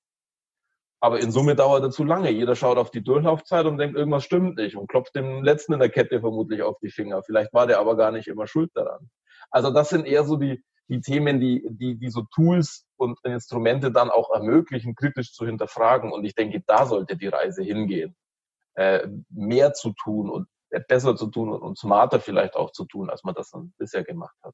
Aber 1.03 1.19
in 1.19 1.31
Summe 1.31 1.55
dauert 1.55 1.83
er 1.83 1.89
zu 1.89 2.03
lange. 2.03 2.29
Jeder 2.29 2.55
schaut 2.55 2.77
auf 2.77 2.91
die 2.91 3.03
Durchlaufzeit 3.03 3.65
und 3.65 3.77
denkt, 3.77 3.97
irgendwas 3.97 4.23
stimmt 4.23 4.57
nicht 4.57 4.77
und 4.77 4.87
klopft 4.87 5.15
dem 5.15 5.43
Letzten 5.43 5.73
in 5.73 5.79
der 5.79 5.89
Kette 5.89 6.21
vermutlich 6.21 6.61
auf 6.61 6.77
die 6.79 6.91
Finger. 6.91 7.23
Vielleicht 7.23 7.53
war 7.53 7.65
der 7.65 7.79
aber 7.79 7.97
gar 7.97 8.11
nicht 8.11 8.27
immer 8.27 8.45
schuld 8.45 8.69
daran. 8.75 9.09
Also 9.49 9.71
das 9.71 9.89
sind 9.89 10.05
eher 10.05 10.23
so 10.23 10.37
die, 10.37 10.63
die 10.89 11.01
Themen, 11.01 11.39
die, 11.39 11.67
die, 11.71 11.97
die 11.97 12.09
so 12.09 12.21
Tools 12.35 12.85
und 12.97 13.17
Instrumente 13.23 13.91
dann 13.91 14.11
auch 14.11 14.29
ermöglichen, 14.31 14.93
kritisch 14.93 15.33
zu 15.33 15.45
hinterfragen. 15.45 16.11
Und 16.11 16.23
ich 16.23 16.35
denke, 16.35 16.61
da 16.67 16.85
sollte 16.85 17.17
die 17.17 17.27
Reise 17.27 17.63
hingehen. 17.63 18.15
Äh, 18.75 19.07
mehr 19.29 19.73
zu 19.73 19.91
tun 19.91 20.29
und 20.29 20.47
besser 20.87 21.15
zu 21.15 21.27
tun 21.27 21.49
und, 21.49 21.77
smarter 21.77 22.19
vielleicht 22.19 22.55
auch 22.55 22.71
zu 22.71 22.85
tun, 22.85 23.09
als 23.09 23.23
man 23.23 23.35
das 23.35 23.51
dann 23.51 23.73
bisher 23.77 24.03
gemacht 24.03 24.35
hat. 24.43 24.53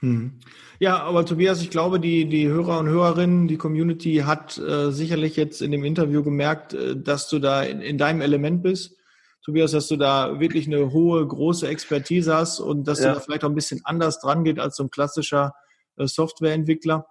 Hm. 0.00 0.40
Ja, 0.80 1.00
aber 1.00 1.24
Tobias, 1.24 1.62
ich 1.62 1.70
glaube, 1.70 2.00
die, 2.00 2.28
die 2.28 2.48
Hörer 2.48 2.80
und 2.80 2.88
Hörerinnen, 2.88 3.46
die 3.46 3.56
Community 3.56 4.16
hat 4.26 4.58
äh, 4.58 4.90
sicherlich 4.90 5.36
jetzt 5.36 5.62
in 5.62 5.70
dem 5.70 5.84
Interview 5.84 6.24
gemerkt, 6.24 6.74
äh, 6.74 6.96
dass 6.96 7.28
du 7.28 7.38
da 7.38 7.62
in, 7.62 7.80
in, 7.80 7.98
deinem 7.98 8.20
Element 8.20 8.62
bist. 8.62 8.96
Tobias, 9.44 9.70
dass 9.72 9.88
du 9.88 9.96
da 9.96 10.40
wirklich 10.40 10.66
eine 10.66 10.92
hohe, 10.92 11.26
große 11.26 11.68
Expertise 11.68 12.34
hast 12.34 12.58
und 12.58 12.88
dass 12.88 13.00
ja. 13.00 13.08
du 13.08 13.14
da 13.14 13.20
vielleicht 13.20 13.44
auch 13.44 13.48
ein 13.48 13.54
bisschen 13.54 13.80
anders 13.84 14.20
dran 14.20 14.42
geht 14.42 14.58
als 14.58 14.76
so 14.76 14.84
ein 14.84 14.90
klassischer 14.90 15.54
äh, 15.96 16.06
Softwareentwickler. 16.06 17.06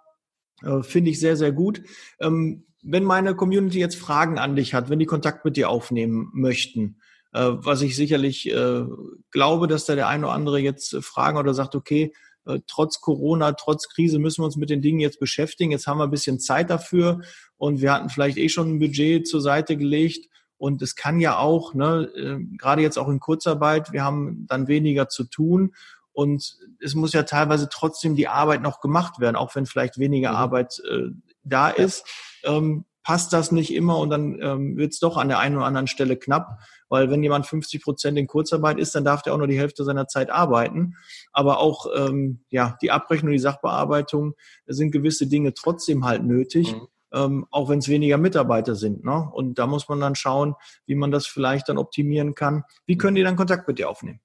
Äh, 0.63 0.83
Finde 0.83 1.11
ich 1.11 1.19
sehr, 1.19 1.37
sehr 1.37 1.53
gut. 1.53 1.81
Ähm, 2.19 2.65
wenn 2.83 3.03
meine 3.03 3.35
Community 3.35 3.79
jetzt 3.79 3.95
Fragen 3.95 4.37
an 4.37 4.55
dich 4.55 4.73
hat, 4.73 4.89
wenn 4.89 4.99
die 4.99 5.05
Kontakt 5.05 5.45
mit 5.45 5.55
dir 5.55 5.69
aufnehmen 5.69 6.29
möchten, 6.33 7.00
was 7.33 7.81
ich 7.81 7.95
sicherlich 7.95 8.51
äh, 8.51 8.83
glaube, 9.31 9.67
dass 9.67 9.85
da 9.85 9.95
der 9.95 10.07
eine 10.07 10.25
oder 10.25 10.35
andere 10.35 10.59
jetzt 10.59 10.95
fragen 11.01 11.37
oder 11.37 11.53
sagt, 11.53 11.75
okay, 11.75 12.13
äh, 12.45 12.59
trotz 12.67 13.01
Corona, 13.01 13.53
trotz 13.53 13.87
Krise 13.89 14.19
müssen 14.19 14.41
wir 14.41 14.45
uns 14.45 14.57
mit 14.57 14.69
den 14.69 14.81
Dingen 14.81 14.99
jetzt 14.99 15.19
beschäftigen. 15.19 15.71
Jetzt 15.71 15.87
haben 15.87 15.99
wir 15.99 16.05
ein 16.05 16.11
bisschen 16.11 16.39
Zeit 16.39 16.69
dafür 16.69 17.21
und 17.57 17.81
wir 17.81 17.93
hatten 17.93 18.09
vielleicht 18.09 18.37
eh 18.37 18.49
schon 18.49 18.69
ein 18.69 18.79
Budget 18.79 19.27
zur 19.27 19.41
Seite 19.41 19.77
gelegt. 19.77 20.27
Und 20.57 20.81
es 20.81 20.95
kann 20.95 21.19
ja 21.19 21.37
auch, 21.37 21.73
ne, 21.73 22.09
äh, 22.15 22.37
gerade 22.57 22.81
jetzt 22.81 22.99
auch 22.99 23.07
in 23.07 23.19
Kurzarbeit, 23.19 23.93
wir 23.93 24.03
haben 24.03 24.45
dann 24.47 24.67
weniger 24.67 25.09
zu 25.09 25.23
tun. 25.23 25.73
Und 26.13 26.57
es 26.79 26.93
muss 26.93 27.13
ja 27.13 27.23
teilweise 27.23 27.69
trotzdem 27.69 28.15
die 28.15 28.27
Arbeit 28.27 28.61
noch 28.61 28.81
gemacht 28.81 29.19
werden, 29.19 29.35
auch 29.35 29.55
wenn 29.55 29.65
vielleicht 29.65 29.97
weniger 29.97 30.31
mhm. 30.31 30.35
Arbeit 30.35 30.79
äh, 30.89 31.09
da 31.43 31.69
ist. 31.69 32.05
Ähm, 32.43 32.85
passt 33.03 33.33
das 33.33 33.51
nicht 33.51 33.73
immer 33.73 33.97
und 33.97 34.09
dann 34.09 34.39
ähm, 34.41 34.77
wird 34.77 34.93
es 34.93 34.99
doch 34.99 35.17
an 35.17 35.27
der 35.27 35.39
einen 35.39 35.57
oder 35.57 35.65
anderen 35.65 35.87
Stelle 35.87 36.17
knapp, 36.17 36.59
weil 36.89 37.09
wenn 37.09 37.23
jemand 37.23 37.47
50 37.47 37.81
Prozent 37.81 38.17
in 38.17 38.27
Kurzarbeit 38.27 38.79
ist, 38.79 38.93
dann 38.95 39.05
darf 39.05 39.21
der 39.21 39.33
auch 39.33 39.37
nur 39.37 39.47
die 39.47 39.57
Hälfte 39.57 39.83
seiner 39.83 40.07
Zeit 40.07 40.29
arbeiten. 40.29 40.95
Aber 41.31 41.59
auch 41.59 41.87
ähm, 41.95 42.43
ja 42.49 42.77
die 42.81 42.91
Abrechnung, 42.91 43.31
die 43.31 43.39
Sachbearbeitung 43.39 44.35
sind 44.67 44.91
gewisse 44.91 45.27
Dinge 45.27 45.53
trotzdem 45.53 46.05
halt 46.05 46.23
nötig. 46.23 46.73
Mhm. 46.73 46.87
Ähm, 47.13 47.45
auch 47.51 47.67
wenn 47.67 47.79
es 47.79 47.89
weniger 47.89 48.17
Mitarbeiter 48.17 48.73
sind. 48.73 49.03
Ne? 49.03 49.29
Und 49.33 49.59
da 49.59 49.67
muss 49.67 49.89
man 49.89 49.99
dann 49.99 50.15
schauen, 50.15 50.55
wie 50.85 50.95
man 50.95 51.11
das 51.11 51.27
vielleicht 51.27 51.67
dann 51.67 51.77
optimieren 51.77 52.35
kann. 52.35 52.63
Wie 52.85 52.95
können 52.95 53.15
die 53.15 53.23
dann 53.23 53.35
Kontakt 53.35 53.67
mit 53.67 53.79
dir 53.79 53.89
aufnehmen? 53.89 54.21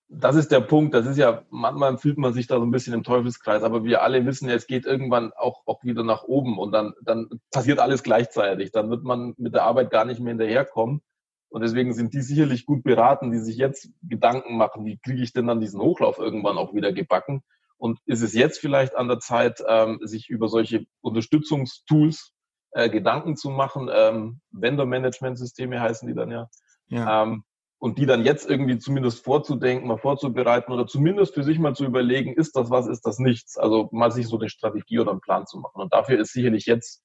das 0.09 0.35
ist 0.35 0.51
der 0.51 0.61
Punkt. 0.61 0.95
Das 0.95 1.05
ist 1.05 1.17
ja, 1.17 1.43
manchmal 1.51 1.97
fühlt 1.97 2.17
man 2.17 2.33
sich 2.33 2.47
da 2.47 2.57
so 2.57 2.63
ein 2.63 2.71
bisschen 2.71 2.93
im 2.93 3.03
Teufelskreis, 3.03 3.61
aber 3.61 3.83
wir 3.83 4.01
alle 4.01 4.25
wissen 4.25 4.49
ja, 4.49 4.55
es 4.55 4.65
geht 4.65 4.85
irgendwann 4.85 5.31
auch, 5.33 5.61
auch 5.67 5.83
wieder 5.83 6.03
nach 6.03 6.23
oben 6.23 6.57
und 6.57 6.71
dann, 6.71 6.93
dann 7.01 7.29
passiert 7.51 7.79
alles 7.79 8.01
gleichzeitig. 8.01 8.71
Dann 8.71 8.89
wird 8.89 9.03
man 9.03 9.35
mit 9.37 9.53
der 9.53 9.63
Arbeit 9.63 9.91
gar 9.91 10.05
nicht 10.05 10.19
mehr 10.19 10.31
hinterherkommen. 10.31 11.01
Und 11.49 11.61
deswegen 11.61 11.93
sind 11.93 12.13
die 12.13 12.21
sicherlich 12.21 12.65
gut 12.65 12.83
beraten, 12.83 13.31
die 13.31 13.39
sich 13.39 13.57
jetzt 13.57 13.89
Gedanken 14.03 14.57
machen, 14.57 14.85
wie 14.85 14.97
kriege 14.97 15.21
ich 15.21 15.33
denn 15.33 15.47
dann 15.47 15.61
diesen 15.61 15.81
Hochlauf 15.81 16.19
irgendwann 16.19 16.57
auch 16.57 16.73
wieder 16.73 16.91
gebacken? 16.91 17.43
Und 17.77 17.99
ist 18.05 18.21
es 18.21 18.33
jetzt 18.33 18.59
vielleicht 18.59 18.95
an 18.95 19.07
der 19.07 19.19
Zeit, 19.19 19.63
ähm, 19.67 19.99
sich 20.03 20.29
über 20.29 20.47
solche 20.47 20.85
Unterstützungstools 21.01 22.33
äh, 22.71 22.89
Gedanken 22.89 23.35
zu 23.35 23.49
machen? 23.49 23.89
Ähm, 23.91 24.41
Vendor-Management-Systeme 24.51 25.79
heißen 25.79 26.07
die 26.07 26.13
dann 26.13 26.29
ja. 26.29 26.49
ja. 26.87 27.23
Ähm, 27.23 27.43
und 27.79 27.97
die 27.97 28.05
dann 28.05 28.25
jetzt 28.25 28.49
irgendwie 28.49 28.77
zumindest 28.77 29.23
vorzudenken, 29.23 29.87
mal 29.87 29.97
vorzubereiten 29.97 30.73
oder 30.73 30.85
zumindest 30.85 31.33
für 31.33 31.43
sich 31.43 31.59
mal 31.59 31.75
zu 31.75 31.85
überlegen, 31.85 32.33
ist 32.33 32.55
das 32.55 32.69
was, 32.69 32.87
ist 32.87 33.05
das 33.05 33.19
nichts? 33.19 33.57
Also 33.57 33.87
mal 33.93 34.11
sich 34.11 34.27
so 34.27 34.37
eine 34.37 34.49
Strategie 34.49 34.99
oder 34.99 35.11
einen 35.11 35.21
Plan 35.21 35.47
zu 35.47 35.59
machen. 35.59 35.81
Und 35.81 35.93
dafür 35.93 36.19
ist 36.19 36.33
sicherlich 36.33 36.65
jetzt 36.65 37.01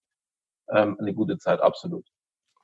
ähm, 0.68 0.96
eine 0.98 1.14
gute 1.14 1.38
Zeit, 1.38 1.60
absolut. 1.60 2.04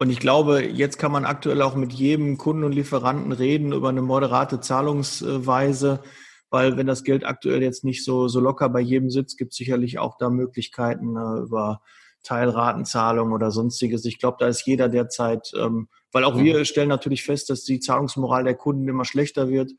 Und 0.00 0.10
ich 0.10 0.18
glaube, 0.18 0.64
jetzt 0.64 0.98
kann 0.98 1.12
man 1.12 1.24
aktuell 1.24 1.62
auch 1.62 1.76
mit 1.76 1.92
jedem 1.92 2.36
Kunden 2.36 2.64
und 2.64 2.72
Lieferanten 2.72 3.32
reden 3.32 3.72
über 3.72 3.90
eine 3.90 4.02
moderate 4.02 4.60
Zahlungsweise, 4.60 6.02
weil 6.48 6.76
wenn 6.76 6.88
das 6.88 7.04
Geld 7.04 7.24
aktuell 7.24 7.62
jetzt 7.62 7.84
nicht 7.84 8.04
so, 8.04 8.26
so 8.26 8.40
locker 8.40 8.68
bei 8.70 8.80
jedem 8.80 9.10
sitzt, 9.10 9.38
gibt 9.38 9.52
es 9.52 9.58
sicherlich 9.58 10.00
auch 10.00 10.16
da 10.18 10.30
Möglichkeiten 10.30 11.16
äh, 11.16 11.42
über 11.42 11.82
Teilratenzahlung 12.22 13.32
oder 13.32 13.50
sonstiges. 13.50 14.04
Ich 14.04 14.18
glaube, 14.18 14.36
da 14.40 14.46
ist 14.46 14.66
jeder 14.66 14.88
derzeit, 14.88 15.52
ähm, 15.56 15.88
weil 16.12 16.24
auch 16.24 16.34
mhm. 16.34 16.44
wir 16.44 16.64
stellen 16.64 16.88
natürlich 16.88 17.24
fest, 17.24 17.50
dass 17.50 17.64
die 17.64 17.80
Zahlungsmoral 17.80 18.44
der 18.44 18.54
Kunden 18.54 18.88
immer 18.88 19.04
schlechter 19.04 19.48
wird 19.48 19.72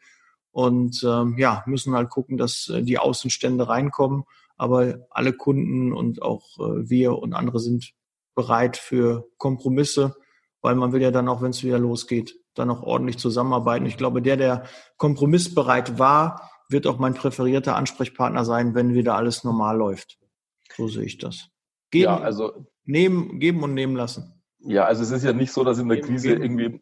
und 0.52 1.04
ähm, 1.04 1.36
ja, 1.38 1.64
müssen 1.66 1.96
halt 1.96 2.10
gucken, 2.10 2.38
dass 2.38 2.70
äh, 2.70 2.84
die 2.84 3.00
Außenstände 3.00 3.68
reinkommen. 3.68 4.24
Aber 4.58 5.08
alle 5.10 5.34
Kunden 5.34 5.92
und 5.94 6.22
auch 6.22 6.60
äh, 6.60 6.90
wir 6.90 7.18
und 7.18 7.34
andere 7.34 7.60
sind 7.60 7.94
bereit 8.36 8.78
für 8.78 9.28
Kompromisse, 9.38 10.16
weil 10.62 10.76
man 10.76 10.92
will 10.92 11.02
ja 11.02 11.12
dann 11.12 11.28
auch, 11.30 11.42
wenn 11.42 11.52
es 11.52 11.64
wieder 11.64 11.80
losgeht, 11.80 12.36
dann 12.54 12.70
auch 12.70 12.84
ordentlich 12.84 13.18
zusammenarbeiten. 13.18 13.86
Ich 13.86 13.98
glaube, 13.98 14.22
der, 14.22 14.38
der 14.38 14.66
kompromissbereit 14.98 16.00
war, 16.00 16.52
wird 16.70 16.88
auch 16.88 17.00
mein 17.00 17.14
präferierter 17.14 17.76
Ansprechpartner 17.76 18.46
sein, 18.46 18.76
wenn 18.76 18.94
wieder 18.94 19.16
alles 19.16 19.44
normal 19.44 19.78
läuft. 19.78 20.20
So 20.76 20.88
sehe 20.88 21.04
ich 21.04 21.18
das. 21.18 21.51
Geben, 21.92 22.04
ja, 22.06 22.20
also, 22.20 22.66
nehmen, 22.86 23.40
geben 23.40 23.64
und 23.64 23.74
nehmen 23.74 23.96
lassen. 23.96 24.42
Ja, 24.60 24.86
also 24.86 25.04
es 25.04 25.12
ist 25.12 25.24
ja 25.24 25.34
nicht 25.34 25.52
so, 25.52 25.64
dass 25.64 25.80
in 25.80 25.88
der 25.88 25.98
geben, 25.98 26.08
Krise 26.08 26.30
geben. 26.30 26.60
irgendwie 26.60 26.82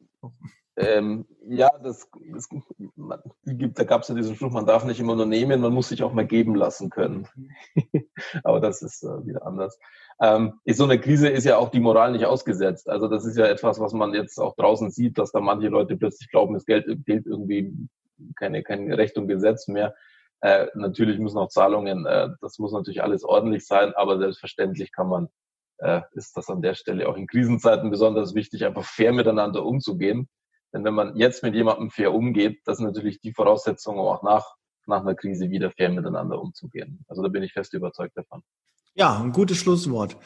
ähm, 0.80 1.26
ja, 1.46 1.70
das, 1.84 2.10
das 2.32 2.48
man, 2.96 3.20
da 3.44 3.84
gab 3.84 4.04
es 4.04 4.08
ja 4.08 4.16
diesen 4.16 4.36
Spruch, 4.36 4.52
man 4.52 4.66
darf 4.66 4.86
nicht 4.86 5.02
immer 5.02 5.16
nur 5.16 5.26
nehmen, 5.26 5.60
man 5.60 5.74
muss 5.74 5.90
sich 5.90 6.04
auch 6.04 6.14
mal 6.14 6.26
geben 6.26 6.56
lassen 6.56 6.90
können. 6.90 7.28
Aber 8.46 8.62
das 8.62 8.82
ist 8.82 9.04
äh, 9.04 9.26
wieder 9.26 9.46
anders. 9.46 9.78
Ähm, 10.22 10.54
so 10.66 10.86
eine 10.86 10.98
Krise 10.98 11.28
ist 11.28 11.44
ja 11.44 11.58
auch 11.58 11.70
die 11.70 11.82
Moral 11.82 12.14
nicht 12.14 12.26
ausgesetzt. 12.26 12.90
Also 12.90 13.10
das 13.10 13.26
ist 13.26 13.38
ja 13.38 13.46
etwas, 13.46 13.82
was 13.82 13.92
man 13.92 14.14
jetzt 14.14 14.40
auch 14.40 14.56
draußen 14.56 14.90
sieht, 14.90 15.18
dass 15.18 15.34
da 15.34 15.42
manche 15.42 15.68
Leute 15.68 15.98
plötzlich 15.98 16.32
glauben, 16.32 16.56
es 16.56 16.66
Geld 16.66 16.86
gilt 17.06 17.26
irgendwie 17.26 17.74
keine, 18.38 18.64
kein 18.64 18.92
Recht 18.94 19.18
und 19.18 19.28
Gesetz 19.28 19.68
mehr. 19.68 19.96
Äh, 20.42 20.68
natürlich 20.74 21.20
müssen 21.20 21.38
auch 21.38 21.50
Zahlungen, 21.50 22.06
äh, 22.06 22.30
das 22.42 22.60
muss 22.60 22.72
natürlich 22.72 23.04
alles 23.04 23.24
ordentlich 23.24 23.66
sein, 23.66 23.94
aber 23.96 24.18
selbstverständlich 24.18 24.92
kann 24.92 25.10
man, 25.10 25.28
äh, 25.80 26.02
ist 26.14 26.38
das 26.38 26.50
an 26.50 26.62
der 26.62 26.76
Stelle 26.76 27.10
auch 27.10 27.18
in 27.18 27.28
Krisenzeiten 27.28 27.90
besonders 27.90 28.36
wichtig, 28.36 28.66
einfach 28.66 28.86
fair 28.86 29.12
miteinander 29.12 29.66
umzugehen. 29.66 30.30
Denn 30.74 30.84
wenn 30.84 30.94
man 30.94 31.16
jetzt 31.16 31.44
mit 31.44 31.56
jemandem 31.56 31.90
fair 31.90 32.14
umgeht, 32.14 32.62
das 32.66 32.78
ist 32.78 32.84
natürlich 32.84 33.20
die 33.20 33.34
Voraussetzung, 33.34 33.98
um 33.98 34.06
auch 34.06 34.24
nach 34.24 34.56
nach 34.90 35.02
einer 35.02 35.16
Krise 35.16 35.50
wieder 35.50 35.72
fair 35.72 35.90
miteinander 35.90 36.42
umzugehen. 36.42 37.06
Also 37.08 37.22
da 37.22 37.30
bin 37.30 37.44
ich 37.44 37.54
fest 37.54 37.74
überzeugt 37.74 38.18
davon. 38.18 38.44
Ja, 38.96 39.22
ein 39.22 39.32
gutes 39.32 39.58
Schlusswort. 39.58 40.18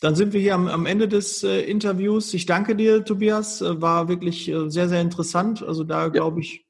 Dann 0.00 0.14
sind 0.14 0.34
wir 0.34 0.40
hier 0.40 0.54
am, 0.54 0.68
am 0.68 0.84
Ende 0.84 1.08
des 1.08 1.42
äh, 1.42 1.60
Interviews. 1.62 2.34
Ich 2.34 2.44
danke 2.44 2.76
dir, 2.76 3.04
Tobias. 3.04 3.62
Äh, 3.62 3.80
war 3.80 4.08
wirklich 4.08 4.48
äh, 4.48 4.68
sehr, 4.68 4.88
sehr 4.88 5.00
interessant. 5.00 5.62
Also 5.62 5.84
da 5.84 6.08
glaube 6.08 6.40
ich, 6.40 6.66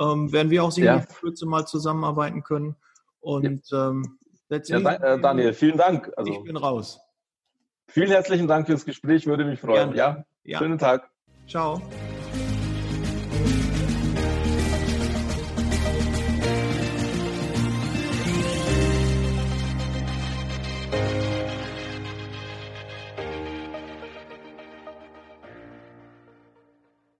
ähm, 0.00 0.32
werden 0.32 0.50
wir 0.50 0.64
auch 0.64 0.72
sicherlich 0.72 1.04
ja. 1.08 1.14
Kürze 1.14 1.46
mal 1.46 1.66
zusammenarbeiten 1.66 2.42
können. 2.42 2.76
Und 3.20 3.70
ja. 3.70 3.88
ähm, 3.90 4.18
ja, 4.50 4.92
äh, 4.92 5.20
Daniel, 5.20 5.52
vielen 5.52 5.78
Dank. 5.78 6.12
Also, 6.16 6.32
ich 6.32 6.42
bin 6.44 6.56
raus. 6.56 7.00
Vielen 7.88 8.10
herzlichen 8.10 8.46
Dank 8.46 8.66
fürs 8.66 8.84
Gespräch, 8.84 9.26
würde 9.26 9.44
mich 9.44 9.60
freuen. 9.60 9.94
Ja? 9.94 10.24
ja, 10.44 10.58
schönen 10.58 10.78
Tag. 10.78 11.10
Ciao. 11.46 11.80